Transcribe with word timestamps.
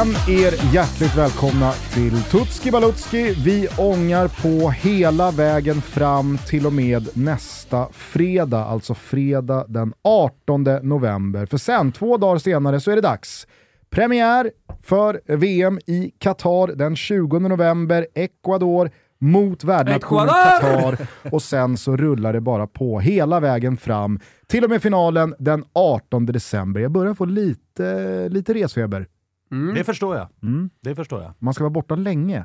Känn 0.00 0.36
er 0.36 0.74
hjärtligt 0.74 1.16
välkomna 1.16 1.72
till 1.72 2.22
Tutski 2.22 2.70
Balutski. 2.70 3.34
Vi 3.44 3.68
ångar 3.78 4.28
på 4.28 4.70
hela 4.70 5.30
vägen 5.30 5.82
fram 5.82 6.38
till 6.46 6.66
och 6.66 6.72
med 6.72 7.08
nästa 7.16 7.88
fredag, 7.92 8.64
alltså 8.64 8.94
fredag 8.94 9.64
den 9.68 9.92
18 10.02 10.64
november. 10.82 11.46
För 11.46 11.58
sen, 11.58 11.92
två 11.92 12.16
dagar 12.16 12.38
senare, 12.38 12.80
så 12.80 12.90
är 12.90 12.96
det 12.96 13.02
dags. 13.02 13.46
Premiär 13.90 14.50
för 14.82 15.20
VM 15.36 15.78
i 15.86 16.12
Qatar 16.18 16.66
den 16.66 16.96
20 16.96 17.38
november, 17.38 18.06
Ecuador 18.14 18.90
mot 19.18 19.64
värdnationen 19.64 20.28
Qatar 20.28 20.98
och 21.32 21.42
sen 21.42 21.76
så 21.76 21.96
rullar 21.96 22.32
det 22.32 22.40
bara 22.40 22.66
på 22.66 23.00
hela 23.00 23.40
vägen 23.40 23.76
fram 23.76 24.20
till 24.46 24.64
och 24.64 24.70
med 24.70 24.82
finalen 24.82 25.34
den 25.38 25.64
18 25.72 26.26
december. 26.26 26.80
Jag 26.80 26.90
börjar 26.90 27.14
få 27.14 27.24
lite, 27.24 28.28
lite 28.28 28.54
resfeber. 28.54 29.06
Mm. 29.50 29.74
Det 29.74 29.84
förstår 29.84 30.16
jag. 30.16 30.28
Mm. 30.42 30.70
Det 30.80 30.94
förstår 30.94 31.22
jag. 31.22 31.32
Man 31.38 31.54
ska 31.54 31.64
vara 31.64 31.70
borta 31.70 31.94
länge 31.94 32.44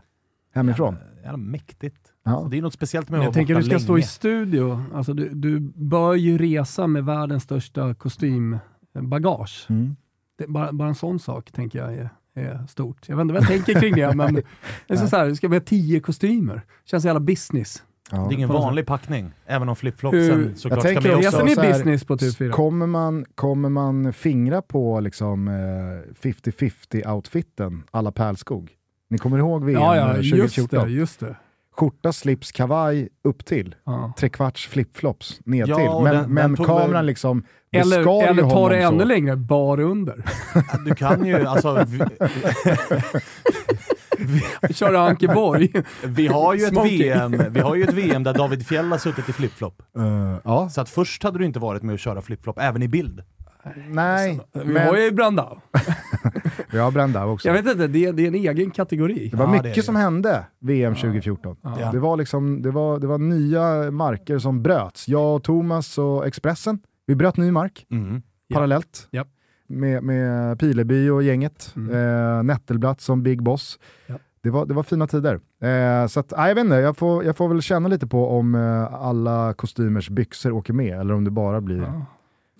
hemifrån. 0.53 0.95
Jävla, 0.95 1.21
jävla 1.21 1.37
mäktigt. 1.37 2.13
Ja. 2.23 2.31
Alltså, 2.31 2.49
det 2.49 2.57
är 2.57 2.61
något 2.61 2.73
speciellt 2.73 3.09
med 3.09 3.17
att 3.17 3.23
Jag 3.23 3.27
vara 3.29 3.33
tänker 3.33 3.53
borta 3.53 3.59
du 3.63 3.65
ska 3.65 3.73
länge. 3.73 3.83
stå 3.83 3.97
i 3.97 4.01
studio. 4.03 4.83
Alltså, 4.93 5.13
du, 5.13 5.29
du 5.29 5.59
bör 5.75 6.13
ju 6.13 6.37
resa 6.37 6.87
med 6.87 7.05
världens 7.05 7.43
största 7.43 7.93
kostymbagage. 7.93 9.65
Mm. 9.69 9.95
Det, 10.37 10.47
bara, 10.47 10.71
bara 10.73 10.87
en 10.87 10.95
sån 10.95 11.19
sak 11.19 11.51
tänker 11.51 11.79
jag 11.79 11.93
är, 11.93 12.09
är 12.33 12.67
stort. 12.67 13.09
Jag 13.09 13.15
vet 13.15 13.21
inte 13.21 13.33
vad 13.33 13.43
jag 13.43 13.49
tänker 13.49 13.79
kring 13.79 13.95
det, 13.95 14.15
men 14.15 14.33
det 14.33 14.43
är 14.87 14.95
så, 14.95 15.07
så 15.07 15.15
här, 15.15 15.27
du 15.27 15.35
ska 15.35 15.49
med 15.49 15.65
tio 15.65 15.99
kostymer. 15.99 16.61
Känns 16.85 17.05
jävla 17.05 17.19
business. 17.19 17.83
Ja. 18.11 18.17
Det 18.17 18.33
är 18.33 18.35
ingen 18.35 18.49
vanlig 18.49 18.85
packning, 18.85 19.31
även 19.45 19.69
om 19.69 19.75
flipflopsen 19.75 20.53
såklart 20.55 20.83
Jag 20.83 21.01
ska 21.03 21.09
med 21.09 21.17
också- 21.17 21.27
också. 21.27 21.45
Reser 21.45 21.61
ni 21.63 21.67
business 21.73 22.03
på 22.03 22.15
TV4? 22.17 22.49
Kommer 22.51 22.87
man, 22.87 23.25
kommer 23.35 23.69
man 23.69 24.13
fingra 24.13 24.61
på 24.61 24.99
liksom, 24.99 25.47
eh, 25.47 25.53
50-50 26.21 27.07
outfiten 27.11 27.83
alla 27.91 28.11
Pärlskog? 28.11 28.71
Ni 29.09 29.17
kommer 29.17 29.37
ihåg 29.37 29.63
VM 29.65 29.81
Ja, 29.81 29.95
eh, 29.95 30.01
ja, 30.01 30.17
just 30.17 30.29
2014? 30.55 30.87
det. 30.87 30.93
Just 30.93 31.19
det. 31.19 31.35
Skjorta, 31.77 32.13
slips, 32.13 32.51
kavaj 32.51 33.09
upp 33.23 33.45
till. 33.45 33.75
Ja. 33.85 34.13
Trekvarts 34.17 34.67
flipflops 34.67 35.39
ner 35.45 35.67
Ja, 35.67 35.75
till. 35.75 36.03
Men, 36.03 36.15
den- 36.15 36.33
men 36.33 36.53
den 36.55 36.65
kameran 36.65 36.91
väl- 36.91 37.05
liksom, 37.05 37.43
det 37.71 37.77
Eller, 37.77 38.23
eller 38.29 38.43
ta 38.49 38.69
det 38.69 38.77
ännu 38.77 38.99
så. 38.99 39.05
längre, 39.05 39.35
bar 39.35 39.79
under. 39.79 40.23
Du 40.85 40.95
kan 40.95 41.25
ju, 41.25 41.45
alltså, 41.45 41.69
vi, 44.25 44.73
Kör 44.73 44.93
Ankeborg. 44.93 45.73
vi, 46.05 46.27
har 46.27 46.53
ju 46.55 46.61
ett 46.63 46.69
Smoking. 46.69 46.97
VM, 46.99 47.41
vi 47.49 47.59
har 47.59 47.75
ju 47.75 47.83
ett 47.83 47.93
VM 47.93 48.23
där 48.23 48.33
David 48.33 48.67
Fjell 48.67 48.91
har 48.91 48.97
suttit 48.97 49.29
i 49.29 49.33
flipflop. 49.33 49.81
Eh, 49.97 50.35
ja, 50.43 50.69
Så 50.69 50.81
att 50.81 50.89
först 50.89 51.23
hade 51.23 51.37
du 51.39 51.45
inte 51.45 51.59
varit 51.59 51.83
med 51.83 51.93
att 51.95 51.99
köra 52.01 52.21
flipflop, 52.21 52.59
även 52.59 52.81
i 52.83 52.87
bild. 52.87 53.23
nej, 53.89 54.39
Vi 54.53 54.65
men 54.65 54.87
har 54.87 54.97
ju 54.97 55.11
Brandao. 55.11 55.61
vi 56.71 56.77
har 56.79 56.91
Brandao 56.91 57.29
också. 57.33 57.47
Jag 57.47 57.53
vet 57.53 57.65
inte, 57.65 57.87
det, 57.87 58.05
är- 58.05 58.13
det 58.13 58.23
är 58.23 58.27
en 58.27 58.35
egen 58.35 58.71
kategori. 58.71 59.29
Det 59.31 59.37
var 59.37 59.45
Ja, 59.45 59.51
det 59.51 59.57
mycket 59.57 59.75
det. 59.75 59.81
som 59.81 59.95
hände 59.95 60.45
VM 60.61 60.95
2014. 60.95 61.55
Ja. 61.79 61.91
Det, 61.91 61.99
var 61.99 62.17
liksom, 62.17 62.61
det, 62.61 62.71
var, 62.71 62.99
det 62.99 63.07
var 63.07 63.17
nya 63.17 63.91
marker 63.91 64.39
som 64.39 64.63
bröts. 64.63 65.07
Jag 65.07 65.35
och 65.35 65.43
Thomas 65.43 65.97
och 65.97 66.27
Expressen, 66.27 66.79
vi 67.07 67.15
bröt 67.15 67.37
ny 67.37 67.51
mark 67.51 67.85
Mm. 67.91 68.21
Parallellt. 68.53 69.07
Ja. 69.11 69.25
Med, 69.67 70.03
med 70.03 70.59
Pileby 70.59 71.09
och 71.09 71.23
gänget. 71.23 71.73
Mm. 71.75 71.95
Eh, 72.37 72.43
Nettelblatt 72.43 73.01
som 73.01 73.23
Big 73.23 73.43
Boss. 73.43 73.79
Ja. 74.07 74.15
Det, 74.41 74.49
var, 74.49 74.65
det 74.65 74.73
var 74.73 74.83
fina 74.83 75.07
tider. 75.07 75.39
Eh, 75.61 76.07
så 76.07 76.19
att, 76.19 76.33
nej, 76.37 76.47
jag 76.47 76.55
vet 76.55 76.63
inte, 76.65 76.75
jag 76.75 76.97
får, 76.97 77.23
jag 77.23 77.37
får 77.37 77.47
väl 77.49 77.61
känna 77.61 77.89
lite 77.89 78.07
på 78.07 78.29
om 78.29 78.55
eh, 78.55 78.93
alla 78.93 79.53
kostymers 79.53 80.09
byxor 80.09 80.51
åker 80.51 80.73
med 80.73 80.99
eller 80.99 81.13
om 81.13 81.23
det 81.23 81.31
bara 81.31 81.61
blir, 81.61 81.77
Ja. 81.81 82.05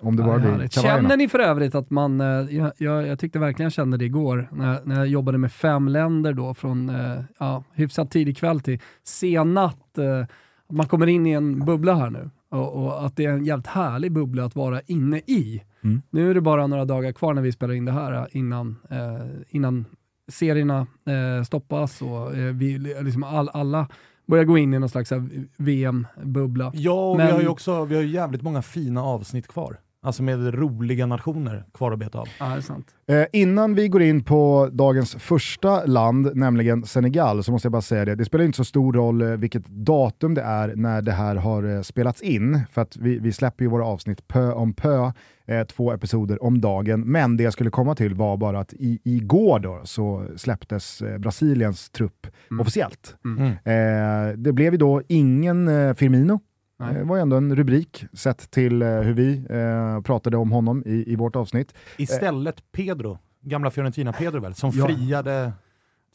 om 0.02 0.16
det 0.16 0.24
Ja, 0.24 0.28
bara 0.28 0.40
blir 0.40 0.50
härligt. 0.52 0.74
kavajerna. 0.74 1.02
Känner 1.02 1.18
ni 1.18 1.28
för 1.30 1.40
övrigt 1.40 1.76
att 1.76 1.90
man, 1.90 2.22
eh, 2.22 2.28
jag, 2.28 2.72
jag, 2.78 3.08
jag 3.08 3.20
tyckte 3.20 3.40
verkligen 3.40 3.66
jag 3.66 3.74
kände 3.74 3.98
det 3.98 4.06
igår, 4.06 4.50
när, 4.52 4.80
när 4.84 4.96
jag 4.96 5.08
jobbade 5.08 5.38
med 5.38 5.52
fem 5.52 5.88
länder 5.88 6.34
då, 6.34 6.54
från 6.54 6.90
eh, 6.90 7.20
ja, 7.40 7.64
hyfsat 7.74 8.12
tidig 8.12 8.38
kväll 8.38 8.60
till 8.60 8.80
sen 9.04 9.54
natt, 9.54 9.98
eh, 9.98 10.26
man 10.72 10.88
kommer 10.88 11.08
in 11.08 11.26
i 11.28 11.32
en 11.32 11.66
bubbla 11.66 11.96
här 11.96 12.10
nu. 12.10 12.30
Och, 12.56 12.84
och 12.84 13.06
att 13.06 13.16
det 13.16 13.26
är 13.26 13.30
en 13.32 13.46
jävligt 13.46 13.68
härlig 13.68 14.12
bubbla 14.12 14.46
att 14.46 14.56
vara 14.56 14.82
inne 14.82 15.18
i. 15.18 15.64
Mm. 15.84 16.02
Nu 16.10 16.30
är 16.30 16.34
det 16.34 16.42
bara 16.42 16.68
några 16.68 16.86
dagar 16.86 17.12
kvar 17.12 17.34
när 17.34 17.42
vi 17.42 17.52
spelar 17.52 17.74
in 17.74 17.86
det 17.86 17.92
här 17.92 18.14
eh, 18.14 18.26
innan, 18.32 18.76
eh, 18.90 19.26
innan 19.50 19.86
serierna 20.32 20.88
eh, 21.06 21.44
stoppas 21.44 22.02
och 22.02 22.36
eh, 22.36 22.54
vi, 22.54 22.78
liksom 22.78 23.24
all, 23.24 23.50
alla 23.50 23.88
börjar 24.28 24.44
gå 24.44 24.58
in 24.58 24.74
i 24.74 24.80
någon 24.80 24.90
slags 24.90 25.12
här 25.12 25.30
VM-bubbla. 25.58 26.72
Ja, 26.76 27.10
och 27.12 27.18
Men- 27.18 27.28
vi 27.28 27.34
har 27.34 27.42
ju 27.42 27.48
också 27.48 27.86
vi 27.86 27.96
har 27.96 28.04
jävligt 28.04 28.42
många 28.42 28.62
fina 28.62 29.04
avsnitt 29.04 29.48
kvar. 29.48 29.78
Alltså 30.06 30.24
med 30.24 30.54
roliga 30.54 31.06
nationer 31.06 31.66
kvar 31.74 31.92
att 31.92 32.00
beta 32.00 32.20
av. 32.20 32.28
Ja, 32.40 32.46
det 32.46 32.56
är 32.56 32.62
sant. 32.62 32.88
Eh, 33.08 33.26
innan 33.34 33.76
vi 33.76 33.88
går 33.88 34.02
in 34.02 34.24
på 34.24 34.70
dagens 34.72 35.16
första 35.16 35.86
land, 35.86 36.36
nämligen 36.36 36.86
Senegal, 36.86 37.44
så 37.44 37.52
måste 37.52 37.66
jag 37.66 37.72
bara 37.72 37.82
säga 37.82 38.06
det. 38.06 38.16
Det 38.16 38.26
spelar 38.26 38.46
inte 38.46 38.58
så 38.58 38.66
stor 38.66 38.94
roll 38.94 39.22
eh, 39.22 39.28
vilket 39.28 39.68
datum 39.68 40.34
det 40.34 40.42
är 40.42 40.76
när 40.76 41.02
det 41.02 41.12
här 41.12 41.36
har 41.36 41.76
eh, 41.76 41.82
spelats 41.82 42.22
in, 42.22 42.60
för 42.72 42.82
att 42.82 42.98
vi, 42.98 43.20
vi 43.20 43.32
släpper 43.32 43.64
ju 43.64 43.70
våra 43.70 43.86
avsnitt 43.86 44.28
pö 44.28 44.52
om 44.52 44.74
pö, 44.74 45.12
eh, 45.48 45.64
två 45.64 45.92
episoder 45.94 46.44
om 46.44 46.62
dagen. 46.62 47.02
Men 47.02 47.38
det 47.38 47.44
jag 47.44 47.54
skulle 47.54 47.70
komma 47.70 47.96
till 47.96 48.14
var 48.14 48.38
bara 48.38 48.60
att 48.60 48.74
i, 48.74 49.00
igår 49.04 49.60
då 49.60 49.82
så 49.84 50.26
släpptes 50.36 51.02
eh, 51.02 51.18
Brasiliens 51.18 51.90
trupp 51.90 52.28
officiellt. 52.60 53.16
Mm. 53.26 53.48
Eh, 53.48 54.38
det 54.38 54.54
blev 54.54 54.74
ju 54.74 54.78
då 54.78 55.02
ingen 55.08 55.68
eh, 55.68 55.94
Firmino. 55.94 56.40
Nej. 56.80 56.94
Det 56.94 57.04
var 57.04 57.16
ju 57.16 57.22
ändå 57.22 57.36
en 57.38 57.56
rubrik 57.56 58.06
sett 58.14 58.52
till 58.52 58.82
eh, 58.82 58.88
hur 58.88 59.14
vi 59.14 59.46
eh, 59.50 60.02
pratade 60.02 60.38
om 60.38 60.52
honom 60.52 60.84
i, 60.86 61.12
i 61.12 61.16
vårt 61.16 61.36
avsnitt. 61.36 61.74
Istället 61.98 62.72
Pedro, 62.72 63.18
gamla 63.42 63.72
Fiorentina 63.72 64.14
Pedro 64.14 64.40
väl, 64.40 64.54
som 64.54 64.72
Ja. 64.74 64.86
friade 64.88 65.52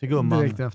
till 0.01 0.09
gumman 0.09 0.39
Direkt 0.41 0.57
direkt, 0.57 0.73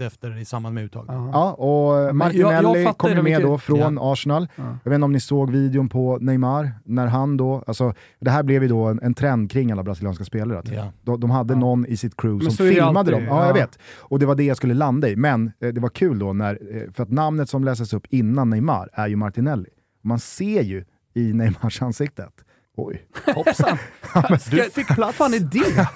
Ja. 0.00 0.06
efter 0.06 0.38
i 0.38 0.44
samband 0.44 0.74
med 0.74 0.84
uttag. 0.84 1.04
Ja. 1.08 1.30
Ja, 1.32 1.52
och 1.52 1.94
jag- 1.98 2.06
jag 2.08 2.16
Martinelli 2.16 2.84
fattar 2.84 2.92
kom 2.98 3.10
med 3.14 3.24
mycket. 3.24 3.42
då 3.42 3.58
från 3.58 3.98
Arsenal. 4.00 4.48
Ja. 4.56 4.62
Jag 4.84 4.90
vet 4.90 4.94
inte 4.94 5.04
om 5.04 5.12
ni 5.12 5.20
såg 5.20 5.50
videon 5.50 5.88
på 5.88 6.18
Neymar, 6.20 6.70
när 6.84 7.06
han 7.06 7.36
då, 7.36 7.64
alltså 7.66 7.94
det 8.20 8.30
här 8.30 8.42
blev 8.42 8.62
ju 8.62 8.68
då 8.68 8.84
en, 8.86 9.00
en 9.02 9.14
trend 9.14 9.50
kring 9.50 9.72
alla 9.72 9.82
brasilianska 9.82 10.24
spelare. 10.24 10.58
Att 10.58 10.68
Ja. 10.72 10.92
de, 11.02 11.20
de 11.20 11.30
hade 11.30 11.54
Ja. 11.54 11.60
någon 11.60 11.86
i 11.86 11.96
sitt 11.96 12.16
crew 12.16 12.44
Men 12.44 12.52
som 12.52 12.66
filmade 12.68 12.98
alltid, 12.98 13.14
dem. 13.14 13.22
Ja, 13.24 13.40
jag 13.40 13.48
ja. 13.48 13.54
vet. 13.54 13.78
Och 13.98 14.18
det 14.18 14.26
var 14.26 14.34
det 14.34 14.44
jag 14.44 14.56
skulle 14.56 14.74
landa 14.74 15.08
i. 15.08 15.16
Men 15.16 15.52
eh, 15.60 15.68
det 15.68 15.80
var 15.80 15.88
kul 15.88 16.18
då, 16.18 16.32
när, 16.32 16.58
eh, 16.76 16.92
för 16.92 17.02
att 17.02 17.10
namnet 17.10 17.48
som 17.48 17.64
läses 17.64 17.92
upp 17.92 18.06
innan 18.10 18.50
Neymar 18.50 18.88
är 18.92 19.08
ju 19.08 19.16
Martinelli. 19.16 19.70
Man 20.02 20.18
ser 20.18 20.62
ju 20.62 20.84
i 21.14 21.32
Neymars 21.32 21.82
ansiktet. 21.82 22.32
Oj. 22.80 23.02
Hoppsan! 23.34 23.78
Ska- 24.40 24.56
Du 24.56 24.62
fick 24.70 24.86
plats. 24.88 25.16
fan 25.16 25.34
är 25.34 25.40
det? 25.40 25.88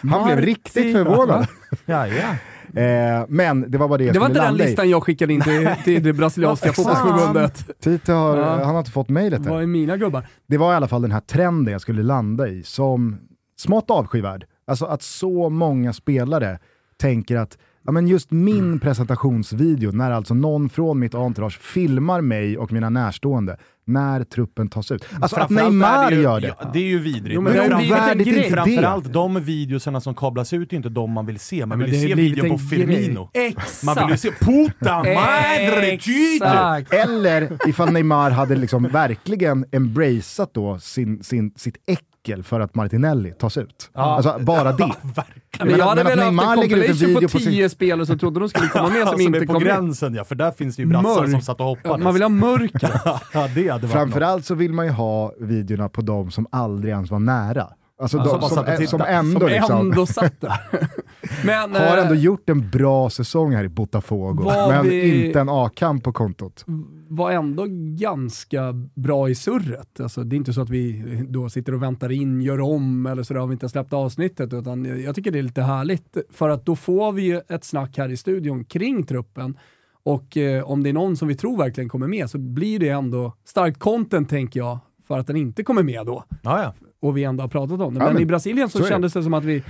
Han 0.10 0.26
blev 0.26 0.40
riktigt 0.40 0.92
förvånad. 0.96 1.46
Ja, 1.86 2.06
ja. 2.06 2.14
Eh, 2.74 3.24
men 3.28 3.70
det 3.70 3.78
var 3.78 3.88
bara 3.88 3.98
det 3.98 4.04
jag 4.04 4.14
Det 4.14 4.18
var 4.18 4.26
inte 4.26 4.38
den 4.38 4.46
landa 4.46 4.64
i. 4.64 4.66
listan 4.66 4.90
jag 4.90 5.02
skickade 5.02 5.32
in 5.32 5.40
till, 5.40 5.68
till 5.84 6.02
det 6.02 6.12
brasilianska 6.12 6.72
fotbollsförbundet. 6.72 7.80
Tite 7.80 8.12
har, 8.12 8.36
Ja. 8.36 8.44
han 8.64 8.70
har 8.74 8.78
inte 8.78 8.90
fått 8.90 9.08
mejlet 9.08 9.38
än. 9.46 9.52
Vad 9.52 9.62
är 9.62 9.66
mina 9.66 9.96
gubbar? 9.96 10.26
det 10.46 10.56
var 10.58 10.72
i 10.72 10.76
alla 10.76 10.88
fall 10.88 11.02
den 11.02 11.12
här 11.12 11.20
trenden 11.20 11.72
jag 11.72 11.80
skulle 11.80 12.02
landa 12.02 12.48
i 12.48 12.62
som 12.62 13.18
smått 13.58 13.90
avskyvärd. 13.90 14.44
Alltså 14.66 14.84
att 14.84 15.02
så 15.02 15.48
många 15.48 15.92
spelare 15.92 16.58
tänker 17.00 17.36
att 17.36 17.58
ja, 17.86 17.92
men 17.92 18.08
just 18.08 18.30
min 18.30 18.78
presentationsvideo, 18.80 19.90
när 19.92 20.10
alltså 20.10 20.34
någon 20.34 20.68
från 20.68 20.98
mitt 20.98 21.14
entourage 21.14 21.58
filmar 21.60 22.20
mig 22.20 22.58
och 22.58 22.72
mina 22.72 22.90
närstående 22.90 23.56
när 23.92 24.24
truppen 24.24 24.68
tas 24.68 24.90
ut. 24.90 25.04
Alltså 25.20 25.36
att 25.36 25.50
Neymar 25.50 26.10
det 26.10 26.16
ju, 26.16 26.22
gör 26.22 26.40
det. 26.40 26.54
Ja, 26.60 26.70
det 26.72 26.78
är 26.78 26.82
ju 26.84 26.98
vidrigt. 26.98 27.34
Jo, 27.34 27.40
men 27.40 27.52
det 27.52 27.58
har 27.60 27.68
fram- 27.68 27.78
blivit 27.78 27.96
en 27.96 28.02
Ovärdigt 28.02 28.28
grej. 28.28 28.44
inte 28.44 28.56
framförallt 28.56 29.12
de 29.12 29.44
videorna 29.44 30.00
som 30.00 30.14
kablas 30.14 30.52
ut 30.52 30.72
är 30.72 30.76
inte 30.76 30.88
de 30.88 31.10
man 31.12 31.26
vill 31.26 31.38
se. 31.38 31.66
Man 31.66 31.78
Men 31.78 31.90
vill 31.90 32.02
ju 32.02 32.08
se 32.08 32.14
videon 32.14 32.48
på 32.50 32.58
Firmino. 32.58 33.30
Exakt! 33.34 33.82
Man 33.84 33.96
vill 33.96 34.10
ju 34.10 34.16
se 34.16 34.30
puta 34.40 34.96
madre! 34.96 35.86
Exakt! 35.92 36.92
Eller 36.94 37.58
ifall 37.68 37.92
Neymar 37.92 38.30
hade 38.30 38.56
liksom 38.56 38.82
verkligen 38.88 39.64
embraceat 39.72 40.50
då 40.54 40.78
sin, 40.78 41.22
sin, 41.22 41.52
sitt 41.56 41.76
äckel 41.86 42.42
för 42.42 42.60
att 42.60 42.74
Martinelli 42.74 43.30
tas 43.30 43.56
ut. 43.56 43.90
Alltså 43.94 44.38
bara 44.40 44.72
det. 44.72 44.82
verkligen. 45.02 45.66
Men 45.68 45.78
jag 45.78 45.84
hade 45.86 46.04
men 46.04 46.12
haft 46.12 46.24
Neymar 46.24 46.52
en 46.52 46.60
lägger 46.60 46.76
ut 46.76 46.82
en 46.82 46.88
compilation 46.88 47.08
video 47.14 47.28
på 47.28 47.32
på 47.32 47.38
sin- 47.38 47.52
tio 47.52 47.68
spelare 47.68 48.06
som 48.06 48.18
trodde 48.18 48.40
de 48.40 48.48
skulle 48.48 48.68
komma 48.68 48.88
med 48.92 49.02
som 49.02 49.12
som 49.12 49.20
inte 49.20 49.38
är 49.38 49.46
på 49.46 49.52
kom 49.52 49.62
med. 49.62 49.72
gränsen 49.72 50.14
ja, 50.14 50.24
för 50.24 50.34
där 50.34 50.50
finns 50.50 50.76
det 50.76 50.82
ju 50.82 50.88
brassar 50.88 51.20
Mörk. 51.20 51.30
som 51.30 51.40
satt 51.42 51.60
och 51.60 51.64
Ja, 51.64 51.68
hoppades. 51.68 52.04
Man 52.04 52.12
vill 52.14 52.22
ha 52.22 52.28
mörker. 52.28 52.90
ja, 53.32 53.48
det 53.54 53.68
hade 53.80 53.94
varit 53.94 54.06
något. 54.06 54.12
Framförallt 54.12 54.44
så 54.44 54.54
vill 54.54 54.72
man 54.72 54.86
ju 54.86 54.92
ha 54.92 55.32
videorna 55.38 55.88
på 55.88 56.00
de 56.00 56.30
som 56.30 56.46
aldrig 56.50 56.92
ens 56.92 57.10
var 57.10 57.18
nära. 57.18 57.66
Alltså 58.00 58.16
Ja, 58.16 58.24
de 58.24 58.40
som 58.48 58.48
som, 58.48 58.86
som, 58.86 59.00
ändå 59.08 59.40
Som 59.40 59.48
liksom... 59.48 59.80
ändå 59.90 60.06
satt 60.06 60.40
där. 60.40 60.60
Men, 61.44 61.74
har 61.74 61.96
eh, 61.98 62.02
ändå 62.02 62.14
gjort 62.14 62.48
en 62.50 62.70
bra 62.70 63.10
säsong 63.10 63.54
här 63.54 63.64
i 63.64 63.68
Botafogo, 63.68 64.44
men 64.44 64.82
vi- 64.88 65.26
inte 65.26 65.40
en 65.40 65.48
A-kamp 65.48 66.04
på 66.04 66.12
kontot. 66.12 66.64
var 67.08 67.30
ändå 67.30 67.66
ganska 67.98 68.72
bra 68.94 69.28
i 69.28 69.34
surret. 69.34 70.00
Alltså, 70.00 70.24
det 70.24 70.34
är 70.34 70.36
inte 70.36 70.52
så 70.52 70.60
att 70.60 70.70
vi 70.70 71.02
då 71.28 71.48
sitter 71.48 71.74
och 71.74 71.82
väntar 71.82 72.12
in, 72.12 72.40
gör 72.40 72.60
om 72.60 73.06
eller 73.06 73.22
sådär 73.22 73.40
om 73.40 73.48
vi 73.48 73.52
inte 73.52 73.64
har 73.66 73.70
släppt 73.70 73.92
avsnittet. 73.92 74.52
Utan 74.52 75.02
jag 75.04 75.14
tycker 75.14 75.30
det 75.30 75.38
är 75.38 75.42
lite 75.42 75.62
härligt 75.62 76.16
för 76.30 76.48
att 76.48 76.66
då 76.66 76.76
får 76.76 77.12
vi 77.12 77.22
ju 77.22 77.40
ett 77.48 77.64
snack 77.64 77.98
här 77.98 78.08
i 78.08 78.16
studion 78.16 78.64
kring 78.64 79.06
truppen. 79.06 79.56
Och 80.02 80.36
eh, 80.36 80.62
om 80.70 80.82
det 80.82 80.88
är 80.88 80.92
någon 80.92 81.16
som 81.16 81.28
vi 81.28 81.34
tror 81.34 81.56
verkligen 81.58 81.88
kommer 81.88 82.06
med 82.06 82.30
så 82.30 82.38
blir 82.38 82.78
det 82.78 82.88
ändå 82.88 83.34
starkt 83.44 83.78
content 83.78 84.28
tänker 84.28 84.60
jag 84.60 84.78
för 85.08 85.18
att 85.18 85.26
den 85.26 85.36
inte 85.36 85.62
kommer 85.62 85.82
med 85.82 86.06
då. 86.06 86.24
Ja, 86.42 86.62
ja. 86.62 86.74
Och 87.02 87.16
vi 87.16 87.24
ändå 87.24 87.42
har 87.44 87.48
pratat 87.48 87.80
om 87.80 87.94
det. 87.94 88.00
Ja, 88.00 88.04
men, 88.04 88.14
men 88.14 88.22
i 88.22 88.26
Brasilien 88.26 88.68
så, 88.68 88.78
så 88.78 88.84
kändes 88.84 89.12
det 89.12 89.22
som 89.22 89.34
att 89.34 89.44
vi 89.44 89.62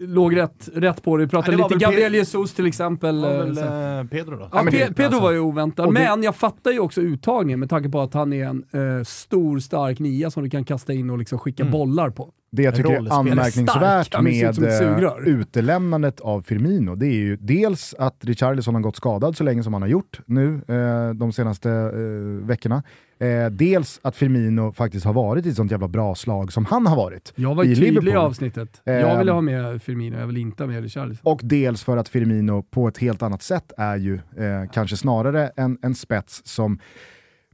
låg 0.00 0.36
rätt, 0.36 0.68
rätt 0.74 1.02
på 1.02 1.16
det. 1.16 1.24
Vi 1.24 1.30
pratade 1.30 1.56
Ja, 1.56 1.68
det 1.68 1.74
lite 1.74 1.84
Gabriel 1.84 2.12
Pe- 2.12 2.16
Jesus 2.16 2.54
till 2.54 2.66
exempel. 2.66 3.20
Var 3.20 3.30
eh, 3.34 3.38
väl 3.44 3.58
eh, 3.58 4.10
Pedro 4.10 4.36
då? 4.36 4.48
Ja, 4.52 4.58
Pe- 4.62 4.70
Pedro 4.94 5.04
alltså- 5.04 5.20
var 5.20 5.30
ju 5.30 5.38
oväntad, 5.40 5.88
det- 5.88 5.92
men 5.92 6.22
jag 6.22 6.36
fattar 6.36 6.70
ju 6.70 6.78
också 6.78 7.00
uttagningen 7.00 7.60
med 7.60 7.70
tanke 7.70 7.88
på 7.88 8.00
att 8.00 8.14
han 8.14 8.32
är 8.32 8.44
en 8.46 8.64
eh, 8.98 9.04
stor, 9.04 9.58
stark 9.58 9.98
nia 9.98 10.30
som 10.30 10.42
du 10.44 10.50
kan 10.50 10.64
kasta 10.64 10.92
in 10.92 11.10
och 11.10 11.18
liksom 11.18 11.38
skicka 11.38 11.62
Mm. 11.62 11.72
bollar 11.72 12.10
på. 12.10 12.32
Det 12.52 12.62
jag 12.62 12.74
tycker 12.74 12.90
är 12.90 13.12
anmärkningsvärt 13.12 14.06
Stark, 14.06 14.22
med 14.22 14.62
eh, 14.62 15.28
utelämnandet 15.28 16.20
av 16.20 16.42
Firmino, 16.42 16.94
det 16.94 17.06
är 17.06 17.14
ju 17.14 17.36
dels 17.36 17.94
att 17.98 18.24
Richarlison 18.24 18.74
har 18.74 18.82
gått 18.82 18.96
skadad 18.96 19.36
så 19.36 19.44
länge 19.44 19.62
som 19.62 19.72
han 19.72 19.82
har 19.82 19.88
gjort 19.88 20.20
nu 20.26 20.60
eh, 20.68 21.14
de 21.14 21.32
senaste 21.32 21.70
eh, 21.70 22.46
veckorna. 22.46 22.82
Eh, 23.18 23.46
dels 23.46 24.00
att 24.02 24.16
Firmino 24.16 24.72
faktiskt 24.72 25.06
har 25.06 25.12
varit 25.12 25.46
i 25.46 25.48
ett 25.48 25.56
sånt 25.56 25.70
jävla 25.70 25.88
bra 25.88 26.14
slag 26.14 26.52
som 26.52 26.64
han 26.64 26.86
har 26.86 26.96
varit. 26.96 27.32
Jag 27.36 27.54
var 27.54 27.64
i 27.64 27.66
tydlig 27.66 27.86
i 27.86 27.90
Liverpool. 27.90 28.16
avsnittet. 28.16 28.80
Jag 28.84 29.18
ville 29.18 29.32
ha 29.32 29.40
med 29.40 29.82
Firmino, 29.82 30.18
jag 30.18 30.26
vill 30.26 30.36
inte 30.36 30.62
ha 30.62 30.68
med 30.68 30.82
Richarlison. 30.82 31.32
Och 31.32 31.40
dels 31.42 31.84
för 31.84 31.96
att 31.96 32.08
Firmino 32.08 32.62
på 32.62 32.88
ett 32.88 32.98
helt 32.98 33.22
annat 33.22 33.42
sätt 33.42 33.72
är 33.78 33.96
ju 33.96 34.14
eh, 34.14 34.70
kanske 34.72 34.96
snarare 34.96 35.50
en, 35.56 35.78
en 35.82 35.94
spets 35.94 36.42
som 36.44 36.78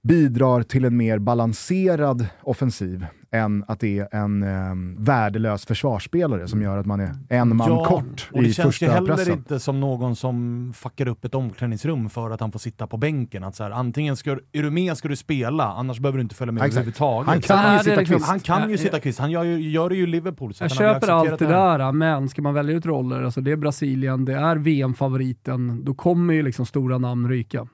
bidrar 0.03 0.63
till 0.63 0.85
en 0.85 0.97
mer 0.97 1.19
balanserad 1.19 2.27
offensiv 2.43 3.07
än 3.31 3.65
att 3.69 3.81
det 3.81 3.99
är 3.99 4.09
en 4.15 4.43
eh, 4.43 5.05
värdelös 5.05 5.67
försvarsspelare 5.67 6.49
som 6.49 6.63
gör 6.63 6.79
att 6.79 6.87
man 6.87 7.01
är 7.01 7.15
en 7.29 7.57
man 7.57 7.69
kort 7.85 8.29
och 8.33 8.43
det 8.43 8.49
i 8.49 8.53
känns 8.53 8.67
ju 8.67 8.71
första 8.71 8.87
heller 8.87 9.15
pressen. 9.15 9.33
inte 9.33 9.61
som 9.61 9.81
någon 9.81 10.17
som 10.17 10.73
fuckar 10.77 11.09
upp 11.09 11.25
ett 11.25 11.35
omklädningsrum 11.35 12.11
för 12.11 12.31
att 12.31 12.41
han 12.41 12.53
får 12.53 12.59
sitta 12.59 12.87
på 12.87 12.97
bänken. 12.97 13.45
Att 13.45 13.57
så 13.57 13.63
här, 13.63 13.71
antingen 13.71 14.17
ska, 14.17 14.31
är 14.53 14.63
du 14.63 14.71
med 14.71 14.97
ska 14.97 15.09
du 15.09 15.17
spela, 15.17 15.65
annars 15.65 15.99
behöver 15.99 16.19
du 16.19 16.23
inte 16.23 16.35
följa 16.35 16.53
med 16.53 16.61
Exakt. 16.63 16.73
överhuvudtaget. 16.77 17.29
Han 17.29 17.41
kan 17.41 17.59
här 17.59 17.73
ju 17.73 17.79
sitta 17.79 17.91
det 17.91 17.97
liksom- 18.01 18.17
kvist. 18.17 18.29
Han 18.29 18.41
kan 18.41 18.69
ju 18.71 18.75
Ja, 18.77 18.79
sitta 18.83 19.01
kvist, 19.01 19.19
han 19.19 19.31
gör, 19.31 19.45
ju, 19.45 19.71
gör 19.71 19.89
det 19.89 19.97
ju 19.97 20.03
i 20.03 20.07
Liverpool. 20.07 20.55
Så 20.55 20.65
Jag 20.65 20.71
köper 20.71 21.09
allt 21.09 21.39
det 21.39 21.47
där, 21.47 21.93
men 21.93 22.29
ska 22.29 22.43
man 22.43 22.55
välja 22.55 22.77
ut 22.77 22.87
roller, 22.87 23.23
alltså 23.23 23.41
det 23.41 23.53
är 23.53 23.57
Brasilien, 23.57 24.25
det 24.25 24.35
är 24.35 24.57
VM-favoriten, 24.57 25.85
då 25.85 25.95
kommer 25.95 26.35
ju 26.35 26.43
liksom 26.43 26.67
stora 26.67 26.99
namn 26.99 27.29
ryka. 27.29 27.67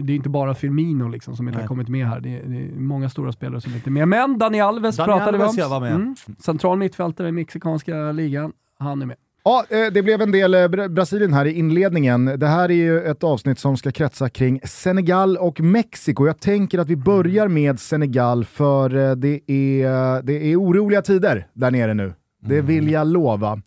Det 0.00 0.12
är 0.12 0.16
inte 0.16 0.28
bara 0.28 0.54
Firmino 0.54 1.08
liksom 1.08 1.36
som 1.36 1.48
inte 1.48 1.56
Nej. 1.58 1.62
har 1.64 1.68
kommit 1.68 1.88
med 1.88 2.06
här, 2.06 2.20
det 2.20 2.28
är, 2.38 2.42
det 2.46 2.56
är 2.56 2.68
många 2.80 3.08
stora 3.10 3.32
spelare 3.32 3.60
som 3.60 3.74
inte 3.74 3.88
är 3.88 3.92
med. 3.92 4.08
Men 4.08 4.38
Dani 4.38 4.60
Alves 4.60 4.96
Dani 4.96 5.06
pratade 5.06 5.38
Alves, 5.38 5.58
vi 5.58 5.62
om. 5.62 5.70
var 5.70 5.80
med. 5.80 5.92
Mm. 5.94 6.14
Central 6.38 6.78
mittfältare 6.78 7.28
i 7.28 7.32
mexikanska 7.32 8.12
ligan, 8.12 8.52
han 8.78 9.02
är 9.02 9.06
med. 9.06 9.16
Ja, 9.44 9.64
eh, 9.68 9.92
det 9.92 10.02
blev 10.02 10.22
en 10.22 10.32
del 10.32 10.54
eh, 10.54 10.68
Bra- 10.68 10.88
Brasilien 10.88 11.32
här 11.32 11.44
i 11.46 11.52
inledningen. 11.52 12.24
Det 12.24 12.46
här 12.46 12.68
är 12.70 12.74
ju 12.74 13.00
ett 13.00 13.24
avsnitt 13.24 13.58
som 13.58 13.76
ska 13.76 13.90
kretsa 13.90 14.28
kring 14.28 14.60
Senegal 14.64 15.36
och 15.36 15.60
Mexiko. 15.60 16.26
Jag 16.26 16.40
tänker 16.40 16.78
att 16.78 16.88
vi 16.88 16.96
börjar 16.96 17.48
med 17.48 17.80
Senegal 17.80 18.44
för 18.44 18.96
eh, 18.96 19.12
det 19.16 19.50
är, 19.50 20.22
det 20.22 20.52
är 20.52 20.60
oroliga 20.60 21.02
tider 21.02 21.46
där 21.52 21.70
nere 21.70 21.94
nu. 21.94 22.12
Det 22.42 22.60
vill 22.60 22.90
jag 22.90 23.06
lova. 23.06 23.60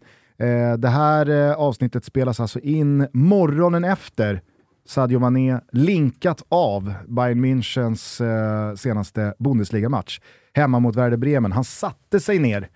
Det 0.77 0.87
här 0.87 1.53
avsnittet 1.53 2.05
spelas 2.05 2.39
alltså 2.39 2.59
in 2.59 3.07
morgonen 3.13 3.83
efter 3.83 4.41
Sadio 4.87 5.19
Mané 5.19 5.59
linkat 5.71 6.43
av 6.49 6.93
Bayern 7.07 7.45
Münchens 7.45 8.21
eh, 8.21 8.75
senaste 8.75 9.33
Bundesliga-match 9.39 10.19
hemma 10.53 10.79
mot 10.79 10.95
Werder 10.95 11.17
Bremen. 11.17 11.51
Han 11.51 11.63
satte 11.63 12.19
sig 12.19 12.39
ner 12.39 12.69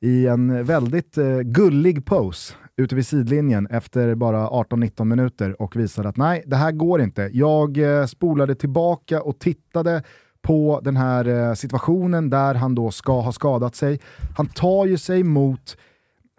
i 0.00 0.26
en 0.26 0.64
väldigt 0.64 1.18
eh, 1.18 1.40
gullig 1.40 2.06
pose 2.06 2.54
ute 2.76 2.94
vid 2.94 3.06
sidlinjen 3.06 3.66
efter 3.66 4.14
bara 4.14 4.48
18-19 4.48 5.04
minuter 5.04 5.62
och 5.62 5.76
visade 5.76 6.08
att 6.08 6.16
nej, 6.16 6.42
det 6.46 6.56
här 6.56 6.72
går 6.72 7.00
inte. 7.00 7.30
Jag 7.32 7.78
eh, 7.78 8.06
spolade 8.06 8.54
tillbaka 8.54 9.22
och 9.22 9.38
tittade 9.38 10.02
på 10.42 10.80
den 10.84 10.96
här 10.96 11.28
eh, 11.28 11.54
situationen 11.54 12.30
där 12.30 12.54
han 12.54 12.74
då 12.74 12.90
ska 12.90 13.20
ha 13.20 13.32
skadat 13.32 13.74
sig. 13.74 14.00
Han 14.36 14.46
tar 14.46 14.86
ju 14.86 14.98
sig 14.98 15.22
mot 15.22 15.76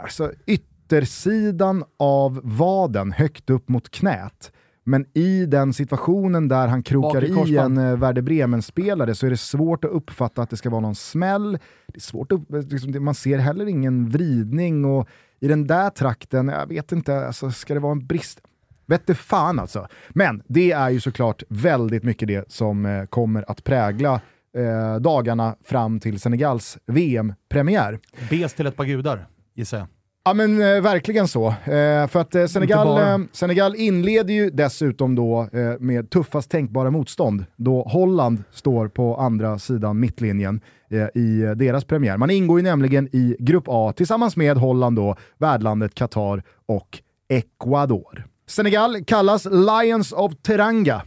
alltså, 0.03 0.31
yttersidan 0.45 1.83
av 1.97 2.41
vaden 2.43 3.11
högt 3.11 3.49
upp 3.49 3.69
mot 3.69 3.89
knät. 3.89 4.51
Men 4.87 5.05
i 5.13 5.45
den 5.45 5.73
situationen 5.73 6.47
där 6.47 6.67
han 6.67 6.83
krokar 6.83 7.21
i 7.23 7.57
en 7.57 7.77
eh, 7.77 7.97
Werder 7.97 8.21
Bremen-spelare 8.21 9.15
så 9.15 9.25
är 9.25 9.29
det 9.29 9.37
svårt 9.37 9.85
att 9.85 9.91
uppfatta 9.91 10.41
att 10.41 10.49
det 10.49 10.57
ska 10.57 10.69
vara 10.69 10.81
någon 10.81 10.95
smäll. 10.95 11.51
Det 11.87 11.95
är 11.97 12.01
svårt 12.01 12.31
att, 12.31 12.39
upp- 12.39 12.71
liksom, 12.71 13.03
man 13.05 13.15
ser 13.15 13.37
heller 13.37 13.65
ingen 13.65 14.09
vridning 14.09 14.85
och 14.85 15.07
i 15.39 15.47
den 15.47 15.67
där 15.67 15.89
trakten, 15.89 16.47
jag 16.47 16.67
vet 16.67 16.91
inte, 16.91 17.27
alltså, 17.27 17.51
ska 17.51 17.73
det 17.73 17.79
vara 17.79 17.91
en 17.91 18.05
brist? 18.07 18.41
Vette 18.85 19.15
fan 19.15 19.59
alltså. 19.59 19.87
Men 20.09 20.41
det 20.47 20.71
är 20.71 20.89
ju 20.89 20.99
såklart 20.99 21.43
väldigt 21.49 22.03
mycket 22.03 22.27
det 22.27 22.51
som 22.51 22.85
eh, 22.85 23.05
kommer 23.05 23.51
att 23.51 23.63
prägla 23.63 24.21
eh, 24.57 24.95
dagarna 24.99 25.55
fram 25.63 25.99
till 25.99 26.19
Senegals 26.19 26.77
VM-premiär. 26.85 27.99
Bes 28.29 28.53
till 28.53 28.67
ett 28.67 28.75
par 28.75 28.85
gudar, 28.85 29.27
gissar 29.55 29.77
jag. 29.77 29.87
Ja 30.27 30.33
men 30.33 30.61
eh, 30.61 30.81
verkligen 30.81 31.27
så. 31.27 31.47
Eh, 31.47 32.07
för 32.07 32.17
att 32.17 32.35
eh, 32.35 32.45
Senegal, 32.45 33.21
eh, 33.21 33.27
Senegal 33.31 33.75
inleder 33.75 34.33
ju 34.33 34.49
dessutom 34.49 35.15
då 35.15 35.49
eh, 35.53 35.79
med 35.79 36.09
tuffast 36.09 36.51
tänkbara 36.51 36.91
motstånd 36.91 37.45
då 37.55 37.83
Holland 37.83 38.43
står 38.51 38.87
på 38.87 39.15
andra 39.15 39.59
sidan 39.59 39.99
mittlinjen 39.99 40.61
eh, 40.91 41.21
i 41.21 41.53
deras 41.55 41.85
premiär. 41.85 42.17
Man 42.17 42.29
ingår 42.29 42.59
ju 42.59 42.63
nämligen 42.63 43.07
i 43.11 43.35
Grupp 43.39 43.63
A 43.67 43.93
tillsammans 43.97 44.35
med 44.35 44.57
Holland 44.57 44.95
då, 44.95 45.15
värdlandet 45.37 45.95
Qatar 45.95 46.43
och 46.65 46.99
Ecuador. 47.29 48.25
Senegal 48.47 49.05
kallas 49.05 49.45
Lions 49.45 50.11
of 50.11 50.33
Teranga. 50.41 51.01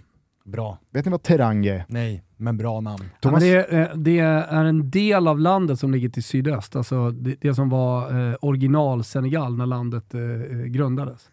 Bra. 0.45 0.79
Vet 0.93 1.05
ni 1.05 1.11
vad 1.11 1.23
Teranga 1.23 1.75
är? 1.75 1.85
Nej, 1.89 2.23
men 2.41 2.57
bra 2.57 2.81
namn. 2.81 3.03
Ja, 3.03 3.19
Thomas? 3.21 3.43
det, 3.43 3.73
är, 3.73 3.81
eh, 3.81 3.97
det 3.97 4.19
är 4.19 4.65
en 4.65 4.91
del 4.91 5.29
av 5.29 5.39
landet 5.39 5.79
som 5.79 5.93
ligger 5.93 6.09
till 6.09 6.25
sydöst, 6.25 6.77
alltså 6.77 7.11
det, 7.11 7.37
det 7.41 7.55
som 7.55 7.69
var 7.69 8.29
eh, 8.31 8.37
original 8.41 9.05
Senegal 9.05 9.57
när 9.57 9.67
landet 9.67 10.15
eh, 10.15 10.21
eh, 10.21 10.57
grundades. 10.67 11.29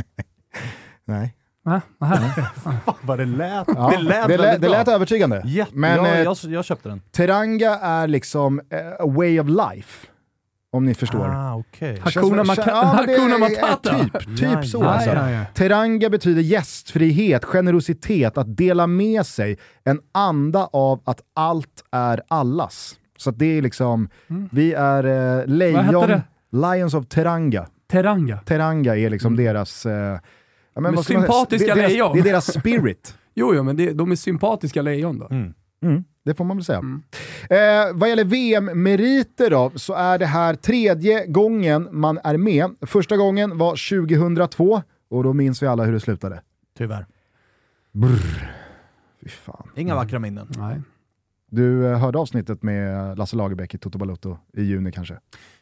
Nej. 1.04 1.34
Va? 1.62 1.80
Aha. 1.98 2.46
Vad 3.02 3.18
det 3.18 3.24
lät. 3.24 3.68
Ja, 3.68 3.90
det 3.96 4.02
lät 4.02 4.28
det, 4.28 4.36
lät, 4.36 4.60
det 4.60 4.68
lät 4.68 4.88
övertygande. 4.88 5.42
Jätte, 5.44 5.72
Men, 5.74 5.96
jag, 5.96 6.18
eh, 6.18 6.22
jag, 6.22 6.36
jag 6.42 6.64
köpte 6.64 6.88
den. 6.88 7.00
Teranga 7.10 7.78
är 7.78 8.06
liksom 8.06 8.60
eh, 8.70 8.78
a 8.98 9.06
way 9.06 9.40
of 9.40 9.46
life. 9.48 10.06
Om 10.72 10.84
ni 10.84 10.94
förstår. 10.94 11.28
Ah. 11.28 11.50
Ha- 11.50 11.62
Hakuna 12.00 12.44
Mata- 12.44 12.62
ja, 12.66 12.82
är- 13.02 13.08
Hakuna 13.18 13.38
Matata. 13.38 13.98
Typ, 13.98 14.12
typ 14.12 14.40
Ja, 14.52 14.62
så 14.62 14.78
ja, 14.82 14.88
alltså. 14.88 15.10
ja, 15.10 15.30
ja. 15.30 15.44
Teranga 15.54 16.10
betyder 16.10 16.42
gästfrihet, 16.42 17.44
generositet, 17.44 18.38
att 18.38 18.56
dela 18.56 18.86
med 18.86 19.26
sig, 19.26 19.58
en 19.84 20.00
anda 20.12 20.68
av 20.72 21.00
att 21.04 21.20
allt 21.34 21.84
är 21.92 22.22
allas. 22.28 22.94
Så 23.16 23.30
att 23.30 23.38
det 23.38 23.58
är 23.58 23.62
liksom, 23.62 24.08
vi 24.52 24.72
är 24.72 25.04
eh, 25.40 25.46
lejon? 25.46 26.20
Lions 26.52 26.94
of 26.94 27.06
Teranga. 27.08 27.66
Teranga. 27.90 28.36
Teranga 28.36 28.96
är 28.96 29.10
liksom 29.10 29.36
deras... 29.36 29.86
Eh, 29.86 29.92
ja, 29.92 30.20
men 30.74 30.82
Men 30.82 30.94
vad 30.94 31.04
ska 31.04 31.14
man 31.14 31.22
säga? 31.22 31.32
sympatiska 31.32 31.74
det, 31.74 31.80
är 31.80 31.82
deras, 31.82 31.92
lejon. 31.92 32.12
det 32.14 32.20
är 32.20 32.24
deras 32.24 32.52
spirit. 32.52 33.14
Jo, 33.34 33.54
jo, 33.54 33.62
men 33.62 33.76
det, 33.76 33.92
de 33.92 34.12
är 34.12 34.16
sympatiska 34.16 34.82
lejon 34.82 35.18
då. 35.18 35.28
Mm. 35.30 36.04
Mm, 36.20 36.32
det 36.32 36.34
får 36.34 36.44
man 36.44 36.56
väl 36.56 36.64
säga. 36.64 36.78
Eh, 37.50 37.92
vad 37.94 38.08
gäller 38.08 38.24
VM-meriter 38.24 39.50
då, 39.50 39.72
så 39.74 39.94
är 39.94 40.18
det 40.18 40.26
här 40.26 40.54
tredje 40.54 41.26
gången 41.26 41.88
man 41.92 42.18
är 42.24 42.36
med. 42.36 42.70
Första 42.80 43.16
gången 43.16 43.58
var 43.58 44.00
2002 44.06 44.82
och 45.10 45.24
då 45.24 45.32
minns 45.32 45.62
vi 45.62 45.66
alla 45.66 45.84
hur 45.84 45.92
det 45.92 46.00
slutade. 46.00 46.42
Tyvärr. 46.78 47.06
Fy 49.22 49.28
fan. 49.28 49.70
Inga 49.76 49.94
vackra 49.94 50.18
minnen. 50.18 50.48
Nej. 50.58 50.80
Du 51.50 51.86
eh, 51.86 51.98
hörde 51.98 52.18
avsnittet 52.18 52.62
med 52.62 53.18
Lasse 53.18 53.36
Lagerbäck 53.36 53.74
i 53.74 53.78
Toto 53.78 53.98
Balotto 53.98 54.38
i 54.52 54.62
juni 54.62 54.92
kanske? 54.92 55.18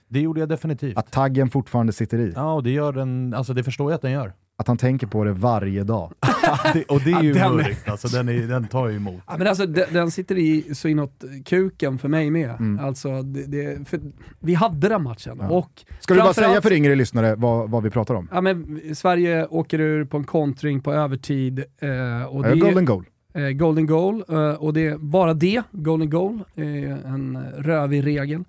Det 0.08 0.20
gjorde 0.20 0.40
jag 0.40 0.48
definitivt. 0.48 0.98
Att 0.98 1.12
taggen 1.12 1.50
fortfarande 1.50 1.92
sitter 1.92 2.18
i. 2.18 2.32
Ja, 2.36 2.52
och 2.52 2.62
det 2.62 2.70
gör 2.70 2.92
den, 2.92 3.34
alltså 3.34 3.54
det 3.54 3.64
förstår 3.64 3.90
jag 3.90 3.96
att 3.96 4.02
den 4.02 4.12
gör. 4.12 4.32
Att 4.60 4.68
han 4.68 4.76
tänker 4.76 5.06
på 5.06 5.24
det 5.24 5.32
varje 5.32 5.84
dag. 5.84 6.12
det, 6.74 6.84
och 6.84 7.00
det 7.00 7.12
är 7.12 7.22
ju 7.22 7.32
den 7.32 7.56
mörkt, 7.56 7.88
alltså 7.88 8.08
den, 8.08 8.28
är, 8.28 8.46
den 8.46 8.68
tar 8.68 8.88
ju 8.88 8.96
emot. 8.96 9.22
Ja, 9.26 9.34
men 9.38 9.46
alltså, 9.46 9.66
den, 9.66 9.84
den 9.92 10.10
sitter 10.10 10.38
i 10.38 10.74
så 10.74 10.88
inåt 10.88 11.24
kuken 11.44 11.98
för 11.98 12.08
mig 12.08 12.30
med. 12.30 12.50
Mm. 12.50 12.84
Alltså, 12.84 13.22
det, 13.22 13.46
det, 13.46 13.88
för 13.88 14.00
vi 14.40 14.54
hade 14.54 14.88
den 14.88 15.02
matchen. 15.02 15.38
Ja. 15.40 15.48
Och 15.48 15.70
Ska 16.00 16.14
du 16.14 16.20
bara 16.20 16.34
säga 16.34 16.62
för 16.62 16.72
yngre 16.72 16.94
lyssnare 16.94 17.34
vad, 17.34 17.70
vad 17.70 17.82
vi 17.82 17.90
pratar 17.90 18.14
om? 18.14 18.28
Ja, 18.32 18.40
men 18.40 18.80
Sverige 18.94 19.46
åker 19.46 19.78
ur 19.80 20.04
på 20.04 20.16
en 20.16 20.24
kontring 20.24 20.80
på 20.80 20.92
övertid. 20.92 21.58
Eh, 21.58 22.24
och 22.28 22.42
det, 22.42 22.56
golden 22.56 22.84
goal. 22.84 23.04
eh, 23.34 23.48
golden 23.48 23.86
goal. 23.86 24.24
Eh, 24.28 24.50
och 24.50 24.72
det 24.74 24.86
är 24.86 24.96
bara 24.98 25.34
det, 25.34 25.62
golden 25.72 26.10
goal, 26.10 26.44
är 26.54 27.06
en 27.06 27.38
rövig 27.56 28.06
regel. 28.06 28.44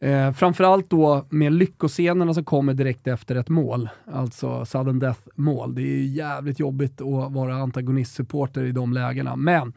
Eh, 0.00 0.32
framförallt 0.32 0.90
då 0.90 1.26
med 1.28 1.52
lyckoscenerna 1.52 2.34
som 2.34 2.44
kommer 2.44 2.74
direkt 2.74 3.06
efter 3.06 3.36
ett 3.36 3.48
mål, 3.48 3.88
alltså 4.12 4.64
sudden 4.64 4.98
death 4.98 5.20
mål. 5.34 5.74
Det 5.74 5.82
är 5.82 5.96
ju 5.96 6.06
jävligt 6.06 6.60
jobbigt 6.60 7.00
att 7.00 7.32
vara 7.32 7.54
antagonistsupporter 7.54 8.64
i 8.64 8.72
de 8.72 8.92
lägena. 8.92 9.36
Men 9.36 9.72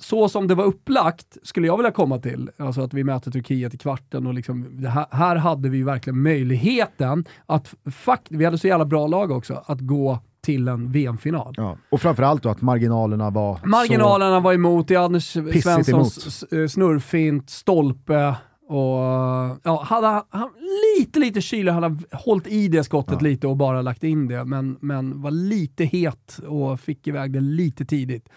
så 0.00 0.28
som 0.28 0.48
det 0.48 0.54
var 0.54 0.64
upplagt 0.64 1.36
skulle 1.42 1.66
jag 1.66 1.76
vilja 1.76 1.90
komma 1.90 2.18
till, 2.18 2.50
alltså 2.56 2.80
att 2.80 2.94
vi 2.94 3.04
möter 3.04 3.30
Turkiet 3.30 3.74
i 3.74 3.78
kvarten 3.78 4.26
och 4.26 4.34
liksom, 4.34 4.84
här, 4.86 5.06
här 5.10 5.36
hade 5.36 5.68
vi 5.68 5.82
verkligen 5.82 6.22
möjligheten 6.22 7.24
att, 7.46 7.74
fakt, 7.92 8.26
vi 8.30 8.44
hade 8.44 8.58
så 8.58 8.66
jävla 8.66 8.84
bra 8.84 9.06
lag 9.06 9.30
också, 9.30 9.62
att 9.66 9.80
gå 9.80 10.18
till 10.44 10.68
en 10.68 10.92
VM-final. 10.92 11.54
Ja. 11.56 11.76
Och 11.90 12.00
framförallt 12.00 12.42
då 12.42 12.48
att 12.48 12.60
marginalerna 12.60 13.30
var 13.30 13.58
Marginalerna 13.64 14.40
var 14.40 14.52
emot, 14.52 14.90
är 14.90 14.98
Anders 14.98 15.24
Svenssons 15.62 16.44
emot. 16.52 16.70
snurrfint, 16.70 17.50
stolpe 17.50 18.34
Och 18.72 19.58
ja, 19.62 19.82
hade 19.86 20.06
han, 20.06 20.22
han 20.30 20.50
lite, 20.98 21.20
lite 21.20 21.40
kylig, 21.40 21.72
hade 21.72 21.86
han 21.86 22.04
hållit 22.12 22.46
i 22.46 22.68
det 22.68 22.84
skottet 22.84 23.12
Ja. 23.12 23.20
lite 23.20 23.46
och 23.46 23.56
bara 23.56 23.82
lagt 23.82 24.04
in 24.04 24.28
det, 24.28 24.44
men, 24.44 24.76
men 24.80 25.22
var 25.22 25.30
lite 25.30 25.84
het 25.84 26.40
och 26.46 26.80
fick 26.80 27.06
iväg 27.08 27.32
det 27.32 27.40
lite 27.40 27.84
tidigt. 27.84 28.28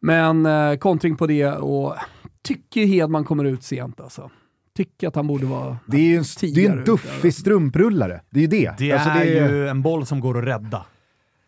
Men 0.00 0.46
eh, 0.46 0.76
kontring 0.76 1.16
på 1.16 1.26
det 1.26 1.46
och 1.52 1.94
tycker 2.42 2.86
Hedman 2.86 3.24
kommer 3.24 3.44
ut 3.44 3.62
sent 3.62 4.00
alltså. 4.00 4.30
Tycker 4.76 5.08
att 5.08 5.14
han 5.16 5.26
borde 5.26 5.46
vara 5.46 5.78
Det 5.86 5.96
är 5.96 6.00
ju 6.00 6.16
en, 6.16 6.24
det 6.54 6.66
är 6.66 6.70
en 6.70 6.84
duffig 6.84 7.34
strumprullare. 7.34 8.20
Det 8.30 8.38
är 8.38 8.42
ju 8.42 8.46
det. 8.48 8.74
Det 8.78 8.92
Alltså, 8.92 9.08
är 9.10 9.24
ju 9.24 9.68
en 9.68 9.82
boll 9.82 10.06
som 10.06 10.20
går 10.20 10.38
att 10.38 10.44
rädda. 10.44 10.84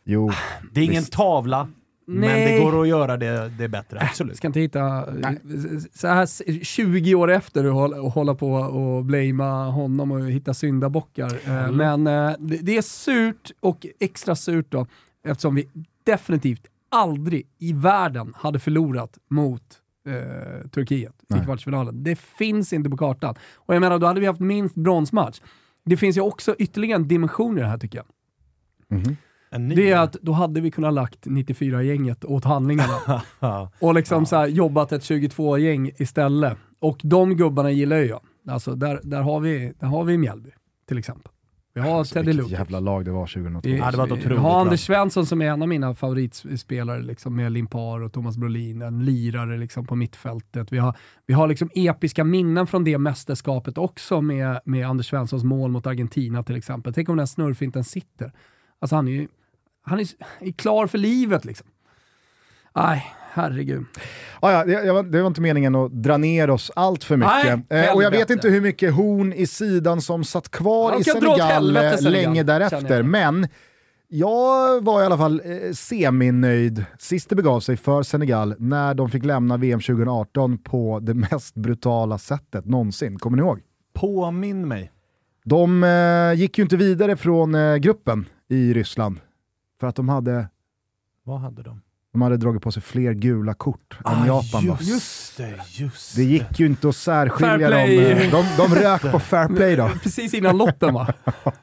Jo, 0.05 0.31
Det 0.73 0.81
är 0.81 0.85
ingen 0.85 1.01
Visst. 1.03 1.13
tavla, 1.13 1.69
men 2.11 2.21
Nej. 2.21 2.53
det 2.59 2.65
går 2.65 2.83
att 2.83 2.89
göra 2.89 3.17
det, 3.17 3.49
det 3.59 3.69
bättre. 3.69 3.99
Absolut. 4.01 4.37
Ska 4.37 4.47
inte 4.47 4.61
hitta, 4.61 5.05
så 5.93 6.07
här 6.09 6.23
s- 6.23 6.43
20 6.63 7.15
år 7.15 7.31
efter 7.31 7.65
och 7.67 8.13
hålla, 8.13 8.35
på 8.35 8.53
och 8.53 9.05
blamea 9.05 9.65
honom 9.65 10.11
och 10.13 10.31
hitta 10.31 10.55
syndabockar. 10.55 11.33
Eh, 11.47 11.73
Men 11.73 12.07
eh, 12.07 12.33
det, 12.39 12.77
är 12.77 12.83
surt 12.83 13.51
och 13.61 13.87
extra 14.01 14.37
surt 14.37 14.67
då 14.69 14.87
eftersom 15.25 15.55
vi 15.55 15.69
definitivt 16.05 16.67
aldrig 16.91 17.47
i 17.59 17.73
världen 17.73 18.33
hade 18.37 18.59
förlorat 18.59 19.19
mot 19.31 19.63
eh, 20.09 20.69
Turkiet 20.69 21.15
i 21.41 21.45
kvartsfinalen. 21.45 22.05
Det 22.05 22.17
finns 22.19 22.73
inte 22.73 22.91
på 22.91 22.97
kartan. 22.97 23.35
Och 23.55 23.75
jag 23.75 23.81
menar, 23.81 23.99
då 23.99 24.07
hade 24.07 24.21
vi 24.21 24.27
haft 24.27 24.41
minst 24.41 24.75
bronsmatch. 24.75 25.41
Det 25.85 25.97
finns 25.97 26.17
ju 26.17 26.21
också 26.21 26.55
ytterligare 26.59 26.97
en 27.01 27.09
dimension 27.09 27.59
i 27.59 27.61
det 27.61 27.67
här 27.67 27.79
tycker 27.79 27.99
jag. 27.99 28.07
Ny. 28.99 29.17
Det 29.51 29.91
är 29.91 29.99
att 29.99 30.13
då 30.13 30.33
hade 30.33 30.61
vi 30.61 30.71
kunnat 30.71 30.95
lagt 30.95 31.27
94-gänget 31.27 32.25
åt 32.25 32.45
handlingarna. 32.45 33.23
Och 33.81 33.95
liksom 33.95 34.27
så 34.27 34.37
här, 34.37 34.47
jobbat 34.47 34.93
ett 34.93 35.03
22-gäng 35.03 35.91
istället. 35.99 36.59
Och 36.81 37.01
de 37.03 37.37
gubbarna 37.37 37.71
gillar 37.71 37.97
ju 37.97 38.05
jag. 38.05 38.21
Alltså 38.49 38.75
där, 38.75 39.01
där, 39.03 39.23
har 39.23 39.41
vi, 39.41 39.73
där 39.79 39.87
har 39.87 40.05
vi 40.05 40.19
Mjällby 40.19 40.51
till 40.89 40.99
exempel. 40.99 41.33
Vi 41.75 41.81
har 41.81 41.99
alltså, 41.99 42.15
Teddy 42.15 42.33
Lukic. 42.33 42.53
jävla 42.53 42.81
lag 42.81 43.05
det 43.05 43.11
var 43.11 43.27
2002. 43.27 43.69
Vi, 43.69 43.79
Ja, 43.79 43.91
det 43.91 43.97
var 43.97 44.05
ett 44.05 44.13
vi 44.13 44.21
otroligt 44.21 44.39
har. 44.39 44.61
Anders 44.61 44.81
Svensson 44.81 45.27
som 45.27 45.43
är 45.43 45.47
en 45.47 45.63
av 45.63 45.69
mina 45.69 45.95
favoritspelare 45.95 47.03
liksom, 47.03 47.37
med 47.37 47.53
Limpar 47.53 48.01
och 48.01 48.13
Thomas 48.13 48.37
Brolin, 48.37 48.83
en 48.83 49.05
lirare 49.05 49.59
liksom, 49.59 49.87
på 49.87 49.97
mittfältet. 49.97 50.73
Vi 50.73 50.79
har, 50.79 50.97
vi 51.27 51.35
har 51.35 51.49
liksom 51.49 51.71
episka 51.75 52.25
minnen 52.25 52.67
från 52.67 52.85
det 52.85 52.99
mästerskapet 52.99 53.79
också 53.79 54.21
med, 54.21 54.61
med 54.65 54.89
Anders 54.89 55.09
Svenssons 55.09 55.45
mål 55.45 55.71
mot 55.71 55.87
Argentina 55.87 56.43
till 56.43 56.57
exempel. 56.57 56.95
Tänk 56.95 57.09
om 57.09 57.17
den 57.17 57.27
snurrfinten 57.27 57.85
sitter. 57.85 58.33
Alltså 58.81 58.97
han 58.97 59.09
är 59.09 59.13
ju 59.13 59.29
han 59.89 60.01
är, 60.01 60.07
är 60.41 60.53
klar 60.53 60.87
för 60.87 60.99
livet 60.99 61.45
liksom. 61.45 61.67
Nej, 62.77 63.05
herregud. 63.33 63.85
Ah, 64.41 64.53
ja, 64.53 64.65
det, 64.65 64.73
jag 64.73 64.95
var- 64.95 65.03
det 65.03 65.21
var 65.21 65.27
inte 65.27 65.41
meningen 65.41 65.75
att 65.75 65.93
dra 66.03 66.17
ner 66.17 66.51
oss 66.51 66.71
allt 66.77 67.05
för 67.05 67.17
mycket. 67.17 67.65
Nej, 67.71 67.87
eh, 67.87 67.95
och 67.95 68.03
jag 68.03 68.11
vet 68.11 68.19
helvete. 68.19 68.33
inte 68.33 68.49
hur 68.49 68.61
mycket 68.61 68.95
horn 68.95 69.33
i 69.33 69.47
sidan 69.47 70.01
som 70.03 70.25
satt 70.25 70.49
kvar 70.51 70.93
Ja, 70.93 70.99
i 71.01 71.05
Senegal, 71.05 71.41
helvete, 71.41 71.87
eh, 71.87 71.97
Senegal, 71.97 72.13
länge 72.13 72.43
därefter. 72.43 72.97
jag. 72.97 73.05
Men 73.07 73.49
jag 74.09 74.85
var 74.85 75.03
i 75.03 75.05
alla 75.07 75.19
fall 75.19 75.41
eh, 75.45 75.73
seminöjd 75.73 76.85
sist 76.99 77.29
det 77.29 77.37
begav 77.37 77.61
sig 77.61 77.77
för 77.77 78.03
Senegal 78.03 78.55
när 78.59 78.95
de 78.95 79.11
fick 79.11 79.25
lämna 79.25 79.57
VM 79.57 79.81
2018 79.81 80.59
på 80.59 80.99
det 81.03 81.15
mest 81.15 81.55
brutala 81.55 82.19
sättet 82.19 82.65
någonsin. 82.65 83.19
Kommer 83.19 83.37
ni 83.37 83.43
ihåg? 83.43 83.61
Påminn 83.95 84.69
mig. 84.69 84.93
De 85.45 85.85
eh, 85.85 86.33
gick 86.41 86.59
ju 86.59 86.63
inte 86.65 86.77
vidare 86.77 87.17
från 87.17 87.55
eh, 87.55 87.77
gruppen 87.77 88.27
i 88.49 88.73
Ryssland 88.75 89.21
för 89.81 89.87
att 89.87 89.97
de 89.97 90.09
hade, 90.09 90.49
Vad 91.25 91.41
hade 91.41 91.63
de? 91.63 91.81
de 92.13 92.23
hade 92.23 92.37
dragit 92.37 92.63
på 92.63 92.73
sig 92.73 92.83
fler 92.83 93.13
gula 93.13 93.55
kort 93.55 93.99
än 94.07 94.27
Japan. 94.27 94.67
Då. 94.67 94.73
Ah, 94.73 94.77
Just 94.81 95.37
det, 95.37 95.55
just 95.67 96.17
Det 96.17 96.25
gick 96.25 96.61
ju 96.61 96.67
inte 96.67 96.89
att 96.89 96.97
särskilja 96.97 97.71
dem. 97.71 97.79
eh, 97.79 98.31
De, 98.31 98.45
de 98.57 98.75
rök 98.75 99.13
på 99.13 99.19
fair 99.19 99.49
play 99.49 99.77
då. 99.77 99.91
Precis 100.03 100.35
innan 100.35 100.57
lotten 100.59 100.95
va? 100.95 101.07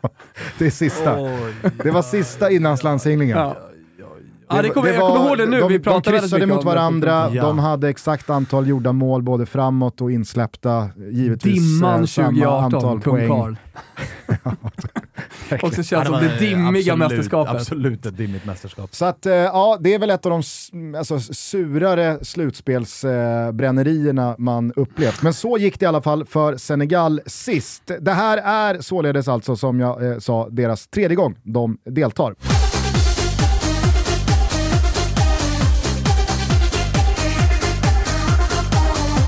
Det 0.58 0.66
är 0.66 0.72
sista. 0.72 1.22
Oj, 1.22 1.54
Det 1.84 1.92
var 1.92 2.02
sista 2.02 2.52
inlandslandsinglingen. 2.52 3.38
Ja. 3.38 3.58
Ja, 4.50 4.62
det 4.62 4.70
kommer, 4.70 4.90
jag 4.90 5.02
kommer 5.14 5.28
ihåg 5.28 5.38
det 5.38 5.46
nu. 5.46 5.60
De, 5.60 5.68
vi 5.68 5.78
de 5.78 5.84
pratade 5.84 6.12
väldigt 6.12 6.32
kryssade 6.32 6.46
mot 6.46 6.62
det. 6.62 6.66
varandra, 6.68 7.30
Ja. 7.34 7.44
de 7.44 7.60
hade 7.60 7.90
exakt 7.90 8.30
antal 8.30 8.68
gjorda 8.68 8.92
mål 8.92 9.22
både 9.24 9.46
framåt 9.46 10.02
och 10.02 10.12
insläppta. 10.12 10.90
Givetvis 11.12 11.56
Dimman 11.56 12.00
eh, 12.00 12.06
samma 12.06 12.28
2018, 12.28 12.64
antal 12.76 13.02
kung 13.02 13.14
poäng. 13.14 13.28
Karl. 13.30 13.56
Också 15.52 15.68
Ja, 15.78 15.84
känns 15.84 16.06
som 16.06 16.12
var, 16.12 16.22
det 16.22 16.40
dimmiga 16.40 16.94
absolut, 16.94 16.98
mästerskapet. 16.98 17.56
Absolut 17.56 18.06
ett 18.06 18.18
dimmigt 18.18 18.46
mästerskap. 18.46 18.96
Så 18.96 19.06
att, 19.06 19.26
eh, 19.26 19.34
ja, 19.34 19.78
det 19.80 19.94
är 19.94 20.00
väl 20.00 20.10
ett 20.10 20.26
av 20.26 20.32
de 20.32 20.42
alltså, 20.98 21.20
surare 21.20 22.18
slutspelsbrännerierna 22.22 24.36
man 24.38 24.74
upplevt. 24.76 25.22
Men 25.22 25.34
så 25.34 25.58
gick 25.58 25.80
det 25.80 25.84
i 25.84 25.88
alla 25.88 26.02
fall 26.02 26.26
för 26.26 26.58
Senegal 26.58 27.22
sist. 27.26 27.92
Det 28.00 28.12
här 28.12 28.38
är 28.38 28.82
således 28.82 29.28
alltså, 29.28 29.56
som 29.56 29.80
jag 29.80 30.12
eh, 30.12 30.18
sa, 30.20 30.50
deras 30.50 30.88
tredje 30.88 31.16
gång 31.16 31.36
de 31.44 31.78
deltar. 31.86 32.36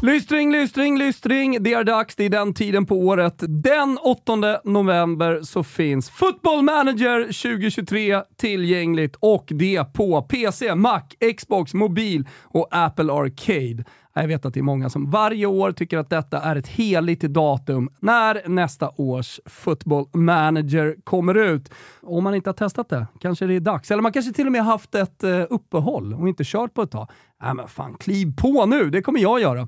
Lystring, 0.08 0.52
lystring, 0.52 0.98
lystring. 0.98 1.64
Det 1.64 1.74
är 1.74 1.84
dags, 1.84 2.16
det 2.16 2.24
är 2.24 2.30
den 2.30 2.54
tiden 2.54 2.86
på 2.86 2.96
året. 2.96 3.44
Den 3.48 3.98
8 3.98 4.36
november 4.64 5.42
så 5.42 5.64
finns 5.64 6.10
Football 6.10 6.62
Manager 6.62 7.24
2023 7.24 8.24
tillgängligt 8.38 9.16
och 9.20 9.46
det 9.50 9.94
på 9.94 10.22
PC, 10.22 10.76
Mac, 10.76 11.02
Xbox, 11.38 11.74
mobil 11.74 12.28
och 12.44 12.68
Apple 12.72 13.14
Arcade. 13.14 13.84
Jag 14.14 14.28
vet 14.28 14.46
att 14.46 14.54
det 14.54 14.60
är 14.60 14.64
många 14.64 14.90
som 14.90 15.12
varje 15.12 15.46
år 15.46 15.72
tycker 15.72 15.98
att 15.98 16.10
detta 16.10 16.42
är 16.42 16.56
ett 16.56 16.68
heligt 16.68 17.22
datum 17.22 17.90
när 18.00 18.50
nästa 18.50 18.90
års 18.98 19.40
Football 19.46 20.06
Manager 20.14 20.96
kommer 21.04 21.36
ut. 21.36 21.72
Om 22.02 22.24
man 22.24 22.36
inte 22.36 22.50
har 22.50 22.56
testat 22.56 22.90
det, 22.90 23.08
kanske 23.20 23.46
det 23.46 23.56
är 23.56 23.60
dags. 23.60 23.92
Eller 23.92 24.02
man 24.02 24.12
kanske 24.14 24.34
till 24.34 24.46
och 24.46 24.52
med 24.52 24.64
haft 24.64 24.96
ett 24.96 25.24
eh, 25.24 25.46
uppehåll 25.50 26.14
och 26.14 26.28
inte 26.30 26.44
kört 26.46 26.74
på 26.74 26.82
ett 26.82 26.92
tag. 26.92 27.10
Nej 27.44 27.54
men 27.54 27.68
fan, 27.68 27.94
kliv 28.00 28.36
på 28.38 28.66
nu, 28.66 28.90
det 28.90 29.02
kommer 29.02 29.20
jag 29.20 29.42
göra. 29.42 29.68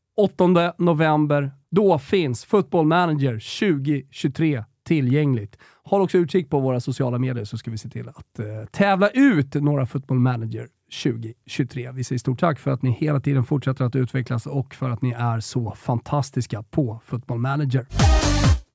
8 0.21 0.73
november, 0.77 1.51
då 1.71 1.99
finns 1.99 2.45
Football 2.45 2.85
Manager 2.85 3.59
2023 3.59 4.63
tillgängligt. 4.83 5.57
Håll 5.83 6.01
också 6.01 6.17
utkik 6.17 6.49
på 6.49 6.59
våra 6.59 6.79
sociala 6.79 7.17
medier 7.17 7.45
så 7.45 7.57
ska 7.57 7.71
vi 7.71 7.77
se 7.77 7.89
till 7.89 8.09
att 8.09 8.39
eh, 8.39 8.45
tävla 8.71 9.09
ut 9.09 9.53
några 9.53 9.85
Football 9.85 10.19
Manager 10.19 10.67
2023. 11.03 11.91
Vi 11.91 12.03
säger 12.03 12.19
stort 12.19 12.39
tack 12.39 12.59
för 12.59 12.71
att 12.71 12.81
ni 12.81 12.91
hela 12.91 13.19
tiden 13.19 13.43
fortsätter 13.43 13.85
att 13.85 13.95
utvecklas 13.95 14.45
och 14.45 14.75
för 14.75 14.89
att 14.89 15.01
ni 15.01 15.11
är 15.11 15.39
så 15.39 15.71
fantastiska 15.71 16.63
på 16.63 17.01
Football 17.05 17.39
Manager. 17.39 17.85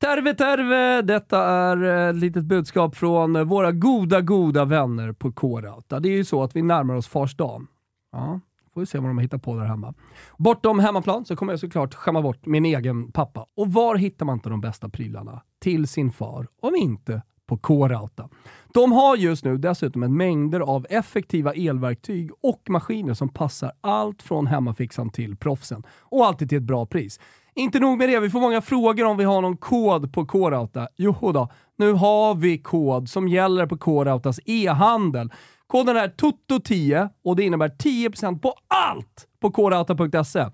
Terve 0.00 0.34
terve! 0.34 1.02
Detta 1.02 1.44
är 1.44 1.82
ett 2.10 2.16
litet 2.16 2.44
budskap 2.44 2.96
från 2.96 3.48
våra 3.48 3.72
goda, 3.72 4.20
goda 4.20 4.64
vänner 4.64 5.12
på 5.12 5.32
K-Rauta. 5.32 6.00
Det 6.00 6.08
är 6.08 6.16
ju 6.16 6.24
så 6.24 6.42
att 6.42 6.56
vi 6.56 6.62
närmar 6.62 6.94
oss 6.94 7.08
Fars 7.08 7.36
dag. 7.36 7.66
Ja, 8.12 8.40
får 8.76 8.80
vi 8.80 8.87
se 8.87 8.99
vad 8.99 9.11
de 9.11 9.18
hittar 9.18 9.38
på 9.38 9.56
där 9.56 9.64
hemma. 9.64 9.95
Bortom 10.38 10.78
hemmaplan 10.78 11.25
så 11.25 11.37
kommer 11.37 11.52
jag 11.52 11.61
såklart 11.61 11.95
skämma 11.95 12.23
bort 12.23 12.47
min 12.47 12.64
egen 12.64 13.12
pappa. 13.12 13.47
Och 13.56 13.73
var 13.73 13.97
hittar 13.97 14.26
man 14.26 14.35
inte 14.35 14.49
de 14.49 14.61
bästa 14.61 14.88
prylarna 14.88 15.42
till 15.61 15.88
sin 15.88 16.11
far 16.11 16.47
om 16.62 16.75
inte 16.76 17.23
på 17.47 17.56
K-Rauta? 17.56 18.28
De 18.75 18.92
har 18.92 19.16
just 19.16 19.45
nu 19.45 19.59
dessutom 19.59 20.02
en 20.02 20.16
mängder 20.16 20.61
av 20.61 20.87
effektiva 20.90 21.52
elverktyg 21.52 22.30
och 22.42 22.62
maskiner 22.68 23.14
som 23.14 23.28
passar 23.28 23.73
allt 23.80 24.23
från 24.23 24.47
hemmafixan 24.47 25.11
till 25.11 25.37
proffsen. 25.37 25.83
Och 26.00 26.26
alltid 26.26 26.49
till 26.49 26.59
ett 26.59 26.64
bra 26.64 26.87
pris. 26.87 27.21
Inte 27.54 27.80
nog 27.80 27.99
med 27.99 28.09
det, 28.09 28.21
vi 28.21 28.30
får 28.30 28.40
många 28.40 28.61
frågor 28.61 29.04
om 29.04 29.16
vi 29.16 29.25
har 29.25 29.42
någon 29.42 29.56
kod 29.56 30.12
på 30.12 30.26
K-Rauta. 30.26 30.88
Jo 30.97 31.33
då, 31.33 31.49
nu 31.76 31.92
har 31.92 32.35
vi 32.35 32.59
kod 32.59 33.09
som 33.09 33.28
gäller 33.28 33.66
på 33.66 33.78
K-Rautas 33.78 34.40
e-handel. 34.45 35.30
Koden 35.66 35.96
är 35.96 36.08
TOTO10 36.08 37.08
och 37.25 37.37
det 37.37 37.42
innebär 37.42 37.68
10% 37.68 38.38
på 38.38 38.54
allt 38.68 39.28
på 39.40 39.50
kodauta.se. 39.50 40.46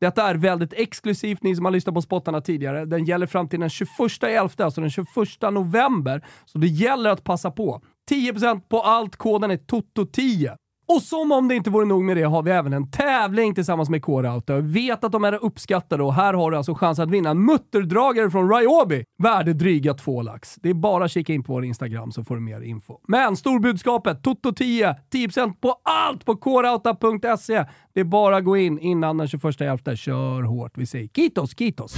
Detta 0.00 0.28
är 0.28 0.34
väldigt 0.34 0.72
exklusivt, 0.72 1.42
ni 1.42 1.56
som 1.56 1.64
har 1.64 1.72
lyssnat 1.72 1.94
på 1.94 2.02
spottarna 2.02 2.40
tidigare. 2.40 2.84
Den 2.84 3.04
gäller 3.04 3.26
fram 3.26 3.48
till 3.48 3.60
den 3.60 3.68
21.11, 3.68 4.64
alltså 4.64 4.80
den 4.80 4.90
21 4.90 5.06
november. 5.52 6.26
Så 6.44 6.58
det 6.58 6.66
gäller 6.66 7.10
att 7.10 7.24
passa 7.24 7.50
på. 7.50 7.82
10% 8.10 8.60
på 8.68 8.80
allt, 8.80 9.16
koden 9.16 9.50
är 9.50 9.56
TOTO10. 9.56 10.56
Och 10.88 11.02
som 11.02 11.32
om 11.32 11.48
det 11.48 11.54
inte 11.54 11.70
vore 11.70 11.86
nog 11.86 12.04
med 12.04 12.16
det 12.16 12.22
har 12.22 12.42
vi 12.42 12.50
även 12.50 12.72
en 12.72 12.90
tävling 12.90 13.54
tillsammans 13.54 13.90
med 13.90 14.02
Core 14.02 14.40
Jag 14.46 14.62
vet 14.62 15.04
att 15.04 15.12
de 15.12 15.24
är 15.24 15.44
uppskattade 15.44 16.02
och 16.02 16.14
här 16.14 16.34
har 16.34 16.50
du 16.50 16.56
alltså 16.56 16.74
chans 16.74 16.98
att 16.98 17.10
vinna 17.10 17.30
en 17.30 17.44
mutterdragare 17.44 18.30
från 18.30 18.52
Ryobi. 18.52 19.04
Värde 19.22 19.52
dryga 19.52 19.94
två 19.94 20.22
lax. 20.22 20.54
Det 20.54 20.70
är 20.70 20.74
bara 20.74 21.04
att 21.04 21.10
kika 21.10 21.32
in 21.32 21.42
på 21.44 21.52
vår 21.52 21.64
Instagram 21.64 22.12
så 22.12 22.24
får 22.24 22.34
du 22.34 22.40
mer 22.40 22.60
info. 22.60 22.98
Men 23.08 23.36
storbudskapet, 23.36 24.22
Toto10, 24.22 24.94
10% 25.12 25.54
på 25.60 25.80
allt 25.82 26.24
på 26.24 26.36
coreouta.se. 26.36 27.64
Det 27.94 28.00
är 28.00 28.04
bara 28.04 28.36
att 28.36 28.44
gå 28.44 28.56
in 28.56 28.78
innan 28.78 29.16
den 29.16 29.26
21.11. 29.26 29.96
Kör 29.96 30.42
hårt. 30.42 30.72
Vi 30.78 30.86
säger 30.86 31.08
kitos, 31.08 31.58
kitos! 31.58 31.94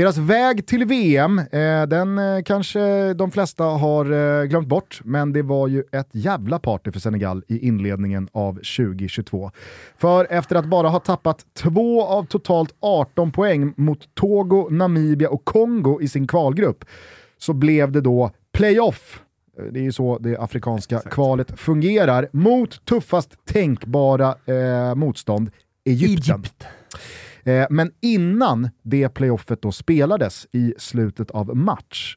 Deras 0.00 0.18
väg 0.18 0.66
till 0.66 0.84
VM, 0.84 1.38
eh, 1.38 1.82
den 1.88 2.18
eh, 2.18 2.42
kanske 2.42 3.14
de 3.14 3.30
flesta 3.30 3.64
har 3.64 4.12
eh, 4.12 4.44
glömt 4.44 4.68
bort, 4.68 5.00
men 5.04 5.32
det 5.32 5.42
var 5.42 5.68
ju 5.68 5.84
ett 5.92 6.08
jävla 6.12 6.58
party 6.58 6.92
för 6.92 7.00
Senegal 7.00 7.44
i 7.48 7.66
inledningen 7.66 8.28
av 8.32 8.54
2022. 8.54 9.50
För 9.98 10.26
efter 10.30 10.56
att 10.56 10.64
bara 10.64 10.88
ha 10.88 11.00
tappat 11.00 11.46
två 11.54 12.04
av 12.04 12.24
totalt 12.24 12.74
18 12.80 13.32
poäng 13.32 13.74
mot 13.76 14.14
Togo, 14.14 14.68
Namibia 14.70 15.28
och 15.28 15.44
Kongo 15.44 16.00
i 16.02 16.08
sin 16.08 16.26
kvalgrupp, 16.26 16.84
så 17.38 17.52
blev 17.52 17.92
det 17.92 18.00
då 18.00 18.30
playoff 18.52 19.20
eh, 19.58 19.64
det 19.64 19.80
är 19.80 19.84
ju 19.84 19.92
så 19.92 20.18
det 20.18 20.36
afrikanska 20.36 20.96
Exakt. 20.96 21.14
kvalet 21.14 21.60
fungerar, 21.60 22.28
mot 22.32 22.84
tuffast 22.84 23.44
tänkbara 23.44 24.34
eh, 24.44 24.94
motstånd, 24.94 25.50
Egypten. 25.84 26.40
Egypt. 26.40 26.64
Eh, 27.44 27.66
men 27.70 27.92
innan 28.00 28.70
det 28.82 29.08
playoffet 29.08 29.62
då 29.62 29.72
spelades 29.72 30.46
i 30.52 30.74
slutet 30.78 31.30
av 31.30 31.56
match. 31.56 32.16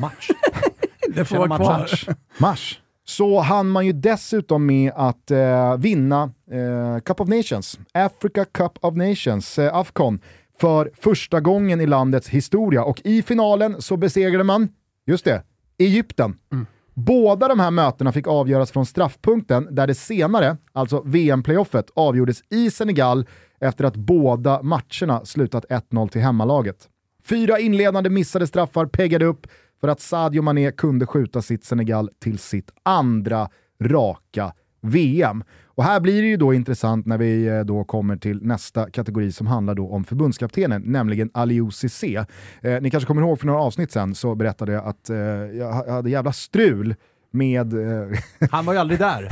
Match? 0.00 0.28
det 1.14 1.24
får 1.24 1.36
vara 1.36 1.56
kvar. 1.56 1.78
Match. 1.78 2.08
match. 2.38 2.78
Så 3.04 3.40
hann 3.40 3.68
man 3.68 3.86
ju 3.86 3.92
dessutom 3.92 4.66
med 4.66 4.92
att 4.94 5.30
eh, 5.30 5.76
vinna 5.76 6.22
eh, 6.50 7.00
Cup 7.02 7.20
of 7.20 7.28
Nations, 7.28 7.78
Africa 7.94 8.44
Cup 8.44 8.78
of 8.80 8.96
Nations, 8.96 9.58
eh, 9.58 9.74
Afcon, 9.74 10.20
för 10.60 10.90
första 10.94 11.40
gången 11.40 11.80
i 11.80 11.86
landets 11.86 12.28
historia. 12.28 12.84
Och 12.84 13.00
i 13.04 13.22
finalen 13.22 13.82
så 13.82 13.96
besegrade 13.96 14.44
man, 14.44 14.68
just 15.06 15.24
det, 15.24 15.42
Egypten. 15.78 16.36
Mm. 16.52 16.66
Båda 16.94 17.48
de 17.48 17.60
här 17.60 17.70
mötena 17.70 18.12
fick 18.12 18.26
avgöras 18.26 18.70
från 18.70 18.86
straffpunkten 18.86 19.68
där 19.70 19.86
det 19.86 19.94
senare, 19.94 20.56
alltså 20.72 21.02
VM-playoffet, 21.04 21.90
avgjordes 21.94 22.42
i 22.50 22.70
Senegal 22.70 23.26
efter 23.60 23.84
att 23.84 23.96
båda 23.96 24.62
matcherna 24.62 25.24
slutat 25.24 25.64
1-0 25.64 26.08
till 26.08 26.20
hemmalaget. 26.20 26.88
Fyra 27.24 27.58
inledande 27.58 28.10
missade 28.10 28.46
straffar 28.46 28.86
peggade 28.86 29.24
upp 29.24 29.46
för 29.80 29.88
att 29.88 30.00
Sadio 30.00 30.42
Mané 30.42 30.72
kunde 30.72 31.06
skjuta 31.06 31.42
sitt 31.42 31.64
Senegal 31.64 32.10
till 32.18 32.38
sitt 32.38 32.70
andra 32.82 33.48
raka 33.82 34.52
VM. 34.82 35.44
Och 35.66 35.84
här 35.84 36.00
blir 36.00 36.22
det 36.22 36.28
ju 36.28 36.36
då 36.36 36.54
intressant 36.54 37.06
när 37.06 37.18
vi 37.18 37.46
eh, 37.46 37.60
då 37.60 37.84
kommer 37.84 38.16
till 38.16 38.42
nästa 38.42 38.90
kategori 38.90 39.32
som 39.32 39.46
handlar 39.46 39.74
då 39.74 39.88
om 39.88 40.04
förbundskaptenen, 40.04 40.82
nämligen 40.86 41.30
Aliou 41.34 41.70
Cissé. 41.70 42.24
Eh, 42.60 42.80
ni 42.80 42.90
kanske 42.90 43.06
kommer 43.06 43.22
ihåg 43.22 43.40
för 43.40 43.46
några 43.46 43.60
avsnitt 43.60 43.92
sen 43.92 44.14
så 44.14 44.34
berättade 44.34 44.72
jag 44.72 44.84
att 44.86 45.10
eh, 45.10 45.16
jag 45.16 45.72
hade 45.72 46.10
jävla 46.10 46.32
strul 46.32 46.94
med... 47.30 47.72
Eh, 47.72 48.18
Han 48.50 48.64
var 48.64 48.72
ju 48.72 48.78
aldrig 48.78 49.00
där. 49.00 49.28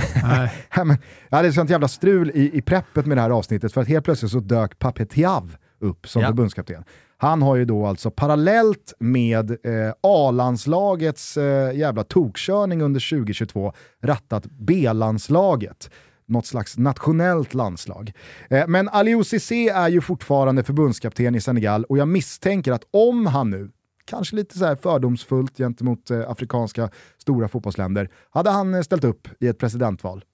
men, 0.85 0.97
jag 1.29 1.37
hade 1.37 1.53
sånt 1.53 1.71
jävla 1.71 1.89
strul 1.89 2.31
i, 2.35 2.59
i 2.59 2.63
preppet 2.63 3.07
med 3.07 3.17
det 3.17 3.21
här 3.21 3.31
avsnittet 3.31 3.73
för 3.73 3.81
att 3.81 3.89
helt 3.89 4.05
plötsligt 4.05 4.33
så 4.33 4.41
dök 4.41 4.79
Pape 4.79 5.07
Thiav 5.07 5.57
upp 5.81 6.09
som 6.09 6.23
ja. 6.23 6.29
förbundskapten. 6.29 6.85
Han 7.23 7.43
har 7.43 7.57
ju 7.57 7.65
då 7.65 7.87
alltså 7.87 8.11
parallellt 8.11 8.95
med 8.99 9.51
eh, 9.51 9.93
A-landslagets 10.01 11.37
eh, 11.37 11.77
jävla 11.77 12.05
tokkörning 12.05 12.83
under 12.83 13.11
2022 13.11 13.73
rattat 14.03 14.47
B-landslaget 14.47 15.91
något 16.27 16.47
slags 16.47 16.79
nationellt 16.79 17.55
landslag. 17.55 18.13
Eh, 18.51 18.67
men 18.69 18.89
Aliou 18.89 19.25
Cissé 19.25 19.69
är 19.69 19.89
ju 19.89 20.01
fortfarande 20.01 20.63
förbundskapten 20.63 21.35
i 21.35 21.41
Senegal 21.41 21.85
och 21.85 21.99
jag 21.99 22.09
misstänker 22.09 22.73
att 22.73 22.85
om 22.91 23.27
han 23.27 23.51
nu 23.51 23.71
kanske 24.05 24.37
lite 24.37 24.59
så 24.59 24.77
fördomsfullt 24.77 25.57
gentemot 25.57 26.11
eh, 26.11 26.31
afrikanska 26.31 26.91
stora 27.19 27.49
fotbollsländer, 27.49 28.09
hade 28.31 28.51
han 28.51 28.75
eh, 28.75 28.83
ställt 28.83 29.05
upp 29.05 29.29
i 29.41 29.47
ett 29.47 29.59
presidentval. 29.59 30.25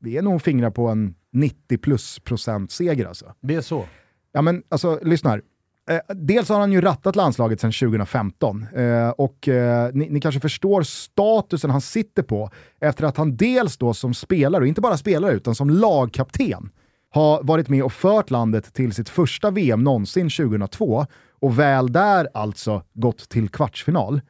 Det 0.00 0.16
är 0.16 0.22
nog 0.22 0.42
fingrar 0.42 0.70
på 0.70 0.88
en 0.88 1.14
90 1.32 1.78
plus 1.78 2.18
procent 2.18 2.70
seger 2.70 3.06
alltså. 3.06 3.34
Det 3.40 3.54
är 3.54 3.60
så? 3.60 3.84
Ja 4.32 4.42
men 4.42 4.62
alltså, 4.68 5.00
lyssna 5.02 5.30
här. 5.30 5.42
Eh, 5.90 6.14
dels 6.14 6.48
har 6.48 6.60
han 6.60 6.72
ju 6.72 6.80
rattat 6.80 7.16
landslaget 7.16 7.60
sedan 7.60 7.72
2015 7.72 8.66
eh, 8.74 9.08
och 9.08 9.48
eh, 9.48 9.90
ni, 9.92 10.08
ni, 10.10 10.20
kanske 10.20 10.40
förstår 10.40 10.82
statusen 10.82 11.70
han 11.70 11.80
sitter 11.80 12.22
på 12.22 12.50
efter 12.80 13.04
att 13.04 13.16
han 13.16 13.36
dels 13.36 13.76
då 13.76 13.94
som 13.94 14.14
spelare, 14.14 14.62
och 14.62 14.68
inte 14.68 14.80
bara 14.80 14.96
spelare 14.96 15.32
utan 15.32 15.54
som 15.54 15.70
lagkapten, 15.70 16.70
har 17.10 17.42
varit 17.42 17.68
med 17.68 17.82
och 17.82 17.92
fört 17.92 18.30
landet 18.30 18.74
till 18.74 18.92
sitt 18.92 19.08
första 19.08 19.50
VM 19.50 19.84
någonsin 19.84 20.30
2002 20.30 21.06
och 21.40 21.58
väl 21.58 21.92
där 21.92 22.28
alltså 22.34 22.82
gått 22.94 23.28
till 23.28 23.48
kvartsfinal. 23.48 24.20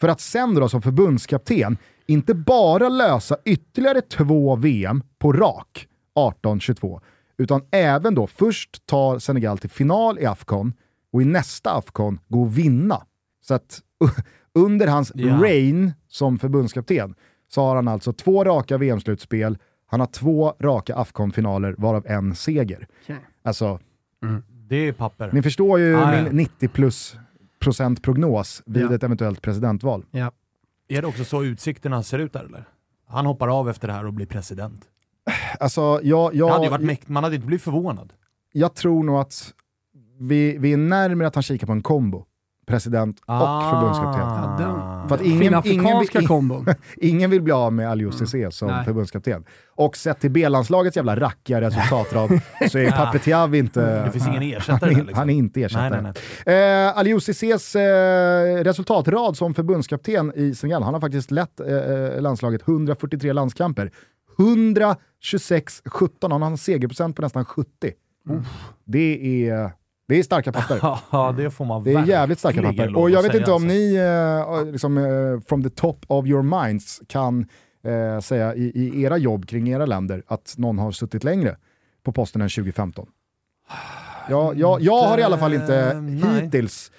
För 0.00 0.08
att 0.08 0.20
sen 0.20 0.54
då 0.54 0.68
som 0.68 0.82
förbundskapten 0.82 1.76
inte 2.06 2.34
bara 2.34 2.88
lösa 2.88 3.36
ytterligare 3.44 4.00
två 4.00 4.56
VM 4.56 5.02
på 5.18 5.32
rak, 5.32 5.86
18-22, 6.14 7.00
utan 7.38 7.62
även 7.70 8.14
då 8.14 8.26
först 8.26 8.86
ta 8.86 9.20
Senegal 9.20 9.58
till 9.58 9.70
final 9.70 10.18
i 10.18 10.26
Afcon 10.26 10.72
och 11.12 11.22
i 11.22 11.24
nästa 11.24 11.70
Afcon 11.72 12.20
gå 12.28 12.42
och 12.42 12.58
vinna. 12.58 13.06
Så 13.40 13.54
att 13.54 13.80
under 14.54 14.86
hans 14.86 15.12
yeah. 15.16 15.40
reign 15.40 15.92
som 16.08 16.38
förbundskapten 16.38 17.14
så 17.48 17.62
har 17.62 17.76
han 17.76 17.88
alltså 17.88 18.12
två 18.12 18.44
raka 18.44 18.78
VM-slutspel, 18.78 19.58
han 19.86 20.00
har 20.00 20.06
två 20.06 20.54
raka 20.60 20.96
Afcon-finaler 20.96 21.74
varav 21.78 22.06
en 22.06 22.34
seger. 22.34 22.88
Okay. 23.02 23.16
Alltså, 23.42 23.80
mm. 24.22 24.42
Det 24.48 24.76
är 24.76 24.92
papper. 24.92 25.30
Ni 25.32 25.42
förstår 25.42 25.78
ju 25.78 25.96
ah, 25.96 26.10
min 26.10 26.24
ja. 26.24 26.32
90 26.32 26.68
plus 26.68 27.16
procent 27.58 28.02
prognos 28.02 28.62
vid 28.66 28.82
ja. 28.82 28.94
ett 28.94 29.02
eventuellt 29.02 29.42
presidentval. 29.42 30.04
Ja. 30.10 30.32
Är 30.88 31.02
det 31.02 31.08
också 31.08 31.24
så 31.24 31.44
utsikterna 31.44 32.02
ser 32.02 32.18
ut 32.18 32.32
där 32.32 32.44
eller? 32.44 32.64
Han 33.06 33.26
hoppar 33.26 33.48
av 33.48 33.70
efter 33.70 33.88
det 33.88 33.94
här 33.94 34.06
och 34.06 34.12
blir 34.12 34.26
president. 34.26 34.84
Alltså, 35.60 36.00
jag, 36.02 36.34
jag, 36.34 36.48
hade 36.48 36.68
varit 36.68 36.84
mäkt, 36.84 37.08
man 37.08 37.24
hade 37.24 37.36
inte 37.36 37.46
blivit 37.46 37.62
förvånad. 37.62 38.12
Jag 38.52 38.74
tror 38.74 39.04
nog 39.04 39.16
att 39.16 39.54
vi, 40.22 40.56
vi 40.58 40.72
är 40.72 40.76
närmare 40.76 41.28
att 41.28 41.34
han 41.34 41.42
kikar 41.42 41.66
på 41.66 41.72
en 41.72 41.82
kombo 41.82 42.24
president 42.66 43.20
och 43.20 43.34
ah, 43.34 43.70
förbundskapten. 43.70 44.22
Ja, 44.66 45.04
För 45.08 45.14
att 45.14 45.22
ingen, 45.22 45.62
ingen, 45.64 45.98
vill, 45.98 46.74
ingen 46.96 47.30
vill 47.30 47.42
bli 47.42 47.52
av 47.52 47.72
med 47.72 47.90
Aliou 47.90 48.12
Cissé 48.12 48.38
mm. 48.38 48.52
som 48.52 48.68
Nej. 48.68 48.84
förbundskapten. 48.84 49.44
Och 49.74 49.96
sett 49.96 50.20
till 50.20 50.30
B-landslagets 50.30 50.96
jävla 50.96 51.16
rackiga 51.16 51.60
resultatrad 51.60 52.30
så 52.70 52.78
är 52.78 52.90
Papetiav 52.90 53.54
inte... 53.54 54.04
Det 54.04 54.10
finns 54.10 54.26
ingen 54.26 54.42
ersättare 54.42 54.94
han, 54.94 55.04
liksom. 55.04 55.18
han 55.18 55.30
är 55.30 55.34
inte 55.34 55.62
ersättare. 55.62 56.12
Eh, 56.46 56.98
Aliou 56.98 57.20
Cissés 57.20 57.76
eh, 57.76 58.64
resultatrad 58.64 59.36
som 59.36 59.54
förbundskapten 59.54 60.32
i 60.34 60.54
Senegal, 60.54 60.82
han 60.82 60.94
har 60.94 61.00
faktiskt 61.00 61.30
lett 61.30 61.60
eh, 61.60 61.76
eh 61.76 62.20
landslaget 62.20 62.68
143 62.68 63.32
landskamper. 63.32 63.90
126-17, 64.38 66.08
han 66.20 66.42
har 66.42 66.50
en 66.50 66.58
segerprocent 66.58 67.16
på 67.16 67.22
nästan 67.22 67.44
70. 67.44 67.68
Mm. 68.28 68.42
Det 68.84 69.48
är 69.48 69.72
det 70.12 70.18
är 70.18 70.22
starka 70.22 70.52
papper. 70.52 70.78
Ja, 71.10 71.34
det 71.36 71.50
får 71.50 71.64
man 71.64 71.84
Det 71.84 71.92
är 71.92 72.06
jävligt 72.06 72.38
starka 72.38 72.62
papper. 72.62 72.96
Och 72.96 73.10
jag 73.10 73.22
vet 73.22 73.34
inte 73.34 73.52
om 73.52 73.62
alltså. 73.62 73.68
ni, 73.68 73.98
uh, 73.98 74.72
liksom, 74.72 74.96
uh, 74.96 75.40
from 75.40 75.62
the 75.62 75.70
top 75.70 76.04
of 76.06 76.26
your 76.26 76.42
minds, 76.42 77.02
kan 77.06 77.46
uh, 77.86 78.20
säga 78.20 78.54
i, 78.54 78.62
i, 78.64 79.02
era 79.02 79.16
jobb 79.16 79.48
kring 79.48 79.68
era 79.68 79.86
länder 79.86 80.22
att 80.26 80.54
någon 80.58 80.78
har 80.78 80.92
suttit 80.92 81.24
längre 81.24 81.56
på 82.02 82.12
posten 82.12 82.42
än 82.42 82.48
2015. 82.48 83.06
Jag, 84.28 84.58
jag, 84.58 84.80
jag 84.80 85.02
har 85.02 85.18
i 85.18 85.22
alla 85.22 85.38
fall 85.38 85.54
inte 85.54 86.00
Nej. 86.00 86.42
hittills 86.42 86.92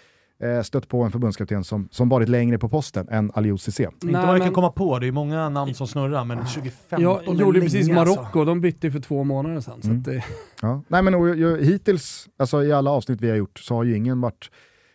stött 0.64 0.88
på 0.88 1.02
en 1.02 1.12
förbundskapten 1.12 1.64
som, 1.64 1.88
som 1.92 2.10
varit 2.10 2.30
längre 2.30 2.58
på 2.58 2.70
posten 2.70 3.08
än 3.10 3.32
Aliou 3.34 3.58
Cissé. 3.58 3.84
Inte 3.84 4.08
vad 4.08 4.36
jag 4.36 4.42
kan 4.42 4.54
komma 4.54 4.72
på, 4.72 5.00
det 5.00 5.08
är 5.08 5.12
många 5.12 5.50
namn 5.50 5.74
som 5.74 5.88
snurrar, 5.88 6.26
men 6.26 6.38
2015 6.38 7.02
Jag 7.02 7.36
gjorde 7.36 7.62
precis 7.62 7.90
Marocko, 7.90 8.22
alltså. 8.22 8.46
de 8.46 8.62
bytte 8.62 8.92
för 8.92 9.00
två 9.00 9.24
månader 9.24 9.62
sedan. 9.62 9.82
Mm. 9.84 10.04
Så 10.04 10.10
det... 10.10 10.24
ja. 10.62 10.84
Nej 10.88 11.02
men 11.02 11.16
och, 11.16 11.36
hittills, 11.60 12.28
alltså 12.38 12.64
i 12.64 12.74
alla 12.74 12.92
avsnitt 12.92 13.22
vi 13.22 13.30
har 13.30 13.38
gjort, 13.38 13.60
så 13.60 13.76
har 13.76 13.84
ju 13.84 13.98
ingen 13.98 14.22
varit 14.22 14.52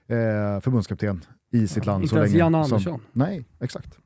eh, 0.09 0.61
förbundskapten 0.61 1.25
i 1.53 1.69
sitt 1.69 1.87
land. 1.87 2.03
Inte 2.03 2.11
så 2.15 2.17
ens 2.17 2.31
länge 2.33 2.45
Janne 2.45 2.65
som- 2.65 2.73
Andersson. 2.77 3.01
Nej, 3.13 3.45
exakt. 3.61 3.99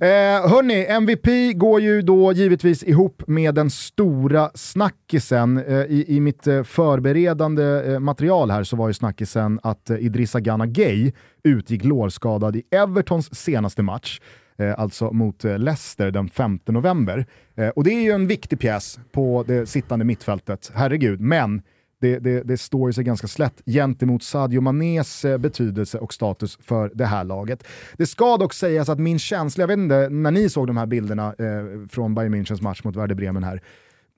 Eh, 0.00 0.08
hörni, 0.50 0.86
MVP 0.88 1.52
går 1.52 1.80
ju 1.80 2.02
då 2.02 2.32
givetvis 2.32 2.82
ihop 2.84 3.22
med 3.26 3.54
den 3.54 3.70
stora 3.70 4.50
snackisen. 4.54 5.58
Eh, 5.58 5.74
i, 5.74 6.04
I 6.08 6.20
mitt 6.20 6.46
eh, 6.46 6.62
förberedande 6.62 7.64
eh, 7.92 7.98
material 8.00 8.50
här 8.50 8.64
så 8.64 8.76
var 8.76 8.88
ju 8.88 8.94
snackisen 8.94 9.60
att 9.62 9.90
eh, 9.90 9.96
Idrissa 9.96 10.40
Gana 10.40 10.66
Gay 10.66 11.12
utgick 11.44 11.84
lårskadad 11.84 12.56
i 12.56 12.62
Evertons 12.70 13.34
senaste 13.34 13.82
match. 13.82 14.20
Eh, 14.58 14.74
alltså 14.80 15.10
mot 15.12 15.44
eh, 15.44 15.58
Leicester 15.58 16.10
den 16.10 16.28
5 16.28 16.58
november. 16.66 17.26
Och 17.74 17.84
det 17.84 17.90
är 17.90 18.00
ju 18.02 18.10
en 18.10 18.26
viktig 18.26 18.58
pjäs 18.60 18.98
på 19.12 19.44
det 19.46 19.66
sittande 19.66 20.04
mittfältet, 20.04 20.70
herregud. 20.74 21.20
Men 21.20 21.62
det, 22.02 22.18
det, 22.18 22.42
det 22.42 22.58
står 22.58 22.88
ju 22.88 22.92
sig 22.92 23.04
ganska 23.04 23.26
slätt 23.26 23.62
gentemot 23.66 24.22
Sadio 24.22 24.60
Manés 24.60 25.24
eh, 25.24 25.38
betydelse 25.38 25.98
och 25.98 26.14
status 26.14 26.58
för 26.60 26.90
det 26.94 27.06
här 27.06 27.24
laget. 27.24 27.64
Det 27.96 28.06
ska 28.06 28.36
dock 28.36 28.54
sägas 28.54 28.88
att 28.88 28.98
min 28.98 29.18
känsla, 29.18 29.62
jag 29.62 29.68
vet 29.68 29.78
inte 29.78 30.08
när 30.08 30.30
ni 30.30 30.48
såg 30.48 30.66
de 30.66 30.76
här 30.76 30.86
bilderna 30.86 31.34
eh, 31.38 31.88
från 31.90 32.14
Bayern 32.14 32.34
Münchens 32.34 32.62
match 32.62 32.84
mot 32.84 32.96
Werder 32.96 33.14
Bremen 33.14 33.44
här, 33.44 33.62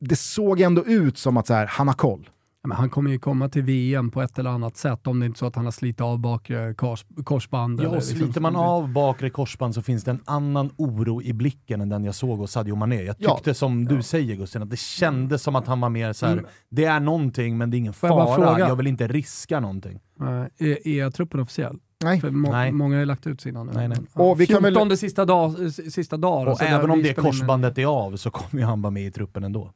det 0.01 0.17
såg 0.17 0.61
ändå 0.61 0.85
ut 0.87 1.19
som 1.19 1.37
att 1.37 1.47
så 1.47 1.55
här, 1.55 1.67
han 1.67 1.89
har 1.89 1.95
koll. 1.95 2.29
Ja, 2.65 2.69
Men 2.69 2.77
han 2.77 2.91
kommer 2.91 3.11
ju 3.11 3.19
komma 3.19 3.49
till 3.49 3.63
VM 3.63 4.11
på 4.11 4.23
ett 4.23 4.39
eller 4.39 4.51
annat 4.51 4.77
sätt 4.77 5.07
om 5.07 5.21
det 5.21 5.27
inte 5.27 5.37
är 5.37 5.39
så 5.39 5.47
att 5.47 5.57
han 5.57 5.65
har 5.65 5.73
slitit 5.73 6.01
av 6.01 6.19
bakre 6.19 6.75
kors, 6.75 7.05
korsband. 7.25 7.81
Ja, 7.83 7.89
och 7.89 7.95
liksom- 7.95 8.19
sliter 8.19 8.41
man 8.41 8.57
av 8.57 8.89
bakre 8.93 9.31
korsband 9.31 9.75
så 9.75 9.83
finns 9.83 10.05
det 10.05 10.11
en 10.11 10.21
annan 10.25 10.71
oro 10.77 11.23
i 11.23 11.33
blicken 11.33 11.81
än 11.81 11.89
den 11.89 12.05
jag 12.05 12.15
såg 12.15 12.39
hos 12.39 12.53
Sadio 12.53 12.75
Mané. 12.75 13.03
Jag 13.03 13.17
Ja. 13.19 13.35
tyckte 13.35 13.55
som 13.55 13.85
du 13.85 14.03
säger 14.03 14.37
Gusten, 14.37 14.63
att 14.63 14.71
det 14.71 14.79
kändes 14.79 15.43
som 15.43 15.57
att 15.57 15.67
han 15.67 15.81
var 15.81 15.89
mer 15.89 16.13
så 16.13 16.27
här. 16.27 16.33
Mm. 16.33 16.45
det 16.71 16.85
är 16.85 17.01
någonting 17.01 17.59
men 17.59 17.71
det 17.71 17.77
är 17.77 17.79
ingen 17.79 17.93
Får 17.93 18.09
jag 18.11 18.27
fara, 18.29 18.35
fråga? 18.53 18.69
jag 18.69 18.77
vill 18.77 18.87
inte 18.87 19.09
riska 19.09 19.61
någonting. 19.61 20.01
Eh, 20.21 20.67
är, 20.69 20.89
är 20.89 21.11
truppen 21.11 21.41
officiell? 21.41 21.77
Nej. 22.05 22.21
För 22.21 22.31
må, 22.31 22.53
Nej. 22.53 22.73
Många 22.73 22.95
har 22.95 23.01
ju 23.01 23.07
lagt 23.07 23.27
ut 23.27 23.41
sina 23.41 23.65
nu. 23.65 23.73
Nej, 23.75 23.89
nej. 23.89 23.99
Ja, 24.15 24.23
Och 24.23 24.41
vi 24.41 24.47
kan 24.47 24.63
14 24.63 24.89
väl- 24.89 24.99
sista, 24.99 25.25
dag, 25.25 25.55
s- 25.67 25.95
sista 25.95 26.17
dagar. 26.17 26.53
Och 26.53 26.63
även 26.63 26.91
om 26.91 27.03
det 27.03 27.05
spelar 27.13 27.27
in- 27.29 27.33
korsbandet 27.33 27.79
är 27.79 27.87
av 27.87 28.17
så 28.17 28.31
kommer 28.31 28.63
ju 28.63 28.67
han 28.67 28.83
vara 28.83 28.91
med 28.91 29.07
i 29.07 29.11
truppen 29.11 29.45
ändå. 29.45 29.73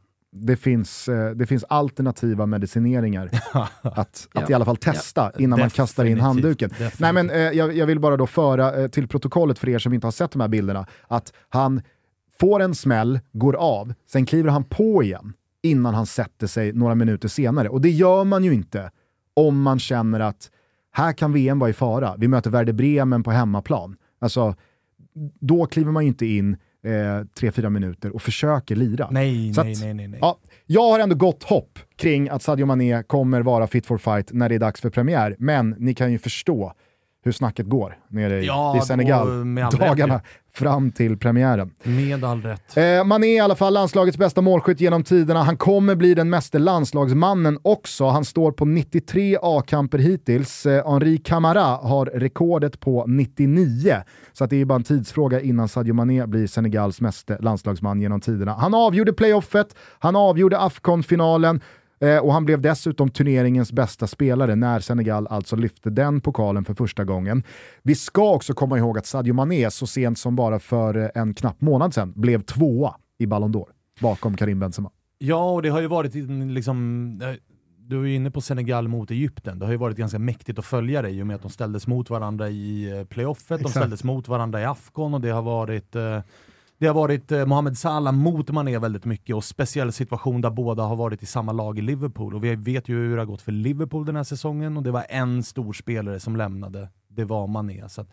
Det 0.46 0.56
finns, 0.56 1.08
eh, 1.08 1.30
det 1.30 1.46
finns 1.46 1.64
alternativa 1.68 2.46
medicineringar 2.46 3.30
att, 3.52 3.82
att 3.82 4.28
Ja. 4.34 4.46
i 4.48 4.54
alla 4.54 4.64
fall 4.64 4.76
testa 4.76 5.32
innan 5.38 5.58
man 5.58 5.70
kastar 5.70 6.04
in 6.04 6.20
handduken. 6.20 6.68
definitivt. 6.70 7.00
Nej, 7.00 7.12
men, 7.12 7.30
eh, 7.30 7.36
jag, 7.36 7.76
jag 7.76 7.86
vill 7.86 8.00
bara 8.00 8.16
då 8.16 8.26
föra 8.26 8.74
eh, 8.82 8.88
till 8.88 9.08
protokollet 9.08 9.58
för 9.58 9.68
er 9.68 9.78
som 9.78 9.92
inte 9.94 10.06
har 10.06 10.12
sett 10.12 10.30
de 10.30 10.40
här 10.40 10.48
bilderna, 10.48 10.86
att 11.08 11.32
han 11.48 11.82
får 12.40 12.60
en 12.60 12.74
smäll, 12.74 13.20
går 13.32 13.56
av, 13.56 13.94
sen 14.12 14.26
kliver 14.26 14.50
han 14.50 14.64
på 14.64 15.02
igen 15.02 15.32
innan 15.62 15.94
han 15.94 16.06
sätter 16.06 16.46
sig 16.46 16.72
några 16.72 16.94
minuter 16.94 17.28
senare. 17.28 17.68
Och 17.68 17.80
det 17.80 17.90
gör 17.90 18.24
man 18.24 18.44
ju 18.44 18.54
inte 18.54 18.90
om 19.34 19.62
man 19.62 19.78
känner 19.78 20.20
att 20.20 20.50
här 20.92 21.12
kan 21.12 21.32
VM 21.32 21.58
vara 21.58 21.70
i 21.70 21.72
fara. 21.72 22.14
Vi 22.18 22.28
möter 22.28 22.50
Werder 22.50 22.72
Bremen 22.72 23.22
på 23.22 23.30
hemmaplan. 23.30 23.96
Alltså, 24.20 24.54
då 25.40 25.66
kliver 25.66 25.92
man 25.92 26.02
ju 26.04 26.08
inte 26.08 26.26
in 26.26 26.56
tre, 27.38 27.50
fyra 27.52 27.70
minuter 27.70 28.14
och 28.14 28.22
försöker 28.22 28.76
lira. 28.76 29.08
Nej, 29.10 29.54
Så 29.54 29.62
nej, 29.62 29.72
att- 29.72 29.80
nej, 29.80 29.94
nej, 29.94 30.08
nej. 30.08 30.18
Ja, 30.22 30.38
jag 30.66 30.82
har 30.90 30.98
ändå 30.98 31.14
gott 31.16 31.42
hopp 31.42 31.78
kring 31.98 32.28
att 32.28 32.42
Sadio 32.42 32.66
Mané 32.66 33.02
kommer 33.02 33.40
vara 33.42 33.66
fit 33.66 33.86
for 33.86 33.98
fight 33.98 34.32
när 34.32 34.48
det 34.48 34.54
är 34.54 34.58
dags 34.58 34.80
för 34.80 34.90
premiär, 34.90 35.36
men 35.38 35.74
ni 35.78 35.94
kan 35.94 36.12
ju 36.12 36.18
förstå 36.18 36.72
hur 37.28 37.32
snacket 37.32 37.66
går 37.66 37.98
nere 38.08 38.40
i, 38.42 38.46
Ja, 38.46 38.78
i 38.78 38.80
Senegal 38.80 39.54
dagarna 39.78 40.14
rätt 40.14 40.22
fram 40.58 40.90
till 40.90 41.16
premiären. 41.16 41.70
Med 41.82 42.24
all 42.24 42.42
rätt. 42.42 42.76
Eh, 42.76 43.04
Mané 43.04 43.26
är 43.26 43.36
i 43.36 43.40
alla 43.40 43.56
fall 43.56 43.72
landslagets 43.72 44.18
bästa 44.18 44.40
målskytt 44.40 44.80
genom 44.80 45.04
tiderna. 45.04 45.42
Han 45.42 45.56
kommer 45.56 45.94
bli 45.94 46.14
den 46.14 46.30
meste 46.30 46.58
landslagsmannen 46.58 47.58
också. 47.62 48.06
Han 48.06 48.24
står 48.24 48.52
på 48.52 48.64
93 48.64 49.38
A-kamper 49.42 49.98
hittills. 49.98 50.66
Eh, 50.66 50.92
Henri 50.92 51.18
Camara 51.18 51.62
har 51.62 52.06
rekordet 52.06 52.80
på 52.80 53.04
99. 53.06 54.02
Så 54.32 54.46
det 54.46 54.60
är 54.60 54.64
bara 54.64 54.76
en 54.76 54.84
tidsfråga 54.84 55.40
innan 55.40 55.68
Sadio 55.68 55.94
Mané 55.94 56.26
blir 56.26 56.46
Senegals 56.46 57.00
meste 57.00 57.38
landslagsman 57.40 58.00
genom 58.00 58.20
tiderna. 58.20 58.52
Han 58.52 58.74
avgjorde 58.74 59.12
playoffet, 59.12 59.74
han 59.98 60.16
avgjorde 60.16 60.58
Afcon-finalen 60.58 61.60
eh, 62.00 62.18
och 62.18 62.32
han 62.32 62.44
blev 62.44 62.60
dessutom 62.60 63.10
turneringens 63.10 63.72
bästa 63.72 64.06
spelare 64.06 64.54
när 64.56 64.80
Senegal 64.80 65.26
alltså 65.26 65.56
lyfte 65.56 65.90
den 65.90 66.20
pokalen 66.20 66.64
för 66.64 66.74
första 66.74 67.04
gången. 67.04 67.42
Vi 67.82 67.94
ska 67.94 68.30
också 68.30 68.54
komma 68.54 68.78
ihåg 68.78 68.98
att 68.98 69.06
Sadio 69.06 69.32
Mané 69.34 69.70
så 69.70 69.86
sent 69.86 70.18
som 70.18 70.36
bara 70.36 70.58
för 70.58 70.96
eh, 70.96 71.08
en 71.22 71.34
knapp 71.34 71.60
månad 71.60 71.94
sedan 71.94 72.12
blev 72.16 72.42
tvåa 72.42 72.94
i 73.18 73.26
Ballon 73.26 73.54
d'Or 73.54 73.66
bakom 74.00 74.36
Karim 74.36 74.60
Benzema. 74.60 74.90
Ja, 75.18 75.50
och 75.50 75.62
det 75.62 75.68
har 75.68 75.80
ju 75.80 75.86
varit 75.86 76.14
liksom... 76.54 77.18
eh, 77.22 77.28
Du 77.90 78.02
är 78.02 78.06
ju 78.06 78.14
inne 78.14 78.30
på 78.30 78.40
Senegal 78.40 78.88
mot 78.88 79.10
Egypten. 79.10 79.58
Det 79.58 79.64
har 79.64 79.72
ju 79.72 79.78
varit 79.78 79.96
ganska 79.96 80.18
mäktigt 80.18 80.58
att 80.58 80.64
följa 80.64 81.02
det 81.02 81.10
i 81.10 81.22
och 81.22 81.26
med 81.26 81.36
att 81.36 81.42
de 81.42 81.50
ställdes 81.50 81.86
mot 81.86 82.10
varandra 82.10 82.48
i 82.48 82.98
eh, 82.98 83.04
playoffet, 83.04 83.48
de 83.48 83.54
Exakt. 83.54 83.70
ställdes 83.76 84.04
mot 84.04 84.28
varandra 84.28 84.60
i 84.60 84.64
Afcon 84.64 85.14
och 85.14 85.20
det 85.20 85.30
har 85.30 85.42
varit 85.42 85.96
eh, 85.96 86.20
det 86.78 86.86
har 86.86 86.94
varit 86.94 87.32
eh, 87.32 87.46
Mohamed 87.46 87.78
Salah 87.78 88.12
mot 88.12 88.50
Mané 88.50 88.78
väldigt 88.78 89.04
mycket 89.04 89.36
och 89.36 89.44
speciell 89.44 89.92
situation 89.92 90.40
där 90.40 90.50
båda 90.50 90.82
har 90.82 90.96
varit 90.96 91.22
i 91.22 91.26
samma 91.26 91.52
lag 91.52 91.78
i 91.78 91.82
Liverpool. 91.82 92.34
Och 92.34 92.44
vi 92.44 92.56
vet 92.56 92.88
ju 92.88 92.96
hur 92.96 93.16
det 93.16 93.20
har 93.20 93.26
gått 93.26 93.42
för 93.42 93.52
Liverpool 93.52 94.06
den 94.06 94.16
här 94.16 94.24
säsongen 94.24 94.76
och 94.76 94.82
det 94.82 94.90
var 94.90 95.06
en 95.08 95.42
stor 95.42 95.72
spelare 95.72 96.20
som 96.20 96.36
lämnade. 96.36 96.88
Det 97.08 97.24
var 97.24 97.46
Mané. 97.46 97.88
Så 97.88 98.00
att 98.00 98.08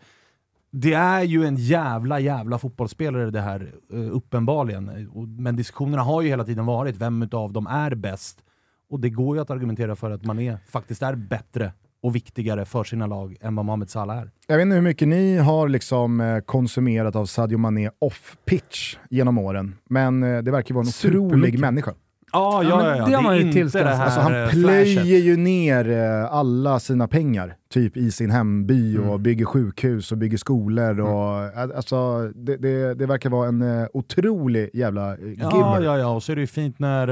det 0.70 0.92
är 0.92 1.22
ju 1.22 1.44
en 1.44 1.56
jävla, 1.56 2.20
jävla 2.20 2.58
fotbollsspelare 2.58 3.30
det 3.30 3.40
här, 3.40 3.74
eh, 3.92 3.98
uppenbarligen. 3.98 5.10
Men 5.38 5.56
diskussionerna 5.56 6.02
har 6.02 6.22
ju 6.22 6.28
hela 6.28 6.44
tiden 6.44 6.66
varit, 6.66 6.96
vem 6.96 7.22
utav 7.22 7.52
dem 7.52 7.66
är 7.66 7.94
bäst? 7.94 8.42
Och 8.90 9.00
det 9.00 9.10
går 9.10 9.36
ju 9.36 9.42
att 9.42 9.50
argumentera 9.50 9.96
för 9.96 10.10
att 10.10 10.24
Mané 10.24 10.58
faktiskt 10.68 11.02
är 11.02 11.14
bättre 11.14 11.72
och 12.06 12.14
viktigare 12.14 12.64
för 12.64 12.84
sina 12.84 13.06
lag 13.06 13.36
än 13.40 13.54
vad 13.56 13.64
Mohamed 13.64 13.90
Salah 13.90 14.18
är. 14.18 14.30
Jag 14.46 14.56
vet 14.56 14.62
inte 14.62 14.74
hur 14.74 14.82
mycket 14.82 15.08
ni 15.08 15.36
har 15.36 15.68
liksom 15.68 16.20
eh, 16.20 16.38
konsumerat 16.38 17.16
av 17.16 17.26
Sadio 17.26 17.58
Mané 17.58 17.90
off-pitch 18.00 18.96
genom 19.10 19.38
åren, 19.38 19.74
men 19.90 20.22
eh, 20.22 20.42
det 20.42 20.50
verkar 20.50 20.74
vara 20.74 20.82
en 20.82 20.88
otrolig 20.88 21.52
Supermycket. 21.52 21.96
Människa. 22.40 22.68
Ja, 22.68 22.84
ja, 22.84 22.96
ja, 22.96 23.06
det 23.06 23.12
har 23.14 23.22
man 23.22 23.36
ju 23.36 23.52
tillskansat. 23.52 23.98
det 23.98 24.04
Alltså 24.04 24.20
han 24.20 24.42
eh, 24.42 24.50
plöjer 24.50 25.18
ju 25.18 25.36
ner 25.36 25.90
eh, 25.90 26.32
alla 26.34 26.80
sina 26.80 27.08
pengar, 27.08 27.56
typ 27.70 27.96
i 27.96 28.10
sin 28.10 28.30
hemby 28.30 28.98
och 28.98 29.20
bygger 29.20 29.44
sjukhus 29.44 30.12
och 30.12 30.18
bygger 30.18 30.38
skolor. 30.38 31.00
Och, 31.00 31.44
eh, 31.44 31.76
alltså, 31.76 32.30
det, 32.34 32.56
det, 32.56 32.94
det 32.94 33.06
verkar 33.06 33.30
vara 33.30 33.48
en 33.48 33.88
otrolig 33.92 34.70
jävla 34.72 35.12
eh, 35.12 35.18
Ja, 35.20 35.50
gibber. 35.56 35.82
ja, 35.84 35.98
ja, 35.98 36.08
och 36.08 36.22
så 36.22 36.32
är 36.32 36.36
det 36.36 36.40
ju 36.40 36.46
fint 36.46 36.78
när 36.78 37.06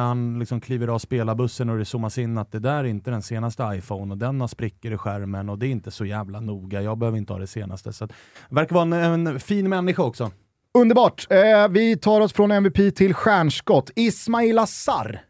han 0.00 0.38
liksom 0.38 0.60
kliver 0.60 0.88
av 0.88 0.98
spelarbussen 0.98 1.70
och 1.70 1.78
det 1.78 1.84
zoomas 1.84 2.18
in 2.18 2.38
att 2.38 2.52
det 2.52 2.58
där 2.58 2.78
är 2.78 2.84
inte 2.84 3.10
den 3.10 3.22
senaste 3.22 3.62
iPhone 3.74 4.12
och 4.12 4.18
den 4.18 4.40
har 4.40 4.48
sprickor 4.48 4.92
i 4.92 4.96
skärmen 4.96 5.48
och 5.48 5.58
det 5.58 5.66
är 5.66 5.70
inte 5.70 5.90
så 5.90 6.04
jävla 6.04 6.40
noga. 6.40 6.82
Jag 6.82 6.98
behöver 6.98 7.18
inte 7.18 7.32
ha 7.32 7.40
det 7.40 7.46
senaste. 7.46 7.92
Så 7.92 8.04
att, 8.04 8.12
verkar 8.50 8.74
vara 8.74 8.96
en, 9.04 9.26
en 9.26 9.40
fin 9.40 9.68
människa 9.68 10.02
också. 10.02 10.30
Underbart! 10.74 11.26
Eh, 11.30 11.68
vi 11.70 11.96
tar 11.96 12.20
oss 12.20 12.32
från 12.32 12.50
MVP 12.50 12.90
till 12.90 13.14
stjärnskott. 13.14 13.90
Ismail 13.96 14.58
Assar 14.58 15.20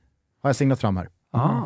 har 0.42 0.48
jag 0.48 0.56
signat 0.56 0.80
fram 0.80 0.96
här. 0.96 1.08
Ah. 1.32 1.64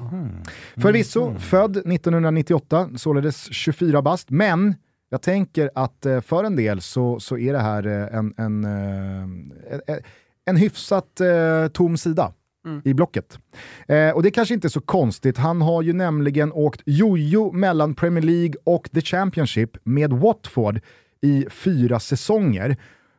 Förvisso 0.76 1.34
född 1.38 1.76
1998, 1.76 2.90
således 2.96 3.52
24 3.52 4.02
bast, 4.02 4.30
men 4.30 4.74
jag 5.08 5.22
tänker 5.22 5.70
att 5.74 6.06
eh, 6.06 6.20
för 6.20 6.44
en 6.44 6.56
del 6.56 6.80
så, 6.80 7.20
så 7.20 7.38
är 7.38 7.52
det 7.52 7.58
här 7.58 7.86
eh, 7.86 8.18
en, 8.18 8.34
en, 8.36 8.64
eh, 8.64 9.22
en, 9.86 10.00
en 10.44 10.56
hyfsat 10.56 11.20
tom 11.72 11.96
sida 11.96 12.32
i 12.84 12.94
blocket. 12.94 13.38
Eh, 13.88 14.10
och 14.10 14.22
det 14.22 14.30
kanske 14.30 14.54
inte 14.54 14.66
är 14.66 14.70
så 14.70 14.80
konstigt, 14.80 15.38
han 15.38 15.62
har 15.62 15.82
ju 15.82 15.92
nämligen 15.92 16.52
åkt 16.52 16.82
jojo 16.86 17.52
mellan 17.52 17.94
Premier 17.94 18.24
League 18.24 18.54
och 18.64 18.90
The 18.94 19.00
Championship 19.00 19.70
med 19.84 20.12
Watford 20.12 20.80
i 21.20 21.46
fyra 21.50 22.00
säsonger. 22.00 22.76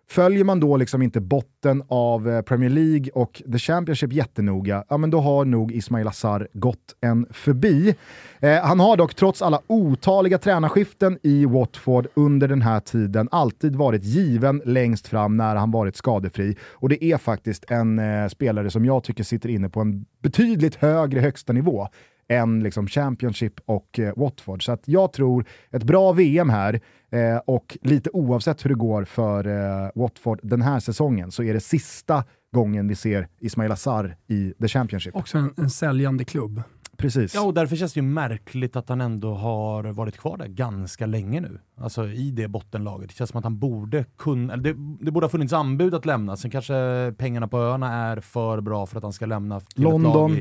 Följer 0.10 0.44
man 0.44 0.60
då 0.60 0.78
liksom 0.78 1.02
inte 1.02 1.22
botten 1.22 1.84
av 1.88 2.30
eh, 2.30 2.42
Premier 2.42 2.70
League 2.70 3.10
och 3.14 3.42
The 3.52 3.58
Championship 3.58 4.14
jättenoga, 4.14 4.84
ja 4.90 4.98
men 4.98 5.10
då 5.10 5.20
har 5.20 5.46
nog 5.46 5.72
Ismail 5.72 6.08
Assar 6.08 6.48
gått 6.54 6.96
en 7.02 7.26
förbi. 7.32 7.96
Eh, 8.40 8.62
han 8.64 8.80
har 8.80 8.98
dock 8.98 9.16
trots 9.16 9.42
alla 9.42 9.62
otaliga 9.68 10.38
tränarskiften 10.38 11.20
i 11.24 11.46
Watford 11.46 12.08
under 12.14 12.48
den 12.48 12.62
här 12.62 12.80
tiden 12.80 13.30
alltid 13.32 13.76
varit 13.76 14.04
given 14.04 14.62
längst 14.66 15.08
fram 15.08 15.38
när 15.38 15.56
han 15.56 15.72
varit 15.72 15.96
skadefri. 15.96 16.58
Och 16.72 16.90
det 16.90 17.04
är 17.04 17.18
faktiskt 17.18 17.72
en 17.72 18.00
eh, 18.00 18.28
spelare 18.28 18.70
som 18.70 18.86
jag 18.86 19.04
tycker 19.04 19.24
sitter 19.24 19.50
inne 19.50 19.70
på 19.70 19.80
en 19.80 20.06
betydligt 20.24 20.76
högre 20.76 21.20
högsta 21.20 21.54
nivå 21.54 21.88
än 22.28 22.64
liksom 22.64 22.88
Championship 22.88 23.54
och 23.66 24.00
eh, 24.00 24.14
Watford. 24.16 24.66
Så 24.66 24.72
att 24.72 24.84
jag 24.86 25.14
tror 25.14 25.46
ett 25.72 25.84
bra 25.84 26.12
VM 26.12 26.50
här 26.50 26.82
eh, 27.14 27.38
och 27.46 27.78
lite 27.82 28.10
oavsett 28.14 28.66
hur 28.66 28.70
det 28.70 28.76
går 28.76 29.06
för 29.06 29.48
eh, 29.48 29.90
Watford 29.96 30.40
den 30.44 30.62
här 30.62 30.80
säsongen 30.80 31.32
så 31.32 31.44
är 31.44 31.54
det 31.54 31.60
sista 31.60 32.24
gången 32.54 32.88
vi 32.88 32.96
ser 32.96 33.28
Ismail 33.40 33.72
Assar 33.72 34.16
i 34.28 34.54
The 34.62 34.68
Championship. 34.68 35.16
Också 35.16 35.38
en, 35.38 35.54
en 35.58 35.70
säljande 35.70 36.26
klubb. 36.26 36.64
Precis. 36.98 37.36
Ja, 37.36 37.42
och 37.42 37.54
därför 37.54 37.76
känns 37.76 37.94
det 37.94 37.98
ju 37.98 38.06
märkligt 38.06 38.76
att 38.76 38.90
han 38.90 39.02
ändå 39.02 39.34
har 39.34 39.84
varit 39.84 40.18
kvar 40.18 40.38
där 40.38 40.48
ganska 40.48 41.06
länge 41.06 41.42
nu. 41.42 41.60
Alltså 41.78 42.08
i 42.08 42.32
det 42.32 42.48
bottenlaget. 42.48 43.10
Det 43.10 43.16
känns 43.16 43.30
som 43.30 43.38
att 43.38 43.44
han 43.44 43.60
borde 43.60 44.06
kunna, 44.18 44.54
eller 44.54 44.64
det, 44.64 44.76
det 45.06 45.12
borde 45.12 45.24
ha 45.26 45.30
funnits 45.30 45.54
anbud 45.54 45.96
att 45.96 46.06
lämna. 46.06 46.38
Sen 46.38 46.52
kanske 46.52 46.74
pengarna 47.18 47.48
på 47.48 47.58
öarna 47.58 47.94
är 47.94 48.20
för 48.20 48.62
bra 48.62 48.86
för 48.86 48.98
att 48.98 49.04
han 49.04 49.14
ska 49.14 49.26
lämna 49.26 49.60
till 49.60 49.84
London. 49.84 50.38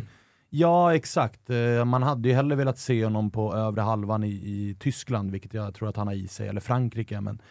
Ja, 0.54 0.94
exakt. 0.94 1.50
Eh, 1.50 1.84
man 1.84 2.02
hade 2.02 2.28
ju 2.28 2.34
hellre 2.34 2.56
velat 2.56 2.78
se 2.78 3.04
honom 3.04 3.30
på 3.30 3.54
övre 3.54 3.80
halvan 3.80 4.24
i, 4.24 4.28
i 4.28 4.76
Tyskland, 4.78 5.30
vilket 5.30 5.54
jag 5.54 5.74
tror 5.74 5.88
att 5.88 5.96
han 5.96 6.06
har 6.06 6.14
i 6.14 6.28
sig, 6.28 6.48
eller 6.48 6.60
Frankrike. 6.60 7.20
Men 7.20 7.42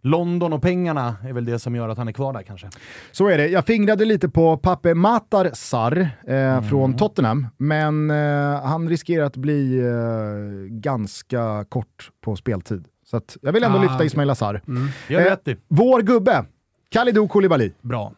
London 0.00 0.52
och 0.52 0.62
pengarna 0.62 1.16
är 1.28 1.32
väl 1.32 1.44
det 1.44 1.58
som 1.58 1.76
gör 1.76 1.88
att 1.88 1.98
han 1.98 2.08
är 2.08 2.12
kvar 2.12 2.32
där 2.32 2.42
kanske. 2.42 2.68
Så 3.12 3.28
är 3.28 3.38
det. 3.38 3.48
Jag 3.48 3.66
fingrade 3.66 4.04
lite 4.04 4.28
på 4.28 4.56
Pape 4.56 4.94
Matar 4.94 5.50
Sarr 5.54 6.00
eh, 6.26 6.34
mm. 6.36 6.64
från 6.64 6.96
Tottenham, 6.96 7.46
men 7.56 8.10
eh, 8.10 8.62
han 8.62 8.88
riskerar 8.88 9.24
att 9.24 9.36
bli 9.36 9.78
eh, 9.78 10.74
ganska 10.74 11.64
kort 11.68 12.10
på 12.24 12.36
speltid. 12.36 12.84
Så 13.04 13.20
jag 13.42 13.52
vill 13.52 13.64
ändå 13.64 13.78
ah, 13.78 13.82
lyfta 13.82 14.04
Ismail 14.04 14.30
Azar. 14.30 14.62
Mm. 14.66 14.88
Eh, 15.08 15.56
vår 15.68 16.02
gubbe, 16.02 16.44
Kalidou 16.90 17.28
Koulibaly. 17.28 17.72
Bra. 17.80 18.12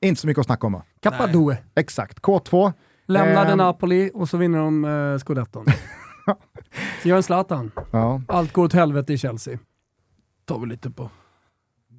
Inte 0.00 0.20
så 0.20 0.26
mycket 0.26 0.40
att 0.40 0.46
snacka 0.46 0.66
om 0.66 0.72
va? 0.72 0.82
Kapadou. 1.00 1.54
Exakt, 1.74 2.18
K2. 2.18 2.72
Lämnade 3.08 3.50
eh, 3.50 3.56
Napoli 3.56 4.10
och 4.14 4.28
så 4.28 4.36
vinner 4.36 4.58
de 4.58 4.84
eh, 4.84 5.18
scudetton. 5.18 5.66
Gör 7.02 7.16
en 7.16 7.22
Zlatan. 7.22 7.70
Ja. 7.90 8.22
Allt 8.28 8.52
går 8.52 8.64
åt 8.64 8.72
helvete 8.72 9.12
i 9.12 9.18
Chelsea. 9.18 9.58
Tar 10.44 10.58
vi 10.58 10.66
lite 10.66 10.90
på 10.90 11.10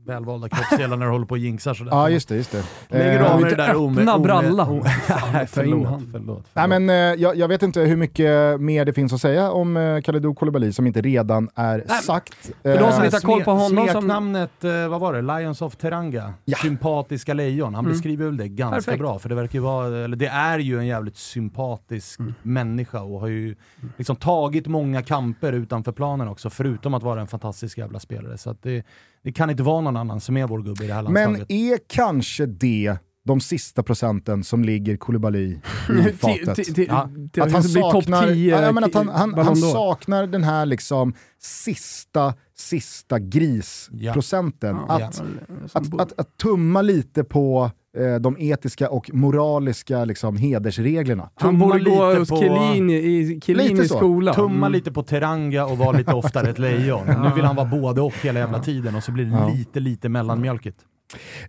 välvalda 0.10 0.50
kroppsdelar 0.50 0.98
när 0.98 1.06
du 1.06 1.12
håller 1.12 1.26
på 1.26 1.32
och 1.32 1.38
jinxar 1.38 1.74
sådär. 1.74 1.92
Ja, 1.92 2.10
just 2.10 2.30
det. 2.30 2.36
Just 2.36 2.52
det. 2.52 2.64
Lägger 2.88 3.20
du 3.20 3.26
av 3.26 3.42
med 3.42 3.52
det 3.52 3.56
där 3.56 3.90
Öppna 3.90 4.20
bralla. 4.20 4.66
förlåt, 5.48 6.02
förlåt, 6.12 6.46
Nej, 6.54 6.68
men, 6.68 6.90
eh, 6.90 6.96
jag, 6.96 7.36
jag, 7.36 7.48
vet 7.48 7.64
inte 7.64 7.82
hur 7.82 7.96
mycket 7.96 8.62
mer 8.62 8.86
det 8.86 8.94
finns 8.94 9.14
att 9.14 9.22
säga 9.22 9.52
om 9.52 9.78
eh, 9.78 10.02
Kalidou 10.02 10.36
Koulibaly 10.36 10.74
som 10.74 10.88
inte 10.88 11.02
redan 11.02 11.50
är 11.56 11.84
Nej, 11.88 12.02
sagt. 12.02 12.52
För 12.62 12.80
de 12.80 12.92
som 12.92 13.04
inte 13.04 13.16
har 13.16 13.22
koll 13.22 13.44
på 13.44 13.52
honom. 13.52 13.88
Smeknamnet, 13.88 14.52
som... 14.60 14.90
vad 14.90 15.02
var 15.02 15.14
det? 15.14 15.22
Lions 15.22 15.62
of 15.62 15.76
Teranga. 15.76 16.34
Ja. 16.46 16.58
Sympatiska 16.58 17.34
lejon. 17.34 17.76
Han 17.76 17.86
mm. 17.86 17.94
beskriver 17.94 18.26
väl 18.26 18.38
det 18.38 18.48
ganska 18.48 18.76
Perfekt. 18.76 19.00
bra. 19.00 19.20
För 19.20 19.30
det 19.30 19.36
verkar 19.36 19.60
vara, 19.60 19.98
eller 19.98 20.18
det 20.18 20.28
är 20.28 20.60
ju 20.60 20.80
en 20.80 20.88
jävligt 20.88 21.18
sympatisk 21.18 22.20
mm. 22.20 22.34
människa 22.42 23.02
och 23.02 23.20
har 23.20 23.28
ju 23.28 23.56
liksom 23.98 24.16
tagit 24.16 24.68
många 24.68 25.02
kamper 25.02 25.54
utanför 25.54 25.92
planen 25.92 26.28
också, 26.28 26.50
förutom 26.50 26.94
att 26.94 27.04
vara 27.04 27.22
en 27.22 27.28
fantastisk 27.28 27.78
jävla 27.78 28.00
spelare. 28.00 28.38
Så 28.38 28.56
det, 28.62 28.84
det 29.30 29.34
kan 29.34 29.50
inte 29.50 29.64
vara 29.64 29.82
någon 29.82 29.98
annan 29.98 30.20
som 30.22 30.38
är 30.38 30.48
vår 30.48 30.62
gubbe 30.62 30.84
i 30.84 30.88
det 30.88 30.94
här 30.94 31.02
landslaget. 31.02 31.48
Men 31.50 31.58
är 31.58 31.80
kanske 31.88 32.46
det 32.46 32.98
de 33.26 33.40
sista 33.40 33.84
procenten 33.84 34.44
som 34.44 34.64
ligger 34.64 34.98
Koulibaly 34.98 35.60
i 35.90 36.14
fatet. 36.18 36.90
Att 37.38 37.52
han 37.52 37.64
saknar, 37.64 38.28
ja, 38.28 38.72
men 38.72 38.84
att 38.84 38.94
han, 38.94 39.10
han, 39.10 39.34
han 39.34 39.56
saknar 39.56 40.28
den 40.28 40.44
här 40.44 40.66
liksom 40.66 41.14
sista, 41.42 42.34
sista 42.56 43.20
grisprocenten. 43.20 44.78
Ja. 44.88 44.96
Att, 44.96 45.18
ja. 45.18 45.58
Att, 45.74 46.02
att, 46.02 46.20
att, 46.20 46.38
tumma 46.38 46.82
lite 46.82 47.24
på 47.24 47.72
de 48.22 48.36
etiska 48.40 48.90
och 48.90 49.10
moraliska 49.14 50.06
liksom, 50.06 50.38
hedersreglerna. 50.38 51.30
Han 51.36 51.60
borde 51.60 51.80
gå 51.80 52.14
hos 52.14 52.30
Chiellini 52.30 52.94
i 52.94 53.42
Chiellini 53.42 53.88
skola. 53.88 54.34
Tumma 54.34 54.68
mm. 54.68 54.72
lite 54.72 54.92
på 54.92 55.04
Teranga 55.04 55.66
och 55.66 55.78
vara 55.78 55.92
lite 55.92 56.14
oftare 56.14 56.50
ett 56.50 56.60
lejon. 56.60 57.06
Nu 57.24 57.32
vill 57.36 57.46
han 57.46 57.56
vara 57.56 57.68
både 57.68 58.02
och 58.02 58.14
hela 58.24 58.40
jävla 58.40 58.60
tiden 58.60 58.96
och 58.96 59.04
så 59.04 59.12
blir 59.12 59.26
det 59.26 59.58
lite, 59.58 59.80
lite 59.80 60.10
mellanmjölkigt. 60.10 60.78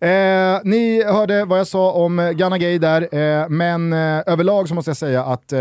Eh, 0.00 0.60
ni 0.64 1.04
hörde 1.04 1.44
vad 1.44 1.58
jag 1.58 1.66
sa 1.66 1.92
om 1.92 2.32
Ghana 2.36 2.58
Gay 2.58 2.78
där, 2.78 3.02
eh, 3.14 3.48
men 3.48 3.92
eh, 3.92 4.22
överlag 4.26 4.68
så 4.68 4.74
måste 4.74 4.90
jag 4.90 4.96
säga 4.96 5.24
att 5.24 5.52
eh, 5.52 5.60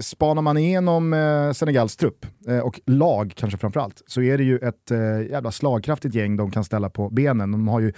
spanar 0.00 0.42
man 0.42 0.58
igenom 0.58 1.12
eh, 1.12 1.52
Senegals 1.52 1.96
trupp, 1.96 2.26
eh, 2.48 2.58
och 2.58 2.80
lag 2.86 3.32
kanske 3.36 3.58
framförallt, 3.58 4.02
så 4.06 4.22
är 4.22 4.38
det 4.38 4.44
ju 4.44 4.58
ett 4.58 4.90
eh, 4.90 5.30
jävla 5.30 5.50
slagkraftigt 5.50 6.14
gäng 6.14 6.36
de 6.36 6.50
kan 6.50 6.64
ställa 6.64 6.90
på 6.90 7.10
benen. 7.10 7.52
De 7.52 7.68
har 7.68 7.80
ju, 7.80 7.92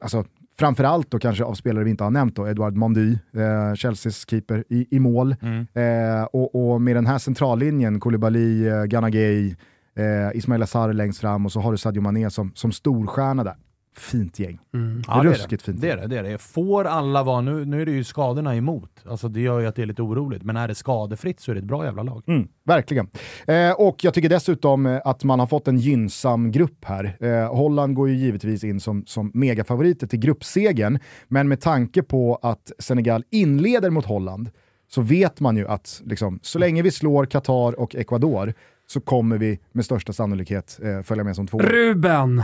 alltså 0.00 0.24
framförallt 0.58 1.10
då 1.10 1.18
kanske 1.18 1.44
av 1.44 1.54
spelare 1.54 1.84
vi 1.84 1.90
inte 1.90 2.04
har 2.04 2.10
nämnt 2.10 2.36
då, 2.36 2.48
Edouard 2.48 2.76
Mondy, 2.76 3.12
eh, 3.12 3.74
Chelseas 3.74 4.30
keeper, 4.30 4.64
i, 4.68 4.86
i 4.90 4.98
mål. 4.98 5.36
Mm. 5.42 5.66
Eh, 5.74 6.24
och, 6.24 6.72
och, 6.72 6.82
med 6.82 6.96
den 6.96 7.06
här 7.06 7.18
centrallinjen, 7.18 8.00
Koulibaly, 8.00 8.68
eh, 8.68 8.84
Ghana 8.84 9.10
Gay, 9.10 9.54
eh, 9.96 10.36
Ismail 10.36 10.62
Azar 10.62 10.92
längst 10.92 11.20
fram 11.20 11.46
och 11.46 11.52
så 11.52 11.60
har 11.60 11.72
du 11.72 11.78
Sadio 11.78 12.00
Mané 12.00 12.30
som, 12.30 12.52
som 12.54 12.72
storstjärna 12.72 13.44
där 13.44 13.54
fint 14.00 14.38
gäng. 14.38 14.58
Mm. 14.74 15.02
Ja, 15.06 15.20
Ruskigt 15.24 15.48
det 15.48 15.54
är 15.54 15.56
det. 15.56 15.62
fint 15.64 15.80
det 15.80 15.90
är 15.90 15.96
det, 15.96 16.06
det 16.06 16.18
är 16.18 16.22
det. 16.22 16.38
Får 16.38 16.84
alla 16.84 17.22
vara, 17.22 17.40
nu, 17.40 17.64
nu 17.64 17.82
är 17.82 17.86
det 17.86 17.92
ju 17.92 18.04
skadorna 18.04 18.56
emot, 18.56 18.90
alltså 19.08 19.28
det 19.28 19.40
gör 19.40 19.60
ju 19.60 19.66
att 19.66 19.76
det 19.76 19.82
är 19.82 19.86
lite 19.86 20.02
oroligt, 20.02 20.42
men 20.42 20.56
är 20.56 20.68
det 20.68 20.74
skadefritt 20.74 21.40
så 21.40 21.50
är 21.50 21.54
det 21.54 21.58
ett 21.58 21.64
bra 21.64 21.84
jävla 21.84 22.02
lag. 22.02 22.22
Mm, 22.26 22.48
verkligen. 22.64 23.08
Eh, 23.46 23.72
och 23.72 24.04
jag 24.04 24.14
tycker 24.14 24.28
dessutom 24.28 24.86
eh, 24.86 25.00
att 25.04 25.24
man 25.24 25.40
har 25.40 25.46
fått 25.46 25.68
en 25.68 25.78
gynnsam 25.78 26.50
grupp 26.52 26.84
här. 26.84 27.16
Eh, 27.20 27.54
Holland 27.56 27.94
går 27.94 28.08
ju 28.08 28.14
givetvis 28.16 28.64
in 28.64 28.80
som, 28.80 29.04
som 29.06 29.30
megafavoriter 29.34 30.06
till 30.06 30.18
gruppsegen, 30.18 30.98
men 31.28 31.48
med 31.48 31.60
tanke 31.60 32.02
på 32.02 32.38
att 32.42 32.72
Senegal 32.78 33.24
inleder 33.30 33.90
mot 33.90 34.04
Holland 34.06 34.50
så 34.90 35.02
vet 35.02 35.40
man 35.40 35.56
ju 35.56 35.68
att 35.68 36.02
liksom, 36.04 36.38
så 36.42 36.58
länge 36.58 36.82
vi 36.82 36.90
slår 36.90 37.24
Qatar 37.26 37.80
och 37.80 37.94
Ecuador 37.94 38.54
så 38.86 39.00
kommer 39.00 39.38
vi 39.38 39.58
med 39.72 39.84
största 39.84 40.12
sannolikhet 40.12 40.80
eh, 40.82 41.02
följa 41.02 41.24
med 41.24 41.36
som 41.36 41.46
två. 41.46 41.58
Ruben! 41.58 42.42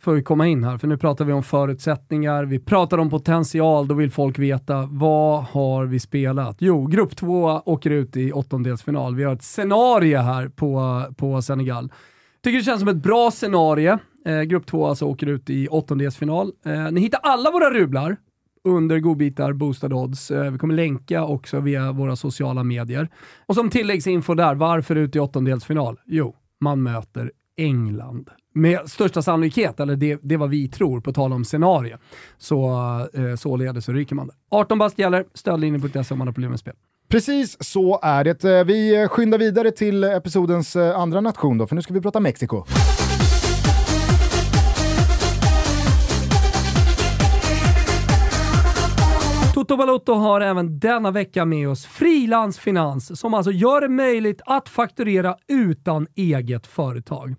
Får 0.00 0.12
vi 0.12 0.22
komma 0.22 0.46
in 0.46 0.64
här, 0.64 0.78
för 0.78 0.88
nu 0.88 0.96
pratar 0.96 1.24
vi 1.24 1.32
om 1.32 1.42
förutsättningar, 1.42 2.44
vi 2.44 2.58
pratar 2.58 2.98
om 2.98 3.10
potential, 3.10 3.88
då 3.88 3.94
vill 3.94 4.10
folk 4.10 4.38
veta 4.38 4.88
vad 4.90 5.44
har 5.44 5.86
vi 5.86 6.00
spelat? 6.00 6.56
Jo, 6.58 6.86
grupp 6.86 7.16
två 7.16 7.62
åker 7.64 7.90
ut 7.90 8.16
i 8.16 8.32
åttondelsfinal. 8.32 9.14
Vi 9.14 9.24
har 9.24 9.34
ett 9.34 9.42
scenario 9.42 10.18
här 10.18 10.48
på, 10.48 11.04
på 11.16 11.42
Senegal. 11.42 11.92
Tycker 12.42 12.58
det 12.58 12.64
känns 12.64 12.80
som 12.80 12.88
ett 12.88 13.02
bra 13.02 13.30
scenario. 13.30 13.98
Eh, 14.26 14.42
grupp 14.42 14.66
två 14.66 14.86
alltså 14.86 15.04
åker 15.04 15.26
ut 15.26 15.50
i 15.50 15.68
åttondelsfinal. 15.68 16.52
Eh, 16.64 16.90
ni 16.90 17.00
hittar 17.00 17.20
alla 17.22 17.50
våra 17.50 17.70
rublar 17.70 18.16
under 18.64 18.98
godbitar, 18.98 19.52
boostad 19.52 19.94
odds. 19.94 20.30
Eh, 20.30 20.50
vi 20.50 20.58
kommer 20.58 20.74
länka 20.74 21.24
också 21.24 21.60
via 21.60 21.92
våra 21.92 22.16
sociala 22.16 22.64
medier. 22.64 23.08
Och 23.46 23.54
som 23.54 23.70
tilläggsinfo 23.70 24.34
där, 24.34 24.54
varför 24.54 24.96
ut 24.96 25.16
i 25.16 25.20
åttondelsfinal? 25.20 26.00
Jo, 26.06 26.36
man 26.60 26.82
möter 26.82 27.32
England 27.56 28.30
med 28.58 28.90
största 28.90 29.22
sannolikhet, 29.22 29.80
eller 29.80 29.96
det, 29.96 30.18
det 30.22 30.34
är 30.34 30.38
vad 30.38 30.50
vi 30.50 30.68
tror, 30.68 31.00
på 31.00 31.12
tal 31.12 31.32
om 31.32 31.44
scenario, 31.44 31.96
så 32.38 32.70
eh, 33.14 33.34
således 33.36 33.84
så 33.84 33.92
ryker 33.92 34.14
man 34.14 34.26
det. 34.26 34.32
18 34.50 34.78
bast 34.78 34.98
gäller, 34.98 35.24
stödlinjen.se 35.34 36.14
om 36.14 36.18
man 36.18 36.28
har 36.28 36.32
problem 36.32 36.50
med 36.50 36.60
spel. 36.60 36.74
Precis 37.08 37.56
så 37.60 38.00
är 38.02 38.24
det. 38.24 38.44
Eh, 38.44 38.64
vi 38.64 39.08
skyndar 39.10 39.38
vidare 39.38 39.70
till 39.70 40.04
episodens 40.04 40.76
eh, 40.76 41.00
andra 41.00 41.20
nation 41.20 41.58
då, 41.58 41.66
för 41.66 41.74
nu 41.74 41.82
ska 41.82 41.94
vi 41.94 42.00
prata 42.00 42.20
Mexiko. 42.20 42.64
Toto 49.54 49.76
Balotto 49.76 50.14
har 50.14 50.40
även 50.40 50.78
denna 50.78 51.10
vecka 51.10 51.44
med 51.44 51.68
oss 51.68 51.86
frilansfinans 51.86 53.20
som 53.20 53.34
alltså 53.34 53.50
gör 53.52 53.80
det 53.80 53.88
möjligt 53.88 54.40
att 54.46 54.68
fakturera 54.68 55.36
utan 55.48 56.06
eget 56.14 56.66
företag. 56.66 57.34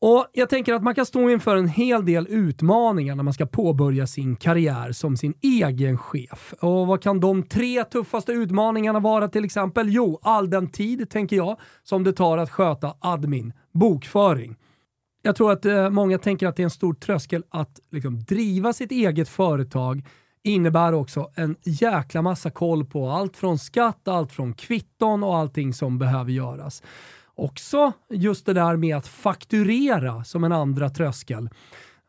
Och 0.00 0.26
Jag 0.32 0.48
tänker 0.48 0.74
att 0.74 0.82
man 0.82 0.94
kan 0.94 1.06
stå 1.06 1.30
inför 1.30 1.56
en 1.56 1.68
hel 1.68 2.06
del 2.06 2.26
utmaningar 2.30 3.14
när 3.14 3.22
man 3.22 3.34
ska 3.34 3.46
påbörja 3.46 4.06
sin 4.06 4.36
karriär 4.36 4.92
som 4.92 5.16
sin 5.16 5.34
egen 5.42 5.98
chef. 5.98 6.54
Och 6.60 6.86
Vad 6.86 7.02
kan 7.02 7.20
de 7.20 7.42
tre 7.42 7.84
tuffaste 7.84 8.32
utmaningarna 8.32 9.00
vara 9.00 9.28
till 9.28 9.44
exempel? 9.44 9.88
Jo, 9.88 10.18
all 10.22 10.50
den 10.50 10.70
tid, 10.70 11.10
tänker 11.10 11.36
jag, 11.36 11.58
som 11.82 12.04
det 12.04 12.12
tar 12.12 12.38
att 12.38 12.50
sköta 12.50 12.94
admin, 13.00 13.52
bokföring. 13.74 14.56
Jag 15.22 15.36
tror 15.36 15.52
att 15.52 15.64
eh, 15.64 15.90
många 15.90 16.18
tänker 16.18 16.46
att 16.46 16.56
det 16.56 16.62
är 16.62 16.64
en 16.64 16.70
stor 16.70 16.94
tröskel 16.94 17.44
att 17.50 17.80
liksom, 17.90 18.20
driva 18.20 18.72
sitt 18.72 18.90
eget 18.92 19.28
företag 19.28 20.02
innebär 20.42 20.92
också 20.92 21.30
en 21.34 21.56
jäkla 21.64 22.22
massa 22.22 22.50
koll 22.50 22.84
på 22.84 23.10
allt 23.10 23.36
från 23.36 23.58
skatt, 23.58 24.08
allt 24.08 24.32
från 24.32 24.54
kvitton 24.54 25.24
och 25.24 25.36
allting 25.36 25.72
som 25.72 25.98
behöver 25.98 26.30
göras. 26.32 26.82
Också 27.38 27.92
just 28.10 28.46
det 28.46 28.52
där 28.52 28.76
med 28.76 28.96
att 28.96 29.06
fakturera 29.06 30.24
som 30.24 30.44
en 30.44 30.52
andra 30.52 30.90
tröskel. 30.90 31.48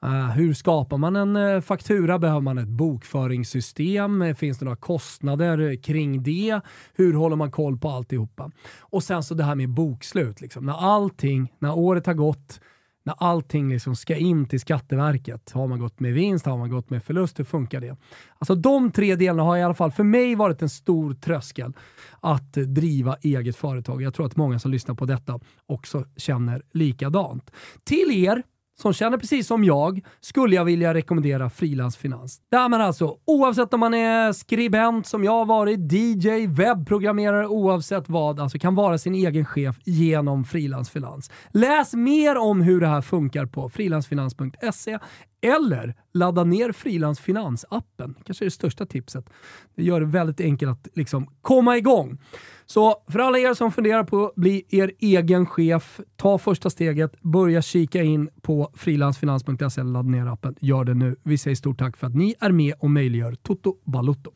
Uh, 0.05 0.29
hur 0.29 0.53
skapar 0.53 0.97
man 0.97 1.15
en 1.15 1.35
uh, 1.35 1.61
faktura? 1.61 2.19
Behöver 2.19 2.41
man 2.41 2.57
ett 2.57 2.67
bokföringssystem? 2.67 4.21
Eh, 4.21 4.35
finns 4.35 4.59
det 4.59 4.65
några 4.65 4.75
kostnader 4.75 5.83
kring 5.83 6.23
det? 6.23 6.61
Hur 6.93 7.13
håller 7.13 7.35
man 7.35 7.51
koll 7.51 7.77
på 7.77 7.89
alltihopa? 7.89 8.51
Och 8.79 9.03
sen 9.03 9.23
så 9.23 9.33
det 9.33 9.43
här 9.43 9.55
med 9.55 9.69
bokslut. 9.69 10.41
Liksom. 10.41 10.65
När 10.65 10.95
allting, 10.95 11.53
när 11.59 11.77
året 11.77 12.05
har 12.05 12.13
gått, 12.13 12.59
när 13.03 13.15
allting 13.17 13.69
liksom 13.69 13.95
ska 13.95 14.15
in 14.15 14.47
till 14.47 14.59
Skatteverket. 14.59 15.51
Har 15.51 15.67
man 15.67 15.79
gått 15.79 15.99
med 15.99 16.13
vinst? 16.13 16.45
Har 16.45 16.57
man 16.57 16.69
gått 16.69 16.89
med 16.89 17.03
förlust? 17.03 17.39
Hur 17.39 17.43
funkar 17.43 17.81
det? 17.81 17.97
Alltså 18.37 18.55
de 18.55 18.91
tre 18.91 19.15
delarna 19.15 19.43
har 19.43 19.57
i 19.57 19.63
alla 19.63 19.73
fall 19.73 19.91
för 19.91 20.03
mig 20.03 20.35
varit 20.35 20.61
en 20.61 20.69
stor 20.69 21.13
tröskel 21.13 21.73
att 22.19 22.53
driva 22.53 23.15
eget 23.21 23.55
företag. 23.55 24.01
Jag 24.01 24.13
tror 24.13 24.25
att 24.25 24.35
många 24.35 24.59
som 24.59 24.71
lyssnar 24.71 24.95
på 24.95 25.05
detta 25.05 25.39
också 25.65 26.05
känner 26.17 26.61
likadant. 26.71 27.51
Till 27.83 28.11
er 28.11 28.43
som 28.81 28.93
känner 28.93 29.17
precis 29.17 29.47
som 29.47 29.63
jag 29.63 30.01
skulle 30.21 30.55
jag 30.55 30.65
vilja 30.65 30.93
rekommendera 30.93 31.49
frilansfinans. 31.49 32.41
Där 32.51 32.69
man 32.69 32.81
alltså, 32.81 33.17
oavsett 33.25 33.73
om 33.73 33.79
man 33.79 33.93
är 33.93 34.33
skribent 34.33 35.07
som 35.07 35.23
jag 35.23 35.31
har 35.31 35.45
varit, 35.45 35.91
DJ, 35.91 36.47
webbprogrammerare, 36.47 37.47
oavsett 37.47 38.09
vad, 38.09 38.39
alltså 38.39 38.59
kan 38.59 38.75
vara 38.75 38.97
sin 38.97 39.15
egen 39.15 39.45
chef 39.45 39.75
genom 39.85 40.43
frilansfinans. 40.43 41.31
Läs 41.53 41.93
mer 41.93 42.37
om 42.37 42.61
hur 42.61 42.81
det 42.81 42.87
här 42.87 43.01
funkar 43.01 43.45
på 43.45 43.69
frilansfinans.se 43.69 44.99
eller 45.41 45.95
ladda 46.13 46.43
ner 46.43 46.71
Frilans 46.71 47.19
Finans-appen. 47.19 48.15
kanske 48.23 48.43
är 48.43 48.47
det 48.47 48.51
största 48.51 48.85
tipset. 48.85 49.29
Det 49.75 49.83
gör 49.83 49.99
det 49.99 50.05
väldigt 50.05 50.41
enkelt 50.41 50.71
att 50.71 50.87
liksom 50.93 51.27
komma 51.41 51.77
igång. 51.77 52.17
Så 52.65 52.95
för 53.07 53.19
alla 53.19 53.39
er 53.39 53.53
som 53.53 53.71
funderar 53.71 54.03
på 54.03 54.25
att 54.25 54.35
bli 54.35 54.65
er 54.69 54.91
egen 54.99 55.45
chef, 55.45 55.99
ta 56.15 56.37
första 56.37 56.69
steget, 56.69 57.21
börja 57.21 57.61
kika 57.61 58.03
in 58.03 58.29
på 58.41 58.71
frilansfinans.se 58.75 59.81
eller 59.81 59.91
ladda 59.91 60.09
ner 60.09 60.25
appen. 60.25 60.55
Gör 60.61 60.83
det 60.83 60.93
nu. 60.93 61.15
Vi 61.23 61.37
säger 61.37 61.55
stort 61.55 61.79
tack 61.79 61.97
för 61.97 62.07
att 62.07 62.15
ni 62.15 62.35
är 62.39 62.51
med 62.51 62.73
och 62.79 62.89
möjliggör 62.89 63.35
Toto 63.35 63.75
Balutto. 63.85 64.31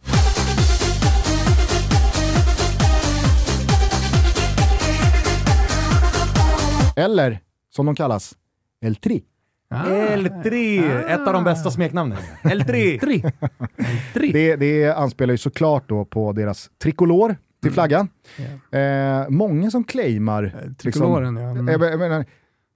Eller, 6.95 7.39
som 7.69 7.85
de 7.85 7.95
kallas, 7.95 8.35
El 8.81 8.95
Tri. 8.95 9.23
Ah. 9.73 9.85
L3! 10.15 11.05
Ett 11.07 11.27
av 11.27 11.33
de 11.33 11.43
bästa 11.43 11.71
smeknamnen. 11.71 12.17
L3! 12.43 12.99
Tri. 12.99 13.23
Tri. 14.13 14.31
Det, 14.31 14.55
det 14.55 14.91
anspelar 14.91 15.31
ju 15.33 15.37
såklart 15.37 15.89
då 15.89 16.05
på 16.05 16.31
deras 16.33 16.69
trikolor 16.83 17.35
till 17.61 17.71
Mm. 17.71 17.73
flagga. 17.73 18.07
Eh, 18.71 19.29
många 19.29 19.71
som 19.71 19.83
claimar, 19.83 20.43
liksom, 20.43 20.75
Trikoloren, 20.75 21.35
ja. 21.37 21.49
Mm. 21.49 21.67
jag, 21.67 21.91
jag 21.91 21.99
menar, 21.99 22.25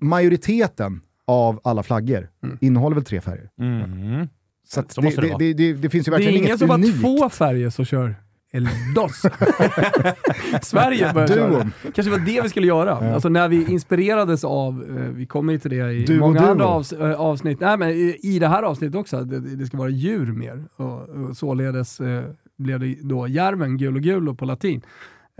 majoriteten 0.01 1.01
av 1.27 1.59
alla 1.63 1.83
flaggor 1.83 2.29
innehåller 2.61 2.95
väl 2.95 3.05
tre 3.05 3.21
färger. 3.21 3.49
Mm. 3.59 4.27
Så, 4.67 4.79
att 4.79 4.91
Så 4.91 5.01
det, 5.01 5.35
det 5.39 5.53
det, 5.53 5.73
det, 5.73 5.89
finns 5.89 6.07
ju 6.07 6.11
Det 6.11 6.15
är 6.15 6.19
verkligen 6.19 6.33
ingen 6.33 6.45
inget 6.47 6.59
som 6.59 6.69
har 6.69 6.77
unikt. 6.77 7.01
två 7.01 7.29
färger 7.29 7.69
som 7.69 7.85
kör 7.85 8.15
El 8.51 8.67
Dos. 8.95 9.21
Sverige 10.61 11.13
börjar 11.13 11.27
köra. 11.27 11.49
Duon. 11.49 11.71
kanske 11.95 12.11
var 12.11 12.19
det 12.19 12.41
vi 12.41 12.49
skulle 12.49 12.67
göra. 12.67 13.13
Alltså 13.13 13.29
när 13.29 13.47
vi 13.47 13.71
inspirerades 13.71 14.43
av, 14.43 14.83
eh, 14.83 15.11
vi 15.11 15.25
kommer 15.25 15.53
ju 15.53 15.59
till 15.59 15.71
det 15.71 15.91
i 15.93 16.05
Duo, 16.05 16.19
många 16.19 16.39
duo. 16.39 16.49
andra 16.49 16.65
avs 16.65 16.93
eh, 16.93 17.19
avsnitt, 17.19 17.59
nej 17.59 17.77
men 17.77 17.89
i, 17.89 18.19
i 18.23 18.39
det 18.39 18.47
här 18.47 18.63
avsnittet 18.63 18.95
också, 18.95 19.21
det, 19.23 19.39
det 19.39 19.65
ska 19.65 19.77
vara 19.77 19.89
djur 19.89 20.31
mer. 20.31 20.63
Och, 20.75 21.09
och 21.09 21.37
således 21.37 21.99
eh, 21.99 22.23
blev 22.57 22.79
det 22.79 22.95
då 23.01 23.27
järven, 23.27 23.77
gul 23.77 23.95
och 23.95 24.01
gul 24.01 24.35
på 24.35 24.45
latin. 24.45 24.81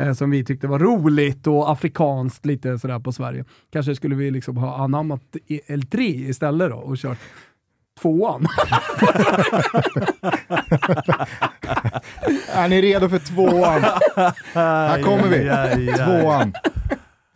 Eh, 0.02 0.14
som 0.14 0.30
vi 0.32 0.44
tyckte 0.46 0.68
var 0.68 0.80
roligt 0.80 1.48
och 1.48 1.72
afrikanskt 1.72 2.46
lite 2.46 2.80
sådär 2.80 3.00
på 3.00 3.12
Sverige. 3.12 3.46
Kanske 3.72 3.96
skulle 3.96 4.16
vi 4.16 4.32
liksom 4.32 4.58
ha 4.58 4.84
anammat 4.84 5.36
El 5.68 5.84
Tri 5.84 6.30
istället 6.30 6.70
då 6.70 6.78
och 6.78 6.98
kört 6.98 7.18
tvåan. 8.02 8.46
Är 12.54 12.68
ni 12.68 12.82
redo 12.82 13.10
för 13.10 13.20
tvåan? 13.20 13.82
Här 14.54 15.02
kommer 15.04 15.28
vi. 15.28 15.94
Tvåan. 15.94 16.54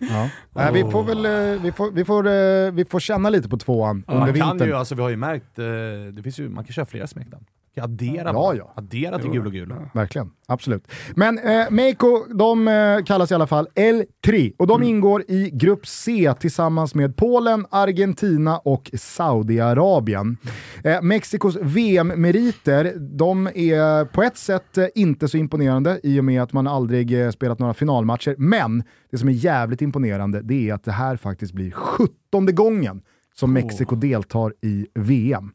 Ja. 0.10 0.30
Nej, 0.54 0.74
vi, 0.74 0.91
får 0.91 1.04
väl, 1.04 1.26
eh, 1.26 1.62
vi, 1.62 1.71
får, 1.71 1.91
vi, 1.91 2.06
får, 2.06 2.28
eh, 2.28 2.71
vi 2.71 2.86
får 2.86 3.00
känna 3.00 3.30
lite 3.30 3.50
på 3.50 3.58
tvåan 3.58 4.04
under 4.08 4.19
Man 4.19 4.34
kan 4.34 4.50
vintern. 4.50 4.67
ju, 4.67 4.76
alltså 4.76 4.95
vi 4.95 5.02
har 5.02 5.10
ju 5.10 5.15
märkt, 5.17 5.60
eh, 5.60 5.65
det 6.13 6.24
finns 6.24 6.39
ju, 6.39 6.50
man 6.50 6.63
kan 6.63 6.74
köra 6.74 6.86
flera 6.86 7.08
smeknamn. 7.08 7.45
Addera, 7.81 8.31
Ja, 8.34 8.53
ja. 8.55 8.73
addera 8.75 9.19
till 9.19 9.31
gul 9.31 9.45
och 9.45 9.51
gul. 9.51 9.73
Verkligen, 9.93 10.31
absolut. 10.47 10.88
Men 11.15 11.39
eh, 11.39 11.69
Meiko, 11.69 12.25
de 12.34 12.67
eh, 12.67 13.03
kallas 13.05 13.31
i 13.31 13.34
alla 13.36 13.47
fall 13.47 13.67
El 13.75 14.05
Tri 14.25 14.53
och 14.57 14.67
de 14.67 14.84
ingår 14.84 15.23
i 15.27 15.49
grupp 15.53 15.88
C 15.88 16.34
tillsammans 16.39 16.95
med 16.95 17.15
Polen, 17.15 17.65
Argentina 17.69 18.57
och 18.57 18.91
Saudiarabien. 18.93 20.38
Eh, 20.84 21.01
Mexikos 21.01 21.55
VM-meriter, 21.62 22.93
de 22.99 23.47
är 23.47 24.05
på 24.05 24.23
ett 24.23 24.38
sätt 24.38 24.77
eh, 24.77 24.86
inte 24.95 25.27
så 25.27 25.38
imponerande 25.38 25.99
i 26.03 26.19
och 26.19 26.25
med 26.25 26.41
att 26.43 26.53
man 26.53 26.67
aldrig 26.67 27.21
eh, 27.25 27.29
spelat 27.31 27.60
några 27.60 27.73
finalmatcher, 27.73 28.36
men 28.38 28.84
det 29.12 29.17
som 29.17 29.29
är 29.29 29.34
jävligt 29.34 29.81
imponerande 29.81 30.41
det 30.41 30.69
är 30.69 30.73
att 30.73 30.84
det 30.84 30.91
här 30.91 31.15
faktiskt 31.17 31.53
blir 31.53 31.71
17 31.71 32.55
gången 32.55 33.01
som 33.41 33.54
Mexiko 33.54 33.95
deltar 33.95 34.54
i 34.62 34.88
VM. 34.93 35.51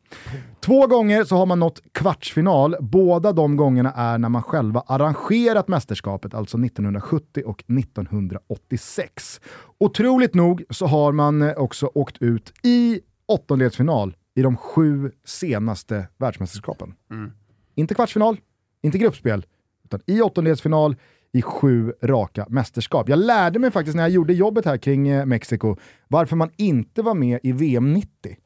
Två 0.61 0.87
gånger 0.87 1.25
så 1.25 1.37
har 1.37 1.47
man 1.47 1.61
nått 1.61 1.83
kvartsfinal. 1.93 2.77
Båda 2.81 3.33
de 3.33 3.57
gångerna 3.57 3.93
är 3.93 4.19
när 4.19 4.29
man 4.29 4.43
själva 4.43 4.83
arrangerat 4.87 5.69
mästerskapet, 5.69 6.35
alltså 6.35 6.59
1970 6.59 7.43
och 7.47 7.65
1986. 7.79 9.41
Otroligt 9.79 10.35
nog 10.35 10.65
så 10.71 10.87
har 10.87 11.13
man 11.13 11.43
eh, 11.43 11.53
också 11.57 11.91
åkt 11.95 12.23
ut 12.23 12.53
i 12.63 13.01
åttondelsfinal 13.27 14.17
i 14.35 14.43
de 14.43 14.57
sju 14.57 15.13
senaste 15.25 16.09
världsmästerskapen. 16.17 16.95
Inte 17.75 17.95
kvartsfinal, 17.95 18.37
inte 18.83 18.99
gruppspel, 18.99 19.47
utan 19.85 20.01
i 20.07 20.21
åttondelsfinal 20.21 20.97
i 21.33 21.43
sju 21.43 21.93
raka 22.03 22.47
mästerskap. 22.49 23.09
Jag 23.09 23.19
lärde 23.19 23.59
mig 23.59 23.71
faktiskt 23.71 23.97
när 23.97 24.03
jag 24.03 24.11
gjorde 24.11 24.33
jobbet 24.33 24.65
här 24.65 24.77
kring 24.77 25.09
eh, 25.09 25.27
Mexiko 25.27 25.77
varför 26.09 26.37
man 26.37 26.51
inte 26.57 27.03
var 27.03 27.15
med 27.15 27.41
i 27.43 27.53
VM 27.53 27.93
90. 27.93 28.37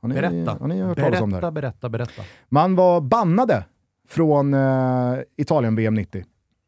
Har 0.00 0.08
ni, 0.08 0.14
Berätta. 0.14 0.56
Har 0.60 0.68
ni 0.68 0.80
hört 0.80 0.98
talas 0.98 1.20
om 1.20 1.30
det 1.30 1.36
här? 1.36 1.50
Berätta, 1.50 1.88
berätta, 1.88 1.88
berätta. 1.88 2.22
Man 2.48 2.76
var 2.76 3.00
bannade 3.00 3.64
från 4.08 4.54
eh, 4.54 5.18
Italien-VM 5.36 5.94
90. 5.94 6.24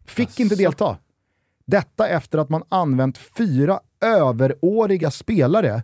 Fick 0.06 0.40
inte 0.40 0.54
delta. 0.54 0.98
Detta 1.66 2.08
efter 2.08 2.38
att 2.38 2.50
man 2.50 2.62
använt 2.68 3.18
fyra 3.18 3.80
överåriga 4.00 5.10
spelare 5.10 5.82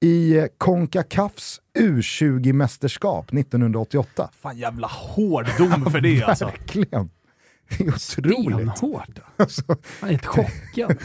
i 0.00 0.38
eh, 0.38 0.44
Concacafs 0.58 1.60
U20-mästerskap 1.78 3.38
1988. 3.38 4.30
Fan 4.32 4.58
jävla 4.58 4.86
hård 4.86 5.46
dom 5.58 5.90
för 5.90 6.00
det 6.00 6.22
alltså. 6.22 6.44
Verkligen. 6.68 7.10
Otroligt. 7.80 8.76
Stenhårt. 8.76 9.18
Alltså, 9.36 9.62
Jag 10.00 10.08
är 10.08 10.12
helt 10.12 10.26
chockad. 10.26 10.96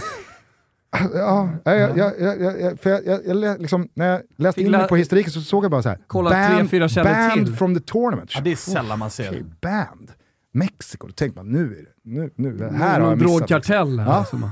ja, 1.14 1.50
jag, 1.64 1.98
jag, 1.98 1.98
jag, 1.98 2.42
jag, 2.42 2.62
jag, 2.62 2.80
för 2.80 2.90
jag, 2.90 3.06
jag, 3.06 3.44
jag, 3.44 3.62
liksom, 3.62 3.90
när 3.94 4.08
jag 4.12 4.22
läste 4.36 4.62
in 4.62 4.72
mig 4.72 4.88
på 4.88 4.96
historiken 4.96 5.32
så 5.32 5.42
såg 5.42 5.64
jag 5.64 5.72
bara 5.72 5.82
så 5.82 5.90
här. 5.90 6.00
Kolla 6.08 6.30
tre, 6.30 6.68
fyra 6.68 6.90
källor 6.90 7.12
banned 7.12 7.46
till. 7.46 7.56
from 7.56 7.76
the 7.76 7.82
tournament. 7.82 8.32
Ja, 8.36 8.42
det 8.42 8.52
är 8.52 8.56
sällan 8.56 9.00
man 9.00 9.10
ser 9.10 9.32
det. 9.32 9.44
band. 9.62 10.12
Mexiko, 10.54 11.08
då 11.08 11.14
tänkte 11.14 11.40
man 11.40 11.52
nu 11.52 11.78
är 11.78 11.82
det, 11.82 12.20
nu, 12.20 12.30
nu, 12.36 12.58
det 12.58 12.72
här 12.74 13.00
har 13.00 13.10
jag 13.10 13.18
missat. 13.18 13.38
drogkartell 13.38 14.00
här. 14.00 14.08
Ja. 14.08 14.26
Som, 14.26 14.52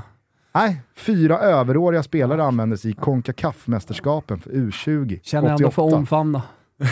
Nej, 0.54 0.82
fyra 0.96 1.38
överåriga 1.38 2.02
spelare 2.02 2.44
användes 2.44 2.84
i 2.84 2.92
Concacaf-mästerskapen 2.92 4.40
för 4.40 4.50
U20 4.50 5.20
känner 5.22 5.48
ändå 5.48 5.70
för 5.70 5.82
att 5.82 5.86
88. 5.86 5.96
omfamna. 5.96 6.42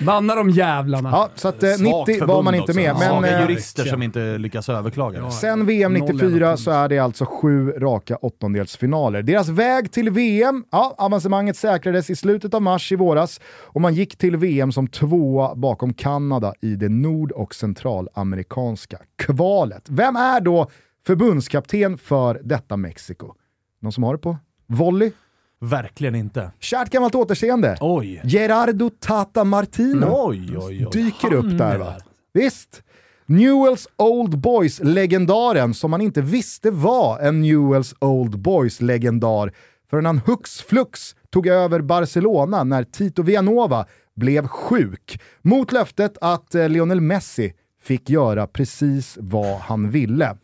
Banna 0.00 0.34
de 0.34 0.50
jävlarna. 0.50 1.10
Ja, 1.10 1.28
så 1.34 1.48
att 1.48 1.62
eh, 1.62 1.70
Svagt 1.70 2.08
90 2.08 2.26
var 2.26 2.42
man 2.42 2.54
inte 2.54 2.62
också. 2.62 2.76
med. 2.80 2.94
Men, 2.98 3.08
Svaga 3.08 3.36
eh, 3.36 3.40
jurister 3.40 3.84
som 3.84 4.02
inte 4.02 4.38
lyckas 4.38 4.68
överklaga. 4.68 5.22
det. 5.22 5.30
Sen 5.30 5.66
VM 5.66 5.92
Noll 5.92 6.08
94 6.08 6.46
över 6.46 6.56
så 6.56 6.70
är 6.70 6.88
det 6.88 6.98
alltså 6.98 7.26
sju 7.26 7.70
raka 7.70 8.16
åttondelsfinaler. 8.16 9.22
Deras 9.22 9.48
väg 9.48 9.92
till 9.92 10.10
VM, 10.10 10.64
ja, 10.70 10.94
avancemanget 10.98 11.56
säkrades 11.56 12.10
i 12.10 12.16
slutet 12.16 12.54
av 12.54 12.62
mars 12.62 12.92
i 12.92 12.96
våras 12.96 13.40
och 13.62 13.80
man 13.80 13.94
gick 13.94 14.16
till 14.18 14.36
VM 14.36 14.72
som 14.72 14.88
tvåa 14.88 15.54
bakom 15.54 15.94
Kanada 15.94 16.54
i 16.60 16.76
det 16.76 16.88
nord 16.88 17.32
och 17.32 17.54
centralamerikanska 17.54 18.98
kvalet. 19.18 19.82
Vem 19.88 20.16
är 20.16 20.40
då 20.40 20.70
förbundskapten 21.06 21.98
för 21.98 22.40
detta 22.44 22.76
Mexiko? 22.76 23.34
Någon 23.80 23.92
som 23.92 24.04
har 24.04 24.14
det 24.14 24.18
på 24.18 24.36
volley? 24.66 25.12
Verkligen 25.60 26.14
inte. 26.14 26.50
Kärt 26.60 26.90
gammalt 26.90 27.14
återseende. 27.14 27.76
Oj. 27.80 28.20
Gerardo 28.24 28.90
Tata 29.00 29.44
Martino 29.44 30.06
Oj, 30.10 30.56
oj, 30.58 30.86
oj. 30.86 30.88
dyker 30.92 31.28
Han 31.28 31.36
upp 31.36 31.58
där 31.58 31.74
är 31.74 31.78
va? 31.78 31.94
Visst. 32.32 32.82
Newells 33.26 33.88
Old 33.96 34.38
Boys-legendaren 34.38 35.74
som 35.74 35.90
man 35.90 36.00
inte 36.00 36.22
visste 36.22 36.70
var 36.70 37.18
en 37.18 37.40
Newells 37.40 37.94
Old 37.98 38.38
Boys-legendar 38.38 39.52
förrän 39.90 40.06
han 40.06 40.18
hux 40.18 40.60
flux 40.60 41.14
tog 41.30 41.46
över 41.46 41.80
Barcelona 41.80 42.64
när 42.64 42.84
Tito 42.84 43.22
Villanova 43.22 43.86
blev 44.16 44.46
sjuk. 44.46 45.20
Mot 45.42 45.72
löftet 45.72 46.18
att 46.20 46.54
eh, 46.54 46.68
Lionel 46.68 47.00
Messi 47.00 47.52
fick 47.82 48.10
göra 48.10 48.46
precis 48.46 49.18
vad 49.20 49.58
han 49.58 49.90
ville. 49.90 50.36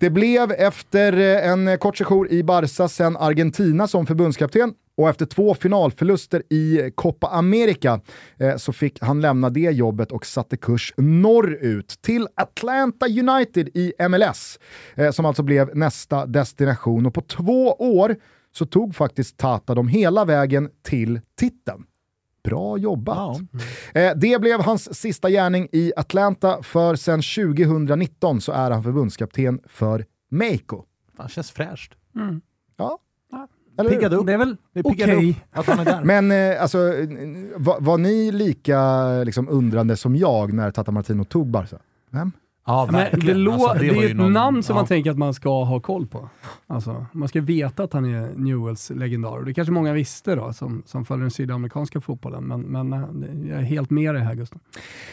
Det 0.00 0.10
blev 0.10 0.52
efter 0.52 1.12
eh, 1.12 1.50
en 1.50 1.78
kort 1.78 1.96
sejour 1.96 2.32
i 2.32 2.42
Barca 2.42 2.88
sen 2.88 3.16
Argentina 3.16 3.88
som 3.88 4.06
förbundskapten 4.06 4.74
och 4.96 5.08
efter 5.08 5.26
två 5.26 5.54
finalförluster 5.54 6.42
i 6.50 6.92
Copa 6.94 7.26
America 7.26 8.00
eh, 8.38 8.56
så 8.56 8.72
fick 8.72 9.02
han 9.02 9.20
lämna 9.20 9.50
det 9.50 9.60
jobbet 9.60 10.12
och 10.12 10.26
satte 10.26 10.56
kurs 10.56 10.94
norrut 10.96 11.98
till 12.02 12.28
Atlanta 12.34 13.06
United 13.06 13.68
i 13.74 13.92
MLS, 14.08 14.58
eh, 14.94 15.10
som 15.10 15.24
alltså 15.24 15.42
blev 15.42 15.76
nästa 15.76 16.26
destination. 16.26 17.06
Och 17.06 17.14
på 17.14 17.20
två 17.20 17.72
år 17.72 18.16
så 18.52 18.66
tog 18.66 18.94
faktiskt 18.94 19.36
Tata 19.36 19.74
dem 19.74 19.88
hela 19.88 20.24
vägen 20.24 20.70
till 20.82 21.20
titeln. 21.38 21.84
Bra 22.46 22.78
jobbat! 22.78 23.36
Eh, 23.94 24.12
det 24.16 24.40
blev 24.40 24.60
hans 24.60 24.98
sista 25.00 25.30
gärning 25.30 25.68
i 25.72 25.92
Atlanta, 25.96 26.62
för 26.62 26.94
sen 26.94 27.22
2019 27.22 28.40
så 28.40 28.52
är 28.52 28.70
han 28.70 28.82
förbundskapten 28.82 29.60
för 29.66 30.04
Mexico. 30.30 30.82
Fan, 31.16 31.28
känns 31.28 31.50
fräscht. 31.50 31.92
Ja, 32.76 32.98
eller? 33.78 33.90
Piggad 33.90 34.14
upp. 34.14 34.26
Det 34.26 34.32
är 34.32 34.38
väl 34.38 34.56
okej. 34.84 35.44
han 35.52 35.84
där. 35.84 36.04
Men 36.24 36.30
eh, 36.30 36.62
alltså, 36.62 36.78
eh, 36.78 37.08
var, 37.56 37.80
var 37.80 37.98
ni 37.98 38.32
lika 38.32 39.06
liksom, 39.24 39.48
undrande 39.48 39.96
som 39.96 40.16
jag 40.16 40.52
när 40.52 40.70
Tata 40.70 40.90
Martino 40.90 41.24
tog 41.24 41.46
Barca? 41.46 41.78
Vem? 42.10 42.32
Ja, 42.66 42.88
Men 42.92 43.20
det, 43.20 43.34
lå- 43.34 43.52
Alltså, 43.52 43.78
det, 43.78 43.90
var 43.92 44.02
är 44.04 44.10
ett 44.10 44.16
någon- 44.16 44.32
namn 44.32 44.62
som 44.62 44.74
ja. 44.76 44.80
man 44.80 44.86
tänker 44.86 45.10
att 45.10 45.18
man 45.18 45.34
ska 45.34 45.64
ha 45.64 45.80
koll 45.80 46.06
på. 46.06 46.28
Alltså, 46.66 47.06
man 47.12 47.28
ska 47.28 47.40
veta 47.40 47.82
att 47.82 47.92
han 47.92 48.04
är 48.14 48.30
Newells 48.36 48.90
legendar. 48.90 49.30
Och 49.38 49.44
det 49.44 49.54
kanske 49.54 49.72
många 49.72 49.92
visste 49.92 50.34
då, 50.34 50.52
som, 50.52 50.82
som 50.86 51.04
följer 51.04 51.20
den 51.22 51.30
sydamerikanska 51.30 52.00
fotbollen. 52.00 52.44
Men, 52.44 52.60
men 52.60 52.92
eh, 52.92 53.50
jag 53.50 53.58
är 53.58 53.62
helt 53.64 53.90
med 53.90 54.14
dig 54.14 54.22
här 54.22 54.34
Gustav. 54.34 54.60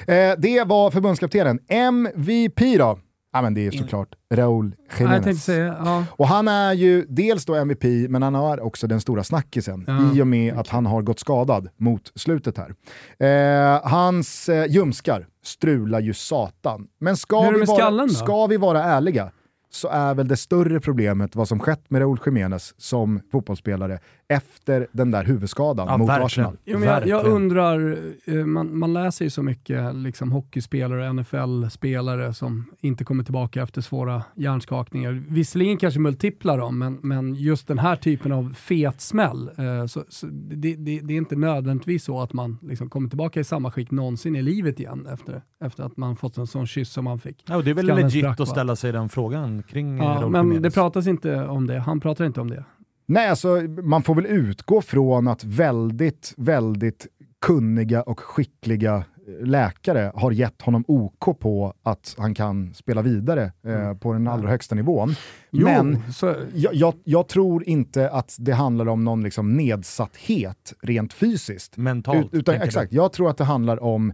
Eh, 0.07 0.33
det 0.37 0.63
var 0.67 0.91
förbundskaptenen. 0.91 1.59
MVP 1.67 2.59
då? 2.77 2.99
Ja 3.33 3.41
men 3.41 3.53
det 3.53 3.67
är 3.67 3.71
såklart 3.71 4.15
Raúl 4.29 4.75
Jiménez. 4.99 5.43
säga, 5.43 5.75
ja. 5.85 6.05
Och 6.09 6.27
han 6.27 6.47
är 6.47 6.73
ju 6.73 7.05
dels 7.09 7.45
då 7.45 7.55
MVP, 7.55 7.83
men 8.09 8.23
han 8.23 8.35
är 8.35 8.59
också 8.59 8.87
den 8.87 9.01
stora 9.01 9.23
snackisen 9.23 9.83
Ja, 9.87 10.15
i 10.15 10.21
och 10.21 10.27
med 10.27 10.57
att 10.57 10.67
han 10.67 10.85
har 10.85 11.01
gått 11.01 11.19
skadad 11.19 11.69
mot 11.77 12.11
slutet 12.15 12.57
här. 12.57 12.75
Eh, 13.17 13.89
hans 13.89 14.49
eh, 14.49 14.65
ljumskar 14.65 15.27
strular 15.43 15.99
ju 15.99 16.13
satan. 16.13 16.87
Men 16.99 17.17
ska 17.17 17.49
vi, 17.49 17.65
vara, 17.65 18.09
ska 18.09 18.47
vi 18.47 18.57
vara 18.57 18.83
ärliga 18.83 19.31
så 19.75 19.87
är 19.87 20.13
väl 20.13 20.27
det 20.27 20.37
större 20.37 20.79
problemet 20.79 21.35
vad 21.35 21.47
som 21.47 21.59
skett 21.59 21.83
med 21.87 22.01
Raúl 22.01 22.19
Jiménez 22.25 22.73
som 22.77 23.21
fotbollsspelare 23.31 23.99
efter 24.33 24.87
den 24.91 25.11
där 25.11 25.23
huvudskadan 25.23 25.87
Ja, 25.87 25.97
mot 25.97 26.09
verkligen. 26.09 26.25
Arsenal. 26.25 26.57
Jo, 26.65 26.79
men 26.79 26.87
jag, 26.87 27.07
jag 27.07 27.25
undrar, 27.25 27.97
eh, 28.25 28.45
man, 28.45 28.77
man 28.77 28.93
läser 28.93 29.25
ju 29.25 29.29
så 29.29 29.43
mycket 29.43 29.95
liksom, 29.95 30.31
hockeyspelare 30.31 31.09
och 31.09 31.15
NFL-spelare 31.15 32.33
som 32.33 32.65
inte 32.79 33.03
kommer 33.03 33.23
tillbaka 33.23 33.63
efter 33.63 33.81
svåra 33.81 34.23
hjärnskakningar. 34.35 35.23
Visserligen 35.29 35.77
kanske 35.77 35.99
multipla 35.99 36.57
dem, 36.57 36.79
men, 36.79 36.99
men 37.01 37.35
just 37.35 37.67
den 37.67 37.79
här 37.79 37.95
typen 37.95 38.31
av 38.31 38.53
fetsmäll, 38.53 39.49
eh, 39.57 39.85
så, 39.85 40.03
så 40.09 40.25
det, 40.31 40.75
det, 40.75 40.99
det 40.99 41.13
är 41.13 41.17
inte 41.17 41.35
nödvändigtvis 41.35 42.03
så 42.03 42.21
att 42.21 42.33
man 42.33 42.57
liksom 42.61 42.89
kommer 42.89 43.09
tillbaka 43.09 43.39
i 43.39 43.43
samma 43.43 43.71
skick 43.71 43.91
någonsin 43.91 44.35
i 44.35 44.41
livet 44.41 44.79
igen 44.79 45.07
efter, 45.13 45.41
efter 45.65 45.83
att 45.83 45.97
man 45.97 46.15
fått 46.15 46.37
en 46.37 46.47
sån 46.47 46.67
kyss 46.67 46.89
som 46.89 47.03
man 47.03 47.19
fick. 47.19 47.43
Ja, 47.47 47.55
och 47.55 47.63
det 47.63 47.69
är 47.69 47.75
väl 47.75 47.85
Skallen 47.85 48.03
legit 48.03 48.39
att 48.39 48.47
ställa 48.47 48.75
sig 48.75 48.91
den 48.91 49.09
frågan 49.09 49.63
kring 49.63 49.97
Ja, 49.97 50.29
men 50.29 50.61
det 50.61 50.71
pratas 50.71 51.07
inte 51.07 51.45
om 51.45 51.67
det. 51.67 51.79
Han 51.79 51.99
pratar 51.99 52.25
inte 52.25 52.41
om 52.41 52.49
det. 52.49 52.63
Nej, 53.05 53.27
alltså, 53.27 53.61
man 53.83 54.03
får 54.03 54.15
väl 54.15 54.25
utgå 54.25 54.81
från 54.81 55.27
att 55.27 55.43
väldigt, 55.43 56.33
väldigt 56.37 57.07
kunniga 57.41 58.01
och 58.01 58.19
skickliga 58.19 58.95
eh, 58.95 59.45
läkare 59.45 60.11
har 60.15 60.31
gett 60.31 60.61
honom 60.61 60.83
OK 60.87 61.39
på 61.39 61.73
att 61.83 62.15
han 62.17 62.33
kan 62.33 62.73
spela 62.73 63.01
vidare 63.01 63.51
eh, 63.65 63.93
på 63.93 64.13
den 64.13 64.27
allra 64.27 64.49
högsta 64.49 64.75
nivån. 64.75 65.15
Jo, 65.51 65.65
Men 65.65 66.13
så, 66.13 66.35
jag, 66.53 66.73
jag, 66.73 66.93
jag 67.03 67.27
tror 67.27 67.63
inte 67.63 68.09
att 68.09 68.35
det 68.39 68.53
handlar 68.53 68.87
om 68.87 69.03
någon 69.03 69.23
liksom 69.23 69.53
nedsatthet 69.53 70.73
rent 70.81 71.13
fysiskt. 71.13 71.77
Mentalt. 71.77 72.25
Ut, 72.25 72.33
utan, 72.33 72.43
tänker 72.43 72.59
du? 72.59 72.67
exakt, 72.67 72.93
jag 72.93 73.13
tror 73.13 73.29
att 73.29 73.37
det 73.37 73.43
handlar 73.43 73.83
om 73.83 74.13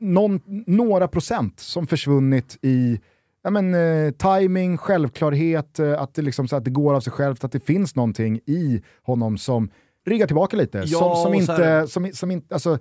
någon, 0.00 0.40
några 0.66 1.08
procent 1.08 1.60
som 1.60 1.86
försvunnit 1.86 2.58
i 2.62 3.00
ja, 3.42 3.50
men, 3.50 3.74
eh, 3.74 4.10
timing, 4.10 4.76
självklarhet, 4.76 5.78
eh, 5.78 6.00
att, 6.02 6.14
det 6.14 6.22
liksom, 6.22 6.48
så 6.48 6.56
att 6.56 6.64
det 6.64 6.70
går 6.70 6.94
av 6.94 7.00
sig 7.00 7.12
självt, 7.12 7.44
att 7.44 7.52
det 7.52 7.60
finns 7.60 7.94
någonting 7.96 8.40
i 8.46 8.82
honom 9.02 9.38
som 9.38 9.70
ryggar 10.06 10.26
tillbaka 10.26 10.56
lite. 10.56 10.78
Ja, 10.86 10.98
som, 10.98 11.16
som 11.22 11.34
inte, 11.34 11.52
här- 11.52 11.86
som, 11.86 12.12
som 12.12 12.30
inte, 12.30 12.54
alltså, 12.54 12.78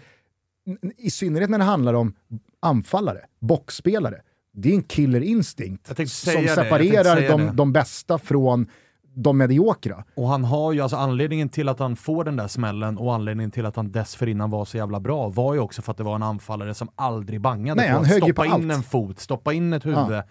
I 0.98 1.12
synnerhet 1.12 1.50
när 1.50 1.58
det 1.58 1.64
handlar 1.64 1.94
om 1.94 2.14
anfallare, 2.60 3.22
boxspelare. 3.42 4.22
Det 4.54 4.70
är 4.70 4.76
en 4.76 4.84
killer 4.84 5.22
instinkt 5.22 5.86
Jag 5.88 5.98
tänkte 5.98 6.16
som 6.16 6.48
separerar 6.48 7.30
de, 7.30 7.56
de 7.56 7.74
bästa 7.74 8.18
från 8.18 8.68
de 9.16 9.38
mediokra. 9.38 10.04
Och 10.16 10.28
han 10.28 10.44
har 10.44 10.74
ju, 10.74 10.82
alltså 10.82 10.98
anledningen 10.98 11.50
till 11.50 11.70
att 11.70 11.80
han 11.80 11.96
får 11.96 12.24
den 12.24 12.36
där 12.36 12.48
smällen 12.48 12.98
och 12.98 13.14
anledningen 13.14 13.52
till 13.52 13.66
att 13.66 13.76
han 13.76 13.92
dessförinnan 13.92 14.50
var 14.50 14.66
så 14.66 14.78
jävla 14.78 15.00
bra 15.00 15.30
var 15.30 15.54
ju 15.54 15.60
också 15.60 15.82
för 15.82 15.92
att 15.92 15.98
det 15.98 16.04
var 16.04 16.16
en 16.16 16.24
anfallare 16.24 16.74
som 16.74 16.90
aldrig 16.96 17.42
bangade 17.42 17.82
Nej, 17.82 17.90
på 17.90 17.96
han 17.96 18.06
att 18.06 18.12
stoppa 18.12 18.46
in 18.46 18.52
allt. 18.52 18.72
en 18.72 18.84
fot, 18.84 19.20
stoppa 19.20 19.54
in 19.54 19.74
ett 19.74 19.86
huvud 19.86 20.22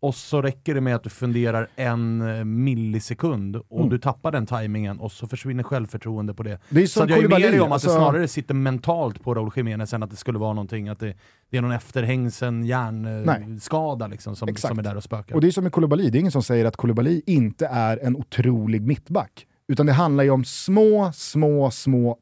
och 0.00 0.14
så 0.14 0.42
räcker 0.42 0.74
det 0.74 0.80
med 0.80 0.94
att 0.94 1.02
du 1.02 1.10
funderar 1.10 1.68
en 1.76 2.20
eh, 2.38 2.44
millisekund 2.44 3.56
och 3.56 3.78
Mm. 3.78 3.88
du 3.88 3.98
tappar 3.98 4.32
den 4.32 4.46
tajmingen 4.46 4.98
och 5.00 5.12
så 5.12 5.26
försvinner 5.26 5.62
självförtroende 5.62 6.34
på 6.34 6.42
det. 6.42 6.58
Det 6.70 6.82
är 6.82 6.86
Så 6.86 7.02
att 7.02 7.10
jag 7.10 7.18
är 7.24 7.28
med 7.28 7.40
dig 7.40 7.60
om 7.60 7.66
att 7.66 7.72
alltså- 7.72 7.88
det 7.88 7.94
snarare 7.94 8.28
sitter 8.28 8.54
mentalt 8.54 9.22
på 9.22 9.34
Raúl 9.34 9.50
Jiménez 9.56 9.94
än 9.94 10.02
att 10.02 10.10
det 10.10 10.16
skulle 10.16 10.38
vara 10.38 10.52
någonting, 10.52 10.88
att 10.88 10.98
det, 11.00 11.14
det 11.50 11.56
är 11.58 11.62
någon 11.62 11.72
efterhängsen 11.72 12.66
hjärnskada 12.66 14.06
liksom 14.06 14.36
som, 14.36 14.54
som 14.56 14.78
är 14.78 14.82
där 14.82 14.96
och 14.96 15.02
spökar. 15.04 15.34
Och 15.34 15.40
det 15.40 15.46
är 15.46 15.50
som 15.50 15.64
med 15.64 15.72
Koulibaly, 15.72 16.10
det 16.10 16.18
är 16.18 16.20
ingen 16.20 16.32
som 16.32 16.42
säger 16.42 16.64
att 16.64 16.76
Koulibaly 16.76 17.22
inte 17.26 17.66
är 17.66 17.96
en 18.02 18.16
otrolig 18.16 18.82
mittback. 18.82 19.46
Utan 19.68 19.86
det 19.86 19.92
handlar 19.92 20.24
ju 20.24 20.30
om 20.30 20.44
små, 20.44 21.12
små, 21.14 21.70
små 21.70 22.18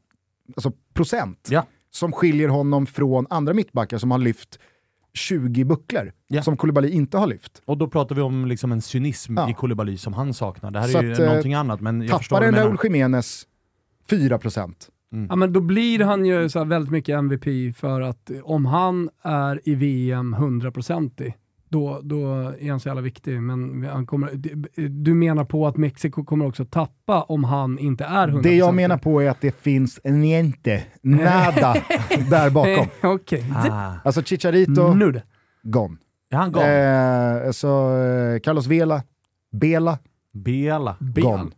alltså 0.55 0.71
procent 0.93 1.47
Ja. 1.51 1.65
som 1.91 2.11
skiljer 2.11 2.49
honom 2.49 2.85
från 2.85 3.27
andra 3.29 3.53
mittbackar 3.53 3.97
som 3.97 4.11
har 4.11 4.17
lyft 4.17 4.59
20 5.17 5.63
bucklor, 5.63 6.11
Ja. 6.27 6.43
som 6.43 6.57
Koulibaly 6.57 6.89
inte 6.89 7.17
har 7.17 7.27
lyft. 7.27 7.61
Och 7.65 7.77
då 7.77 7.87
pratar 7.87 8.15
vi 8.15 8.21
om 8.21 8.45
liksom 8.45 8.71
en 8.71 8.81
cynism 8.81 9.33
Ja. 9.37 9.49
i 9.49 9.53
Koulibaly 9.53 9.97
som 9.97 10.13
han 10.13 10.33
saknar. 10.33 10.71
Det 10.71 10.79
här 10.79 10.87
Så 10.87 10.97
är 10.97 11.03
ju 11.03 11.13
att, 11.13 11.19
eh, 11.19 11.25
någonting 11.25 11.53
annat, 11.53 11.81
men 11.81 12.01
jag 12.01 12.21
Tappar 12.21 12.41
en. 12.41 12.55
Raúl 12.55 12.77
Jiménez 12.83 13.43
4%. 14.09 14.89
Ja, 15.29 15.35
men 15.35 15.53
då 15.53 15.61
blir 15.61 15.99
han 15.99 16.25
ju 16.25 16.49
så 16.49 16.59
här 16.59 16.65
väldigt 16.65 16.91
mycket 16.91 17.15
MVP 17.17 17.73
för 17.77 18.01
att 18.01 18.31
om 18.43 18.65
han 18.65 19.09
är 19.21 19.61
i 19.69 19.75
VM 19.75 20.33
100% 20.33 21.21
då, 21.69 21.99
då 22.03 22.25
är 22.59 22.69
han 22.69 22.79
så 22.79 22.87
jävla 22.89 23.01
viktig. 23.01 23.41
Men 23.41 23.83
han 23.93 24.05
kommer, 24.05 24.29
du 24.89 25.13
menar 25.13 25.45
på 25.45 25.67
att 25.67 25.77
Mexiko 25.77 26.23
kommer 26.25 26.45
också 26.47 26.65
tappa 26.65 27.21
om 27.21 27.43
han 27.43 27.79
inte 27.79 28.05
är 28.05 28.27
100%? 28.27 28.41
Det 28.41 28.55
jag 28.55 28.73
menar 28.75 28.97
på 28.97 29.21
är 29.23 29.29
att 29.29 29.41
det 29.41 29.51
finns 29.61 29.99
niente, 30.03 30.83
nada 31.01 31.73
där 32.29 32.49
bakom. 32.49 32.87
Okej. 33.13 33.45
Ah. 33.55 33.91
Alltså 34.03 34.21
Chicharito, 34.23 34.93
Nu 34.93 35.11
det. 35.11 35.23
gone. 35.63 35.97
Är 36.31 36.37
han 36.37 36.51
gone? 36.51 37.45
Eh, 37.45 37.51
så, 37.51 37.97
eh, 37.97 38.39
Carlos 38.39 38.67
Vela, 38.67 39.03
Bela, 39.51 39.97
Bela. 40.33 40.95
gone. 41.01 41.51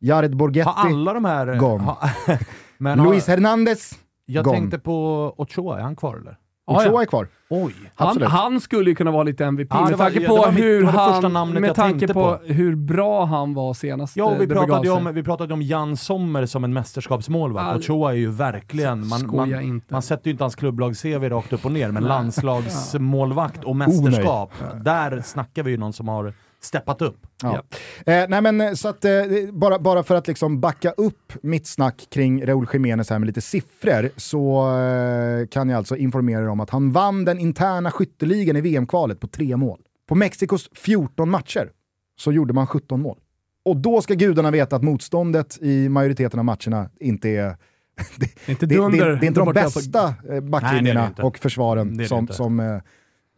Jared 0.00 0.36
Borghetti, 0.36 0.70
Har 0.70 0.90
alla 0.90 1.12
de 1.12 1.24
här... 1.24 1.46
eh, 1.48 1.58
Gone. 1.58 1.84
Ha, 1.84 1.98
men 2.78 2.98
har, 2.98 3.06
Luis 3.06 3.26
Hernandez, 3.28 3.92
jag 4.26 4.44
gone. 4.44 4.56
tänkte 4.56 4.78
på 4.78 4.94
Ochoa, 5.36 5.78
är 5.78 5.82
han 5.82 5.96
kvar 5.96 6.16
eller? 6.16 6.36
Ochoa 6.66 6.84
ja. 6.84 7.02
är 7.02 7.06
kvar. 7.06 7.28
Oj! 7.50 7.74
Han, 7.94 8.22
han 8.22 8.60
skulle 8.60 8.90
ju 8.90 8.96
kunna 8.96 9.10
vara 9.10 9.22
lite 9.22 9.44
MVP 9.44 9.68
Ja, 9.70 9.88
med 9.88 9.98
tanke 9.98 10.26
på 10.26 10.36
var 10.36 10.52
mitt- 10.52 10.64
hur 10.64 10.84
han, 10.84 11.52
med 11.52 11.74
tanke 11.74 12.06
på, 12.06 12.12
på. 12.12 12.38
hur 12.44 12.76
bra 12.76 13.24
han 13.24 13.54
var 13.54 13.74
senast 13.74 14.16
Ja, 14.16 14.24
och 14.24 14.40
vi 14.40 14.46
pratade, 14.46 14.86
ju 14.86 14.92
om, 14.92 15.14
vi 15.14 15.22
pratade 15.22 15.54
om 15.54 15.62
Jan 15.62 15.96
Sommer 15.96 16.46
som 16.46 16.64
en 16.64 16.72
mästerskapsmålvakt. 16.72 17.68
Ja, 17.88 17.94
Ochoa 17.94 18.12
är 18.12 18.16
ju 18.16 18.30
verkligen... 18.30 19.08
Man, 19.08 19.36
man, 19.36 19.60
inte. 19.62 19.94
man 19.94 20.02
sätter 20.02 20.26
ju 20.26 20.30
inte 20.30 20.44
hans 20.44 20.54
klubblag-CV 20.54 21.28
rakt 21.28 21.52
upp 21.52 21.64
och 21.64 21.72
ner, 21.72 21.90
men 21.90 22.04
landslagsmålvakt 22.04 23.64
och 23.64 23.76
mästerskap, 23.76 24.52
där 24.84 25.22
snackar 25.24 25.62
vi 25.62 25.70
ju 25.70 25.76
någon 25.76 25.92
som 25.92 26.08
har 26.08 26.32
steppat 26.66 27.02
upp. 27.02 27.26
Ja. 27.42 27.62
Eh, 28.06 28.24
nej 28.28 28.42
men, 28.42 28.60
eh, 28.60 28.72
så 28.72 28.88
att, 28.88 29.04
eh, 29.04 29.12
bara, 29.52 29.78
bara 29.78 30.02
för 30.02 30.14
att 30.14 30.28
liksom 30.28 30.60
backa 30.60 30.90
upp 30.90 31.32
mitt 31.42 31.66
snack 31.66 32.06
kring 32.10 32.46
Raúl 32.46 32.66
Jiménez 32.72 33.10
här 33.10 33.18
med 33.18 33.26
lite 33.26 33.40
siffror 33.40 34.10
så 34.16 34.70
eh, 34.78 35.46
kan 35.46 35.68
jag 35.68 35.76
alltså 35.76 35.96
informera 35.96 36.42
er 36.42 36.48
om 36.48 36.60
att 36.60 36.70
han 36.70 36.92
vann 36.92 37.24
den 37.24 37.38
interna 37.38 37.90
skytteligan 37.90 38.56
i 38.56 38.60
VM-kvalet 38.60 39.20
på 39.20 39.26
tre 39.26 39.56
mål. 39.56 39.80
På 40.08 40.14
Mexikos 40.14 40.70
14 40.74 41.30
matcher 41.30 41.70
så 42.18 42.32
gjorde 42.32 42.52
man 42.52 42.66
17 42.66 43.00
mål. 43.00 43.18
Och 43.64 43.76
då 43.76 44.02
ska 44.02 44.14
gudarna 44.14 44.50
veta 44.50 44.76
att 44.76 44.82
motståndet 44.82 45.58
i 45.60 45.88
majoriteten 45.88 46.38
av 46.38 46.44
matcherna 46.44 46.90
inte 47.00 47.28
är 47.28 47.56
Det 48.16 48.48
inte 48.48 48.66
det, 48.66 48.74
det, 48.74 48.90
det 48.90 48.98
är 48.98 49.24
inte 49.24 49.40
de 49.40 49.52
bästa 49.52 50.14
eh, 50.30 50.40
backlinjerna 50.40 51.12
och 51.18 51.38
försvaren 51.38 52.08
som, 52.08 52.28
som, 52.28 52.80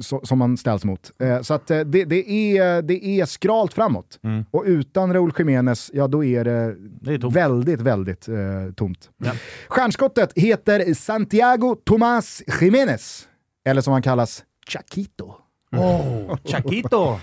som 0.00 0.38
man 0.38 0.56
ställs 0.56 0.84
mot. 0.84 1.12
Eh, 1.22 1.40
Så 1.40 1.54
att 1.54 1.70
eh, 1.70 1.80
det, 1.80 2.04
det, 2.04 2.30
är, 2.30 2.82
det 2.82 3.06
är 3.06 3.24
skralt 3.26 3.74
framåt. 3.74 4.18
Mm. 4.22 4.44
Och 4.50 4.62
utan 4.66 5.12
Raúl 5.12 5.32
Jiménez, 5.38 5.90
ja 5.94 6.08
då 6.08 6.24
är 6.24 6.44
det, 6.44 6.76
Det 7.00 7.14
är 7.14 7.30
väldigt, 7.30 7.80
väldigt 7.80 8.28
eh, 8.28 8.34
tomt. 8.76 9.10
Ja. 9.24 9.32
Stjärnskottet 9.68 10.32
heter 10.36 10.94
Santiago 10.94 11.76
Tomás 11.84 12.42
Jiménez, 12.60 13.28
eller 13.64 13.80
som 13.80 13.92
han 13.92 14.02
kallas, 14.02 14.44
Chaquito. 14.68 15.34
Oh, 15.76 16.36
Chaquito! 16.44 17.18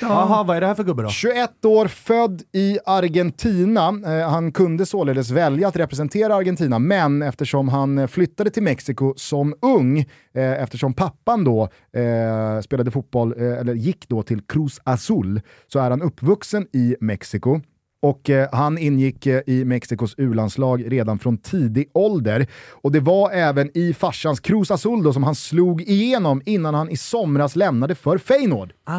Jaha, 0.00 0.42
vad 0.42 0.56
är 0.56 0.60
det 0.60 0.66
här 0.66 0.74
för 0.74 0.84
gubbe 0.84 1.02
då? 1.02 1.08
21 1.08 1.64
år, 1.64 1.86
född 1.86 2.42
i 2.52 2.78
Argentina. 2.86 3.88
Eh, 4.06 4.30
han 4.30 4.52
kunde 4.52 4.86
således 4.86 5.30
välja 5.30 5.68
att 5.68 5.76
representera 5.76 6.34
Argentina, 6.34 6.78
men 6.78 7.22
eftersom 7.22 7.68
han 7.68 8.08
flyttade 8.08 8.50
till 8.50 8.62
Mexiko 8.62 9.14
som 9.16 9.54
ung, 9.62 9.98
eh, 9.98 10.62
eftersom 10.62 10.94
pappan 10.94 11.44
då 11.44 11.62
eh, 11.92 12.60
spelade 12.60 12.90
fotboll, 12.90 13.34
eh, 13.38 13.58
eller 13.58 13.74
gick 13.74 14.08
då 14.08 14.22
till 14.22 14.40
Cruz 14.42 14.80
Azul, 14.84 15.40
så 15.68 15.78
är 15.78 15.90
han 15.90 16.02
uppvuxen 16.02 16.66
i 16.72 16.96
Mexiko. 17.00 17.60
Och 18.02 18.30
eh, 18.30 18.48
han 18.52 18.78
ingick 18.78 19.26
eh, 19.26 19.40
i 19.46 19.64
Mexikos 19.64 20.14
U-landslag 20.18 20.92
redan 20.92 21.18
från 21.18 21.38
tidig 21.38 21.90
ålder. 21.94 22.46
Och 22.70 22.92
det 22.92 23.00
var 23.00 23.30
även 23.30 23.70
i 23.74 23.94
farsans 23.94 24.40
Cruz 24.40 24.70
Azul 24.70 25.02
då, 25.02 25.12
som 25.12 25.22
han 25.22 25.34
slog 25.34 25.82
igenom 25.82 26.42
innan 26.44 26.74
han 26.74 26.90
i 26.90 26.96
somras 26.96 27.56
lämnade 27.56 27.94
för 27.94 28.18
Feyenoord. 28.18 28.72
Ah, 28.84 28.92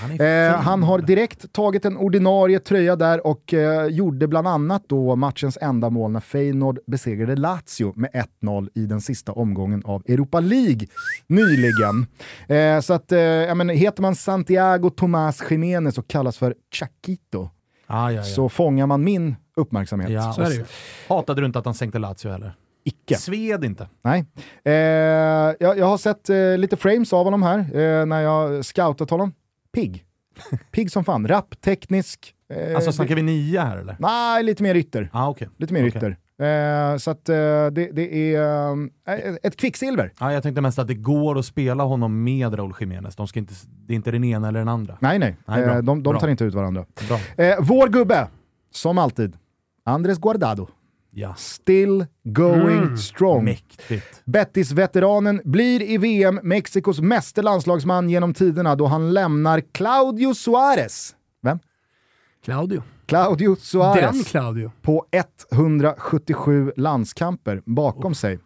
han, 0.00 0.20
Eh, 0.20 0.52
han 0.52 0.82
har 0.82 0.98
direkt 0.98 1.52
tagit 1.52 1.84
en 1.84 1.96
ordinarie 1.96 2.58
tröja 2.58 2.96
där 2.96 3.26
och 3.26 3.54
eh, 3.54 3.86
gjorde 3.86 4.28
bland 4.28 4.48
annat 4.48 4.82
då 4.86 5.16
matchens 5.16 5.58
enda 5.60 5.90
mål 5.90 6.10
när 6.10 6.20
Feyenoord 6.20 6.78
besegrade 6.86 7.36
Lazio 7.36 7.92
med 7.96 8.10
1-0 8.42 8.68
i 8.74 8.86
den 8.86 9.00
sista 9.00 9.32
omgången 9.32 9.82
av 9.84 10.02
Europa 10.08 10.40
League 10.40 10.86
nyligen. 11.26 12.06
Så 12.82 12.92
att, 12.92 13.12
eh, 13.12 13.18
jag 13.18 13.56
menar, 13.56 13.74
heter 13.74 14.02
man 14.02 14.14
Santiago 14.14 14.90
Tomás 14.90 15.42
Jiménez 15.50 15.98
och 15.98 16.08
kallas 16.08 16.38
för 16.38 16.54
Chaquito 16.74 17.50
ah, 17.86 18.10
ja, 18.10 18.16
ja. 18.16 18.22
så 18.22 18.48
fångar 18.48 18.86
man 18.86 19.04
min 19.04 19.36
uppmärksamhet. 19.56 20.10
ja, 20.10 20.32
så 20.32 20.42
är 20.42 20.48
det 20.48 20.54
ju. 20.54 20.64
Hatade 21.08 21.40
du 21.40 21.46
inte 21.46 21.58
att 21.58 21.64
han 21.64 21.74
sänkte 21.74 21.98
Lazio 21.98 22.30
heller? 22.30 22.54
Icke. 22.84 23.16
Sved 23.16 23.64
inte. 23.64 23.88
Nej. 24.02 24.24
Eh, 24.64 24.72
jag, 25.60 25.78
jag 25.78 25.86
har 25.86 25.98
sett 25.98 26.30
eh, 26.30 26.58
lite 26.58 26.76
frames 26.76 27.12
av 27.12 27.24
honom 27.24 27.42
här 27.42 27.58
eh, 27.58 28.06
när 28.06 28.20
jag 28.20 28.64
scoutat 28.64 29.10
honom. 29.10 29.32
Pigg. 29.74 30.04
Pigg 30.70 30.90
som 30.92 31.04
fan. 31.04 31.28
Rapp, 31.28 31.60
teknisk. 31.60 32.34
Eh, 32.54 32.74
Alltså 32.76 32.92
snackar 32.92 33.14
vi 33.14 33.22
nia 33.22 33.64
här 33.64 33.76
eller? 33.76 33.96
Nej, 33.98 34.42
lite 34.42 34.62
mer 34.62 34.74
ytter. 34.74 35.10
Ah, 35.12 35.28
okay. 35.28 35.48
Lite 35.56 35.72
mer 35.72 35.80
Okej. 35.80 35.96
ytter. 35.96 36.16
Eh, 36.38 36.96
så 36.96 37.10
att 37.10 37.28
eh, 37.28 37.34
det, 37.36 37.70
det 37.92 38.34
är 38.34 38.72
eh, 39.06 39.34
ett 39.42 39.56
kvicksilver. 39.56 40.12
Ja, 40.20 40.32
jag 40.32 40.42
tänkte 40.42 40.60
mest 40.60 40.78
att 40.78 40.88
det 40.88 40.94
går 40.94 41.38
att 41.38 41.44
spela 41.46 41.84
honom 41.84 42.24
med 42.24 42.58
Raúl 42.58 42.74
Jiménez. 42.80 43.16
De 43.16 43.28
ska 43.28 43.38
inte, 43.38 43.54
det 43.86 43.92
är 43.92 43.96
inte 43.96 44.10
den 44.10 44.24
ena 44.24 44.48
eller 44.48 44.58
den 44.58 44.68
andra. 44.68 44.98
Nej, 45.00 45.18
nej. 45.18 45.36
Nej, 45.46 45.62
bra. 45.64 45.74
eh, 45.76 45.82
de 45.82 46.02
de 46.02 46.18
tar 46.18 46.28
inte 46.28 46.44
ut 46.44 46.54
varandra. 46.54 46.84
Bra. 47.08 47.44
Eh, 47.44 47.54
vår 47.60 47.88
gubbe, 47.88 48.28
som 48.70 48.98
alltid, 48.98 49.36
Andres 49.84 50.18
Guardado. 50.18 50.68
Ja. 51.10 51.34
Still 51.36 52.06
going 52.24 52.78
Mm. 52.78 52.96
strong. 52.96 53.44
Mäktigt. 53.44 54.22
Bettis-veteranen 54.24 55.40
blir 55.44 55.82
i 55.82 55.98
VM 55.98 56.40
Mexikos 56.42 57.00
meste 57.00 57.42
landslagsman 57.42 58.10
genom 58.10 58.34
tiderna 58.34 58.74
då 58.76 58.86
han 58.86 59.14
lämnar 59.14 59.60
Claudio 59.72 60.34
Suarez. 60.34 61.14
Vem? 61.42 61.58
Claudio. 62.44 62.82
Claudio 63.06 63.56
Suarez. 63.56 64.12
Den 64.12 64.24
Claudio. 64.24 64.72
på 64.82 65.06
177 65.52 66.72
landskamper 66.76 67.62
bakom 67.66 68.14
sig. 68.14 68.38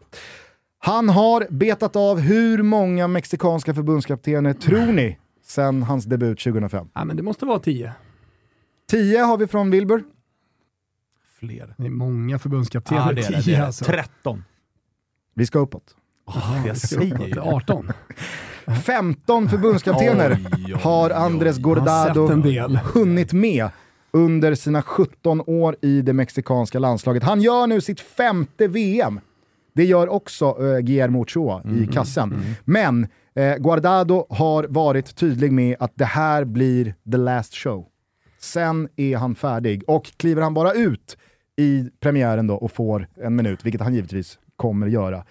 Han 0.79 1.09
har 1.09 1.47
betat 1.51 1.97
av 1.97 2.19
hur 2.21 2.63
många 2.63 3.09
mexikanska 3.09 3.75
förbundskaptener 3.75 4.53
tror 4.53 4.93
ni 4.93 5.19
sen 5.47 5.83
hans 5.83 6.05
debut 6.05 6.41
2005? 6.41 6.89
Ja, 6.95 7.05
men 7.05 7.17
det 7.17 7.23
måste 7.23 7.47
vara 7.47 7.59
tio. 7.59 7.93
10 8.91 9.19
har 9.19 9.37
vi 9.37 9.47
från 9.47 9.71
Wilbur. 9.71 10.05
Fler. 11.39 11.75
Det 11.79 11.87
är 11.87 11.91
många 11.91 12.39
förbundskaptener. 12.39 13.07
Ja, 13.07 13.13
det 13.13 13.27
är 13.27 13.31
det. 13.31 13.43
tio 13.43 13.57
det, 13.57 13.63
är 13.63 13.67
alltså. 13.67 13.85
13. 13.85 14.45
Vi 15.35 15.47
ska 15.47 15.59
uppåt. 15.59 15.97
Oh, 16.27 16.63
jag 16.67 16.77
säger 16.77 17.27
ju 17.27 17.33
det. 17.35 17.41
18. 17.41 17.93
15 18.87 19.49
förbundskaptener 19.49 20.39
Oj, 20.41 20.65
oj, 20.67 20.73
har 20.73 21.11
oj. 21.11 21.13
Andres 21.13 21.59
Gordado 21.59 22.27
hunnit 22.95 23.33
med 23.33 23.69
under 24.13 24.55
sina 24.55 24.83
17 24.83 25.43
år 25.47 25.77
i 25.83 26.03
det 26.03 26.13
mexikanska 26.13 26.79
landslaget. 26.79 27.23
Han 27.23 27.41
gör 27.41 27.67
nu 27.67 27.81
sitt 27.81 28.01
femte 28.01 28.69
VM. 28.69 29.21
Det 29.75 29.85
gör 29.85 30.09
också 30.09 30.57
uh, 30.61 30.79
Guillermo 30.79 31.23
Ochoa 31.23 31.63
i 31.65 31.87
kassen. 31.87 32.57
Men 32.65 33.07
eh, 33.35 33.57
Guardado 33.57 34.27
har 34.31 34.67
varit 34.69 35.17
tydlig 35.17 35.53
med 35.53 35.77
att 35.81 35.93
det 35.95 36.05
här 36.05 36.45
blir 36.45 36.95
the 37.13 37.17
last 37.17 37.55
show. 37.55 37.87
Sen 38.41 38.89
är 38.97 39.17
han 39.17 39.35
färdig 39.35 39.83
och 39.87 40.05
kliver 40.17 40.43
han 40.43 40.55
bara 40.55 40.73
ut 40.73 41.17
i 41.57 41.91
premiären 42.01 42.47
då 42.47 42.55
och 42.55 42.73
får 42.73 43.09
en 43.17 43.37
minut, 43.37 43.65
vilket 43.65 43.81
han 43.81 43.95
givetvis 43.95 44.39
kommer 44.61 44.87
göra, 44.87 45.25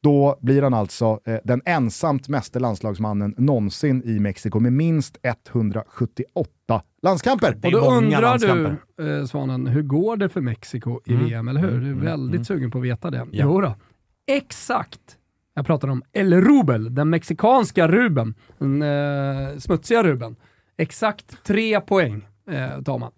då 0.00 0.38
blir 0.40 0.62
han 0.62 0.74
alltså 0.74 1.20
eh, 1.24 1.36
den 1.44 1.62
ensamt 1.64 2.28
meste 2.28 2.58
landslagsmannen 2.60 3.34
någonsin 3.38 4.02
i 4.04 4.20
Mexiko 4.20 4.60
med 4.60 4.72
minst 4.72 5.18
178 5.22 6.82
landskamper. 7.02 7.56
Och 7.64 7.72
då 7.72 7.78
undrar 7.78 8.38
du, 8.38 8.76
eh, 9.18 9.24
Svanen, 9.24 9.66
hur 9.66 9.82
går 9.82 10.16
det 10.16 10.28
för 10.28 10.40
Mexiko 10.40 11.00
i 11.06 11.12
Mm. 11.12 11.24
VM, 11.26 11.48
eller 11.48 11.60
hur? 11.60 11.68
Du 11.70 11.86
är 11.86 11.92
Mm, 11.92 12.04
väldigt 12.04 12.34
mm. 12.34 12.44
sugen 12.44 12.70
på 12.70 12.78
att 12.78 12.84
veta 12.84 13.10
det. 13.10 13.16
Ja. 13.18 13.44
Jo 13.44 13.60
då. 13.60 13.74
Exakt. 14.26 15.00
Jag 15.54 15.66
pratar 15.66 15.88
om 15.88 16.02
El 16.12 16.40
Rubel, 16.40 16.94
den 16.94 17.10
mexikanska 17.10 17.88
Ruben. 17.88 18.34
Den 18.58 18.82
eh, 18.82 19.58
smutsiga 19.58 20.02
Ruben. 20.02 20.36
Exakt 20.78 21.44
tre 21.44 21.80
poäng 21.80 22.26
eh, 22.50 22.82
tar 22.82 22.98
man. 22.98 23.12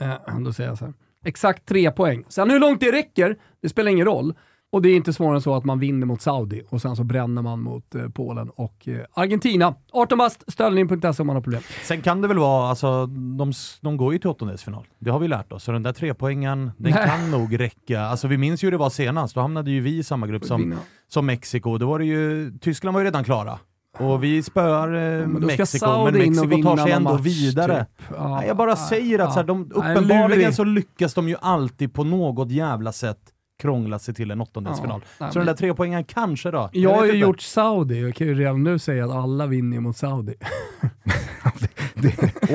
Eh, 0.00 0.38
då 0.38 0.52
säger 0.52 0.70
jag 0.70 0.78
så 0.78 0.84
här. 0.84 0.94
Exakt 1.24 1.66
tre 1.66 1.90
poäng. 1.90 2.24
Sen 2.28 2.50
hur 2.50 2.60
långt 2.60 2.80
det 2.80 2.92
räcker, 2.92 3.36
det 3.62 3.68
spelar 3.68 3.90
ingen 3.90 4.06
roll. 4.06 4.34
Och 4.72 4.82
det 4.82 4.88
är 4.88 4.96
inte 4.96 5.12
svårare 5.12 5.34
än 5.34 5.40
så 5.42 5.54
att 5.54 5.64
man 5.64 5.78
vinner 5.78 6.06
mot 6.06 6.22
Saudi 6.22 6.62
och 6.68 6.80
sen 6.82 6.96
så 6.96 7.04
bränner 7.04 7.42
man 7.42 7.62
mot 7.62 7.94
eh, 7.94 8.08
Polen 8.08 8.50
och 8.50 8.88
eh, 8.88 9.04
Argentina. 9.14 9.74
18 9.92 10.18
bast, 10.18 10.52
stöldning.se 10.52 11.22
om 11.22 11.26
man 11.26 11.36
har 11.36 11.42
problem. 11.42 11.62
Sen 11.84 12.02
kan 12.02 12.20
det 12.20 12.28
väl 12.28 12.38
vara, 12.38 12.68
alltså, 12.68 13.06
de, 13.06 13.52
de 13.80 13.96
går 13.96 14.12
ju 14.12 14.18
till 14.18 14.30
åttondelsfinal. 14.30 14.86
Det 14.98 15.10
har 15.10 15.18
vi 15.18 15.28
lärt 15.28 15.52
oss. 15.52 15.64
Så 15.64 15.72
den 15.72 15.82
där 15.82 15.92
trepoängen, 15.92 16.70
den 16.76 16.92
Nej. 16.92 17.08
kan 17.08 17.30
nog 17.30 17.60
räcka. 17.60 18.00
Alltså 18.00 18.28
vi 18.28 18.38
minns 18.38 18.64
ju 18.64 18.66
hur 18.66 18.72
det 18.72 18.78
var 18.78 18.90
senast. 18.90 19.34
Då 19.34 19.40
hamnade 19.40 19.70
ju 19.70 19.80
vi 19.80 19.98
i 19.98 20.02
samma 20.02 20.26
grupp 20.26 20.44
som, 20.44 20.74
som 21.08 21.26
Mexiko. 21.26 21.78
Då 21.78 21.86
var 21.86 21.98
det 21.98 22.04
ju, 22.04 22.52
Tyskland 22.60 22.94
var 22.94 23.00
ju 23.00 23.04
redan 23.06 23.24
klara. 23.24 23.58
Och 23.98 24.24
vi 24.24 24.42
spöar 24.42 24.88
eh, 24.88 25.26
Men 25.26 25.40
då 25.40 25.48
ska 25.48 25.56
Mexiko, 25.62 26.04
men 26.04 26.14
Mexiko 26.14 26.62
tar 26.62 26.76
sig 26.76 26.92
ändå 26.92 27.12
match, 27.12 27.22
vidare. 27.22 27.86
typ. 27.98 28.06
Ja, 28.16 28.36
Nej, 28.36 28.48
jag 28.48 28.56
bara 28.56 28.70
ja, 28.70 28.76
säger 28.76 29.18
att 29.18 29.32
så 29.32 29.38
här, 29.38 29.46
de, 29.46 29.70
ja. 29.74 29.90
Uppenbarligen 29.92 30.52
så 30.54 30.64
lyckas 30.64 31.14
de 31.14 31.28
ju 31.28 31.36
alltid 31.40 31.94
på 31.94 32.04
något 32.04 32.50
jävla 32.50 32.92
sätt 32.92 33.18
krångla 33.62 33.98
sig 33.98 34.14
till 34.14 34.30
en 34.30 34.40
åttondelsfinal. 34.40 35.00
Ja, 35.04 35.08
nej, 35.24 35.32
så 35.32 35.38
den 35.38 35.46
men- 35.46 35.54
där 35.54 35.58
trepoängen 35.58 36.04
kanske 36.04 36.50
då? 36.50 36.70
Jag 36.72 36.90
har 36.94 37.04
ju 37.04 37.10
inte. 37.10 37.18
gjort 37.18 37.40
Saudi, 37.40 38.00
jag 38.02 38.14
kan 38.14 38.26
ju 38.26 38.34
redan 38.34 38.62
nu 38.62 38.78
säga 38.78 39.04
att 39.04 39.10
alla 39.10 39.46
vinner 39.46 39.80
mot 39.80 39.96
Saudi. 39.96 40.34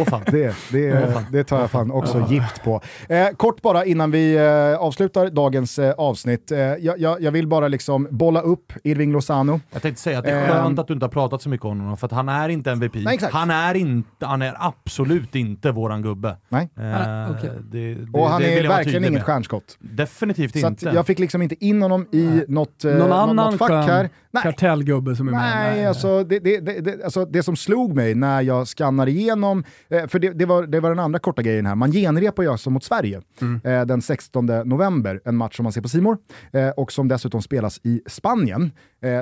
Fan. 0.09 0.21
Det, 0.31 0.55
det, 0.71 1.25
det 1.31 1.43
tar 1.43 1.59
jag 1.59 1.71
fan 1.71 1.91
också 1.91 2.27
gift 2.29 2.63
på. 2.63 2.81
Eh, 3.09 3.27
kort 3.37 3.61
bara 3.61 3.85
innan 3.85 4.11
vi 4.11 4.35
eh, 4.35 4.81
avslutar 4.81 5.29
dagens 5.29 5.79
eh, 5.79 5.91
avsnitt. 5.97 6.51
Eh, 6.51 6.59
jag, 6.59 6.99
jag, 6.99 7.21
jag 7.21 7.31
vill 7.31 7.47
bara 7.47 7.67
liksom 7.67 8.07
bolla 8.11 8.41
upp 8.41 8.73
Irving 8.83 9.11
Lozano. 9.11 9.59
Jag 9.71 9.81
tänkte 9.81 10.01
säga 10.01 10.19
att 10.19 10.25
det 10.25 10.31
är 10.31 10.47
skönt 10.47 10.79
att 10.79 10.87
du 10.87 10.93
inte 10.93 11.05
har 11.05 11.11
pratat 11.11 11.41
så 11.41 11.49
mycket 11.49 11.65
om 11.65 11.79
honom, 11.79 11.97
för 11.97 12.05
att 12.05 12.11
han 12.11 12.29
är 12.29 12.49
inte 12.49 12.71
MVP. 12.71 12.95
Nej, 12.95 13.19
han, 13.31 13.49
är 13.51 13.75
inte, 13.75 14.25
han 14.25 14.41
är 14.41 14.55
absolut 14.59 15.35
inte 15.35 15.71
våran 15.71 16.01
gubbe. 16.01 16.37
Nej. 16.49 16.69
Eh, 16.77 17.01
Ah, 17.01 17.27
det, 17.41 17.95
det, 17.95 18.07
Och 18.13 18.29
han 18.29 18.41
det 18.41 18.59
är 18.59 18.67
verkligen 18.67 19.05
inget 19.05 19.23
stjärnskott. 19.23 19.77
Definitivt 19.79 20.59
Så 20.59 20.67
att 20.67 20.71
inte. 20.71 20.90
Jag 20.93 21.07
fick 21.07 21.19
liksom 21.19 21.41
inte 21.41 21.65
in 21.65 21.81
honom 21.81 22.07
i 22.11 22.43
något, 22.47 22.85
eh, 22.85 22.91
Någon 22.93 23.35
något, 23.35 23.57
fack 23.57 23.71
här. 23.71 24.09
Nej, 24.31 24.43
Kartellgubbe 24.43 25.15
som 25.15 25.27
är 25.27 25.31
med. 25.31 25.41
Nej, 25.41 25.85
alltså 25.85 26.23
det, 26.23 26.39
det, 26.39 26.59
det, 26.59 27.03
alltså 27.03 27.25
det 27.25 27.43
som 27.43 27.55
slog 27.55 27.95
mig 27.95 28.15
när 28.15 28.41
jag 28.41 28.67
skannar 28.67 29.09
igenom, 29.09 29.63
eh, 29.89 30.07
för 30.07 30.19
det, 30.19 30.29
det, 30.29 30.45
var, 30.45 30.63
det 30.63 30.79
var 30.79 30.89
den 30.89 30.99
andra 30.99 31.19
korta 31.19 31.41
grejen 31.41 31.65
här, 31.65 31.75
man 31.75 31.91
genrepar 31.91 32.43
ju 32.43 32.51
alltså 32.51 32.69
mot 32.69 32.83
Sverige 32.83 33.21
eh, 33.63 33.81
den 33.85 34.01
16 34.01 34.45
november, 34.45 35.21
en 35.25 35.37
match 35.37 35.55
som 35.55 35.63
man 35.63 35.73
ser 35.73 35.81
på 35.81 35.89
Simor 35.89 36.17
eh, 36.51 36.69
och 36.69 36.91
som 36.91 37.07
dessutom 37.07 37.41
spelas 37.41 37.79
i 37.83 38.01
Spanien. 38.05 38.71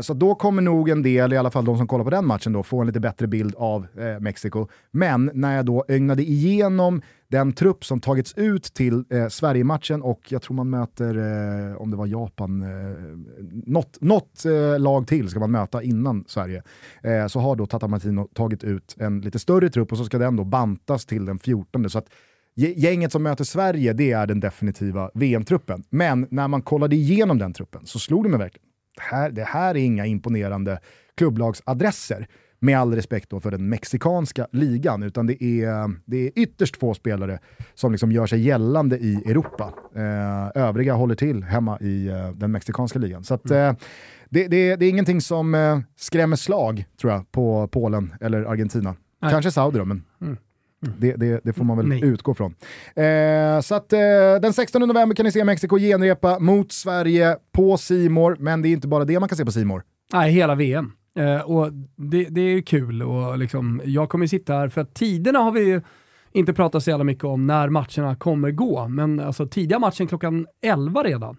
Så 0.01 0.13
då 0.13 0.35
kommer 0.35 0.61
nog 0.61 0.89
en 0.89 1.03
del, 1.03 1.33
i 1.33 1.37
alla 1.37 1.51
fall 1.51 1.65
de 1.65 1.77
som 1.77 1.87
kollar 1.87 2.03
på 2.03 2.09
den 2.09 2.25
matchen, 2.25 2.53
då, 2.53 2.63
få 2.63 2.81
en 2.81 2.87
lite 2.87 2.99
bättre 2.99 3.27
bild 3.27 3.55
av 3.57 3.87
Mexiko. 4.19 4.67
Men 4.91 5.31
när 5.33 5.55
jag 5.55 5.65
då 5.65 5.85
ögnade 5.87 6.23
igenom 6.23 7.01
den 7.31 7.53
trupp 7.53 7.85
som 7.85 7.99
tagits 7.99 8.33
ut 8.37 8.63
till 8.63 9.03
eh, 9.09 9.27
Sverige-matchen 9.27 10.01
och 10.01 10.21
jag 10.29 10.41
tror 10.41 10.55
man 10.55 10.69
möter, 10.69 11.17
eh, 11.17 11.81
om 11.81 11.91
det 11.91 11.97
var 11.97 12.07
Japan, 12.07 12.61
eh, 12.61 12.69
något, 13.65 14.01
något 14.01 14.45
eh, 14.45 14.79
lag 14.79 14.98
till 15.05 15.29
ska 15.29 15.39
man 15.39 15.51
möta 15.51 15.83
innan 15.83 16.23
Sverige. 16.27 16.63
Eh, 17.03 17.27
så 17.27 17.39
har 17.39 17.55
då 17.55 17.65
Tata 17.65 17.87
Martino 17.87 18.27
tagit 18.33 18.63
ut 18.63 18.95
en 18.99 19.21
lite 19.21 19.39
större 19.39 19.69
trupp 19.69 19.91
och 19.91 19.97
så 19.97 20.05
ska 20.05 20.17
den 20.17 20.35
då 20.35 20.43
bantas 20.43 21.05
till 21.05 21.25
den 21.25 21.39
14. 21.39 21.89
Så 21.89 21.97
att 21.97 22.09
gänget 22.55 23.11
som 23.11 23.23
möter 23.23 23.43
Sverige, 23.43 23.93
det 23.93 24.11
är 24.11 24.27
den 24.27 24.39
definitiva 24.39 25.11
VM-truppen. 25.13 25.83
Men 25.89 26.27
när 26.31 26.47
man 26.47 26.61
kollade 26.61 26.95
igenom 26.95 27.37
den 27.37 27.53
truppen 27.53 27.85
så 27.85 27.99
slog 27.99 28.23
det 28.25 28.29
mig 28.29 28.39
verkligen, 28.39 28.65
det 28.95 29.01
här, 29.01 29.31
det 29.31 29.43
här 29.43 29.69
är 29.69 29.79
inga 29.79 30.05
imponerande 30.05 30.79
klubblagsadresser 31.17 32.27
med 32.59 32.79
all 32.79 32.95
respekt 32.95 33.29
då 33.29 33.39
för 33.39 33.51
den 33.51 33.69
mexikanska 33.69 34.47
ligan, 34.51 35.03
utan 35.03 35.27
det 35.27 35.43
är, 35.43 35.95
det 36.05 36.17
är 36.27 36.31
ytterst 36.35 36.77
få 36.77 36.93
spelare 36.93 37.39
som 37.73 37.91
liksom 37.91 38.11
gör 38.11 38.27
sig 38.27 38.39
gällande 38.41 38.97
i 38.97 39.15
Europa. 39.25 39.73
Eh, 39.95 40.63
övriga 40.63 40.93
håller 40.93 41.15
till 41.15 41.43
hemma 41.43 41.79
i 41.79 42.07
eh, 42.07 42.29
den 42.31 42.51
mexikanska 42.51 42.99
ligan. 42.99 43.23
Så 43.23 43.33
att, 43.33 43.51
eh, 43.51 43.73
det, 44.29 44.47
det, 44.47 44.75
det 44.75 44.85
är 44.85 44.89
ingenting 44.89 45.21
som 45.21 45.55
eh, 45.55 45.79
skrämmer 45.95 46.35
slag, 46.35 46.85
tror 47.01 47.13
jag, 47.13 47.31
på 47.31 47.67
Polen 47.67 48.13
eller 48.21 48.43
Argentina. 48.43 48.95
Nej. 49.21 49.31
Kanske 49.31 49.51
Saudi 49.51 49.77
då, 49.79 49.85
men 49.85 50.03
Mm. 50.21 50.93
det, 50.99 51.15
det, 51.15 51.41
det 51.43 51.53
får 51.53 51.63
man 51.63 51.77
väl 51.77 51.87
Nej. 51.87 52.03
utgå 52.05 52.33
från. 52.33 52.55
Eh, 52.95 53.61
så 53.61 53.75
att, 53.75 53.93
eh, 53.93 53.99
den 54.41 54.53
16 54.53 54.81
november 54.81 55.15
kan 55.15 55.25
ni 55.25 55.31
se 55.31 55.43
Mexiko 55.43 55.77
genrepa 55.77 56.39
mot 56.39 56.71
Sverige 56.71 57.37
på 57.51 57.77
Simor, 57.77 58.37
men 58.39 58.61
det 58.61 58.67
är 58.69 58.71
inte 58.71 58.87
bara 58.87 59.05
det 59.05 59.19
man 59.19 59.29
kan 59.29 59.37
se 59.37 59.45
på 59.45 59.51
Simor. 59.51 59.83
Nej, 60.13 60.31
hela 60.31 60.55
VM. 60.55 60.91
Eh, 61.19 61.41
och 61.41 61.73
det, 61.95 62.23
det 62.23 62.41
är 62.41 62.49
ju 62.49 62.61
kul 62.61 63.03
och 63.03 63.37
liksom, 63.37 63.81
jag 63.85 64.09
kommer 64.09 64.27
sitta 64.27 64.53
här, 64.53 64.69
för 64.69 64.81
att 64.81 64.93
tiderna 64.93 65.39
har 65.39 65.51
vi 65.51 65.61
ju 65.61 65.81
inte 66.31 66.53
prata 66.53 66.79
så 66.79 66.89
jävla 66.89 67.03
mycket 67.03 67.23
om 67.23 67.47
när 67.47 67.69
matcherna 67.69 68.15
kommer 68.15 68.51
gå, 68.51 68.87
men 68.87 69.19
alltså 69.19 69.47
tidiga 69.47 69.79
matchen 69.79 70.07
klockan 70.07 70.47
11 70.61 71.03
redan. 71.03 71.37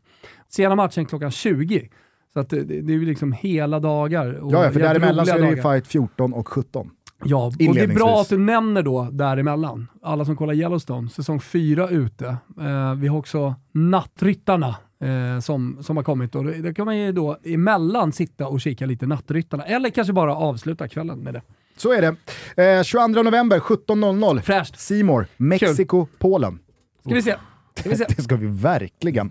Sena 0.48 0.74
matchen 0.74 1.06
klockan 1.06 1.30
20. 1.30 1.88
Så 2.32 2.40
att 2.40 2.50
det, 2.50 2.62
det 2.62 2.92
är 2.92 2.98
ju 2.98 3.04
liksom 3.04 3.32
hela 3.32 3.80
dagar. 3.80 4.32
Och 4.32 4.52
Ja, 4.52 4.64
ja, 4.64 4.70
för 4.70 4.80
däremellan 4.80 5.26
så 5.26 5.34
är 5.34 5.40
det 5.40 5.50
ju 5.50 5.62
fight 5.62 5.86
14 5.86 6.34
och 6.34 6.48
17. 6.48 6.90
Ja, 7.24 7.46
och 7.46 7.74
det 7.74 7.80
är 7.80 7.94
bra 7.94 8.20
att 8.20 8.28
du 8.28 8.38
nämner 8.38 8.82
då 8.82 9.08
däremellan. 9.12 9.86
Alla 10.02 10.24
som 10.24 10.36
kollar 10.36 10.54
Yellowstone, 10.54 11.08
säsong 11.08 11.40
4 11.40 11.88
ute. 11.88 12.26
Eh, 12.60 12.94
vi 12.94 13.08
har 13.08 13.18
också 13.18 13.54
Nattryttarna 13.72 14.76
eh, 15.00 15.40
som, 15.40 15.78
som 15.82 15.96
har 15.96 16.04
kommit. 16.04 16.34
Och 16.34 16.44
det 16.44 16.74
kan 16.74 16.84
man 16.84 16.98
ju 16.98 17.12
då 17.12 17.38
emellan 17.44 18.12
sitta 18.12 18.46
och 18.46 18.60
kika 18.60 18.86
lite 18.86 19.06
Nattryttarna. 19.06 19.64
Eller 19.64 19.90
kanske 19.90 20.12
bara 20.12 20.36
avsluta 20.36 20.88
kvällen 20.88 21.18
med 21.18 21.34
det. 21.34 21.42
Så 21.76 21.92
är 21.92 22.16
det. 22.56 22.72
Eh, 22.78 22.82
22 22.82 23.22
november 23.22 23.58
17.00. 23.58 24.40
Fräscht. 24.40 24.80
Simor, 24.80 25.26
Mexiko, 25.36 26.06
Polen. 26.18 26.58
Ska 27.04 27.14
vi 27.14 27.22
se. 27.22 27.34
Ska 27.78 27.88
vi 27.90 27.96
se. 27.96 28.04
Det 28.16 28.22
ska 28.22 28.36
vi 28.36 28.46
verkligen. 28.46 29.26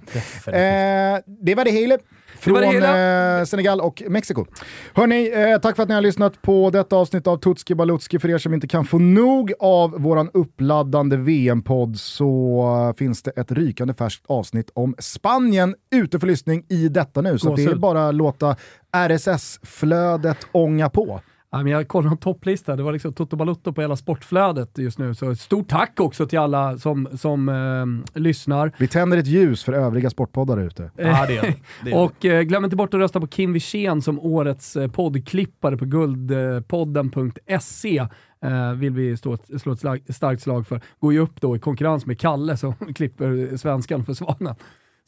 Eh, 0.46 1.20
det 1.26 1.56
var 1.56 1.66
det 1.66 1.72
hela 1.72 1.98
från 2.40 2.64
eh, 2.64 3.46
Senegal 3.46 3.82
och 3.82 4.04
Mexiko. 4.08 4.46
Hörni, 4.94 5.32
eh, 5.36 5.60
tack 5.60 5.76
för 5.76 5.84
att 5.84 5.90
ni 5.90 5.96
har 5.96 6.02
lyssnat 6.02 6.42
på 6.42 6.70
detta 6.70 6.96
avsnitt 6.96 7.28
av 7.28 7.38
Tutski 7.38 7.76
Balutski. 7.76 8.20
För 8.20 8.30
er 8.30 8.38
som 8.38 8.54
inte 8.54 8.68
kan 8.68 8.86
få 8.86 9.00
nog 9.00 9.54
av 9.60 9.92
våran 9.92 10.30
uppladdande 10.34 11.18
VM-podd 11.18 12.00
så 12.00 12.94
finns 12.98 13.24
det 13.24 13.32
ett 13.32 13.52
rykande 13.52 13.94
färskt 13.94 14.26
avsnitt 14.28 14.72
om 14.74 14.96
Spanien 15.00 15.76
ute 15.92 16.20
för 16.20 16.28
lyssning 16.28 16.66
i 16.70 16.90
detta 16.90 17.22
nu. 17.22 17.40
Så 17.40 17.56
det 17.56 17.64
är 17.64 17.76
bara 17.76 18.08
att 18.08 18.16
låta 18.16 18.56
RSS-flödet 18.92 20.38
ånga 20.52 20.90
på. 20.90 21.22
Ja, 21.52 21.58
men 21.64 21.72
jag 21.72 21.88
kollade 21.88 22.14
en 22.14 22.18
topplista, 22.18 22.76
det 22.76 22.84
var 22.84 22.91
liksom 22.91 23.14
Toto 23.14 23.36
Balutto 23.36 23.74
på 23.74 23.82
hela 23.82 23.95
sportflödet 23.95 24.78
just 24.78 25.00
nu. 25.00 25.16
Så 25.16 25.36
stort 25.36 25.68
tack 25.68 26.00
också 26.00 26.26
till 26.26 26.39
alla 26.39 26.78
som, 26.78 27.08
som 27.18 27.50
eh, 27.50 27.86
lyssnar. 28.22 28.72
Vi 28.78 28.88
tänder 28.88 29.18
ett 29.18 29.28
ljus 29.28 29.64
för 29.64 29.74
övriga 29.74 30.10
sportpoddar 30.10 30.58
ute. 30.60 30.91
Ja, 30.97 31.26
det 31.28 31.38
är 31.38 31.41
det. 31.41 31.54
det, 31.84 31.91
är 31.91 31.95
det. 31.95 32.02
Och 32.02 32.26
eh, 32.26 32.41
glöm 32.41 32.64
inte 32.64 32.76
bort 32.76 32.93
att 32.93 33.00
rösta 33.00 33.20
på 33.20 33.28
Kim 33.28 33.54
Wirsén 33.54 34.02
som 34.02 34.20
årets 34.20 34.76
eh, 34.76 34.88
poddklippare 34.91 35.78
på 35.78 35.86
guldpodden.se. 35.86 38.08
Eh, 38.41 38.72
vill 38.74 38.93
vi 38.93 39.18
stå, 39.18 39.34
ett- 39.34 39.62
slå 39.62 39.72
ett 39.74 39.80
slag, 39.80 40.02
starkt 40.10 40.41
slag 40.41 40.68
för. 40.68 40.82
Går 41.00 41.14
ju 41.14 41.20
upp 41.20 41.41
då 41.41 41.56
i 41.56 41.60
konkurrens 41.60 42.06
med 42.06 42.20
Kalle 42.20 42.58
som 42.58 42.74
klipper 42.95 43.58
svenskan 43.58 44.06
för 44.06 44.14
Svanen. 44.14 44.56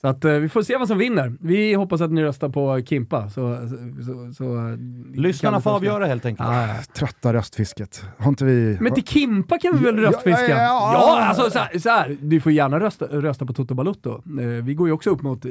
Så 0.01 0.07
att, 0.07 0.25
eh, 0.25 0.31
vi 0.33 0.49
får 0.49 0.61
se 0.63 0.77
vad 0.77 0.87
som 0.87 0.97
vinner. 0.97 1.33
Vi 1.39 1.73
hoppas 1.73 2.01
att 2.01 2.11
ni 2.11 2.23
röstar 2.23 2.49
på 2.49 2.81
Kimpa. 2.85 3.29
Så, 3.29 3.57
så, 4.05 4.33
så, 4.33 4.55
eh, 4.69 4.77
Lyssnarna 5.13 5.61
får 5.61 5.69
avgöra 5.71 6.05
helt 6.05 6.25
enkelt. 6.25 6.49
Ja. 6.49 6.67
Trötta 6.95 7.33
röstfisket. 7.33 8.05
Har 8.17 8.29
inte 8.29 8.45
vi... 8.45 8.77
Men 8.81 8.93
till 8.93 9.03
Kimpa 9.03 9.57
kan 9.57 9.77
vi 9.77 9.85
väl 9.85 9.97
röstfiska? 9.99 10.49
ja, 10.49 10.57
ja, 10.57 10.93
Ja, 10.93 11.19
ja. 11.19 11.25
alltså 11.25 11.49
så 11.51 11.59
här, 11.59 11.79
så 11.79 11.89
här, 11.89 12.17
du 12.21 12.39
får 12.41 12.51
gärna 12.51 12.79
rösta, 12.79 13.05
rösta 13.05 13.45
på 13.45 13.53
Toto 13.53 13.73
Balutto. 13.73 14.13
Eh, 14.39 14.45
vi 14.63 14.73
går 14.73 14.87
ju 14.87 14.93
också 14.93 15.09
upp 15.09 15.21
mot 15.21 15.45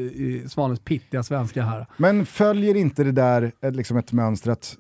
Svanens 0.48 0.80
pittiga 0.80 1.22
svenska 1.22 1.62
här. 1.62 1.86
Men 1.96 2.26
följer 2.26 2.74
inte 2.76 3.04
det 3.04 3.12
där 3.12 3.52
ett, 3.62 3.76
liksom 3.76 3.96
ett 3.96 4.12
mönster 4.12 4.50
att 4.50 4.76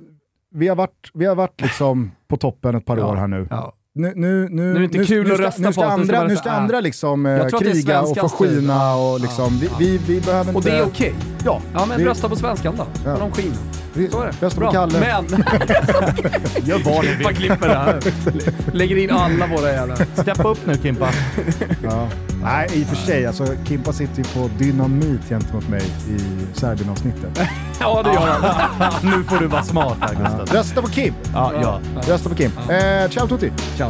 vi 0.54 0.68
har 0.68 0.76
varit, 0.76 1.10
vi 1.14 1.26
har 1.26 1.34
varit 1.34 1.60
liksom 1.60 2.10
på 2.28 2.36
toppen 2.36 2.74
ett 2.74 2.84
par 2.84 2.96
Ja. 2.96 3.06
år 3.06 3.16
här 3.16 3.28
nu. 3.28 3.48
Ja. 3.94 4.00
Nu, 4.02 4.12
nu, 4.16 4.48
nu, 4.50 4.70
är 4.74 4.78
det 4.78 4.84
inte 4.84 4.98
nu, 4.98 5.04
kul 5.04 5.26
nu 5.26 5.32
att 5.32 5.36
ska, 5.38 5.46
rösta 5.46 5.60
nu 5.62 5.66
på 5.66 5.72
ska 5.72 5.86
oss, 5.86 5.98
nu 5.98 6.04
ska 6.06 6.16
andra, 6.16 6.28
nu 6.28 6.36
ska 6.36 6.50
andra 6.50 6.80
liksom 6.80 7.26
eh, 7.26 7.46
kriga 7.48 8.00
och 8.00 8.16
få 8.18 8.28
skina 8.28 8.94
och 8.94 9.20
liksom, 9.20 9.60
Ja. 9.62 9.68
vi, 9.78 9.98
vi, 9.98 10.14
vi 10.14 10.20
behöver 10.20 10.44
inte... 10.48 10.56
Och 10.58 10.64
det 10.64 10.70
är 10.78 10.82
okej. 10.84 11.14
Ja, 11.44 11.60
Ja, 11.74 11.86
men 11.86 11.98
vi, 11.98 12.04
rösta 12.04 12.28
på 12.28 12.36
svenskan 12.36 12.74
då. 12.76 12.86
Ja. 13.04 13.30
Skina. 13.32 13.54
vi 13.94 14.10
Så 14.10 14.20
är 14.20 14.26
det. 14.26 14.46
rösta 14.46 14.54
på 14.54 14.60
Bra. 14.60 14.72
Kalle. 14.72 15.00
Men, 15.00 15.26
Gör 16.64 16.84
vad 16.84 17.04
ni 17.04 17.14
vill. 17.14 17.26
klipper 17.26 17.68
det 17.68 17.74
här. 17.74 18.00
Lägger 18.76 18.96
in 18.96 19.10
alla 19.10 19.46
våra 19.46 19.72
jävla... 19.72 19.96
Steppa 19.96 20.48
upp 20.48 20.58
nu 20.66 20.74
Kimpa. 20.82 21.08
Ja. 21.84 22.08
Nej, 22.42 22.68
i 22.72 22.82
och 22.84 22.86
för 22.88 22.96
sig, 22.96 23.26
alltså, 23.26 23.46
Kimpa 23.64 23.92
sitter 23.92 24.18
ju 24.18 24.24
på 24.24 24.50
dynamit 24.58 25.28
gentemot 25.28 25.68
mig 25.68 25.82
i 26.08 26.18
Serbien-avsnittet. 26.58 27.40
Ja, 27.80 28.02
det 28.02 28.12
gör 28.12 28.20
han. 28.20 28.92
nu 29.02 29.24
får 29.24 29.36
du 29.38 29.46
vara 29.46 29.62
smart 29.62 29.96
här. 30.00 30.14
Gustav. 30.14 30.56
Rösta 30.56 30.82
på 30.82 30.88
Kim! 30.88 31.14
Ja, 31.34 31.52
ja. 31.62 31.80
Rösta 32.08 32.28
på 32.28 32.34
Kim. 32.34 32.50
Eh, 32.70 33.08
ciao 33.10 33.26
tutti! 33.28 33.52
Ciao. 33.76 33.89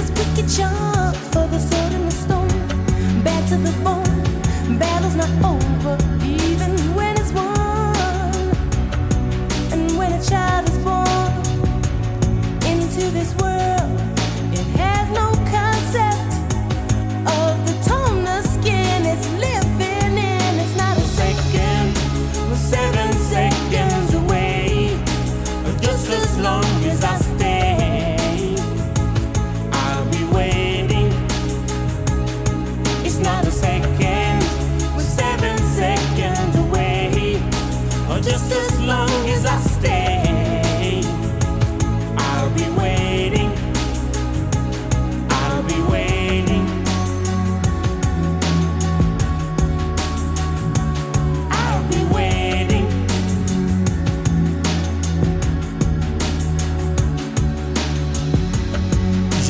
Practice 0.00 0.26
wicked 0.26 0.50
charms 0.56 1.18
for 1.28 1.46
the 1.48 1.58
sword 1.58 1.92
and 1.92 2.06
the 2.06 2.10
stone. 2.10 2.48
To 3.48 3.56
the 3.56 3.72
bone. 3.82 4.78
Battle's 4.78 5.16
not 5.16 5.28
over, 5.44 5.98
even 6.24 6.70
when 6.94 7.16
it's 7.18 7.32
won. 7.32 7.50
And 9.72 9.98
when 9.98 10.12
child 10.22 10.59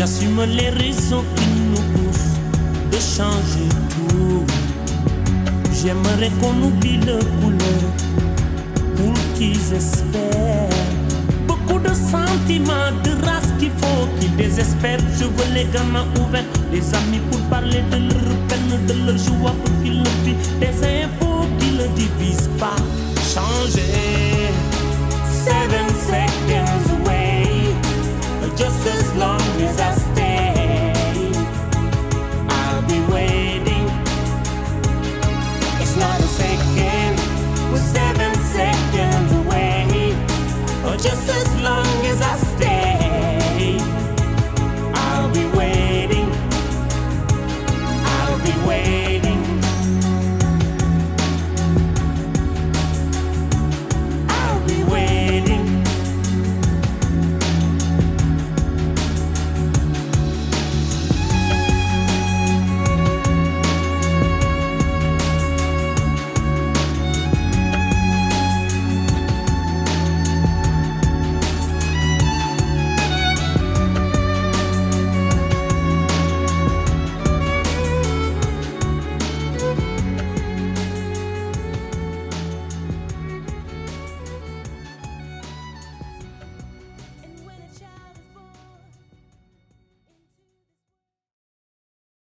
J'assume 0.00 0.42
les 0.56 0.70
raisons 0.70 1.22
qui 1.36 1.44
nous 1.44 1.82
poussent 1.92 2.38
de 2.90 2.96
changer 2.96 3.68
tout. 3.90 4.46
J'aimerais 5.74 6.30
qu'on 6.40 6.56
oublie 6.62 6.96
le 6.96 7.18
couleur 7.42 7.82
pour 8.96 9.12
qu'ils 9.34 9.74
espèrent. 9.74 10.70
Beaucoup 11.46 11.78
de 11.80 11.88
sentiments, 11.88 12.92
de 13.04 13.10
race 13.26 13.52
qu'il 13.58 13.72
faut 13.72 14.08
qu'ils 14.18 14.34
désespèrent. 14.36 15.04
Je 15.18 15.24
veux 15.24 15.52
les 15.52 15.66
gamins 15.66 16.06
ouverts, 16.18 16.46
les 16.72 16.94
amis 16.94 17.20
pour 17.30 17.40
parler 17.50 17.82
de 17.90 17.96
leur 17.96 18.36
peine, 18.48 18.86
de 18.86 18.94
leur 19.04 19.18
joie 19.18 19.54
pour 19.62 19.82
qu'ils 19.82 19.98
le 19.98 20.10
vivent. 20.24 20.58
Des 20.60 21.02
infos 21.02 21.44
qui 21.58 21.72
ne 21.72 21.86
divisent 21.88 22.48
pas. 22.58 22.76
Changer. 23.34 24.48
Seven 25.44 25.88
seconds. 26.08 26.50
Jesus. 29.70 29.99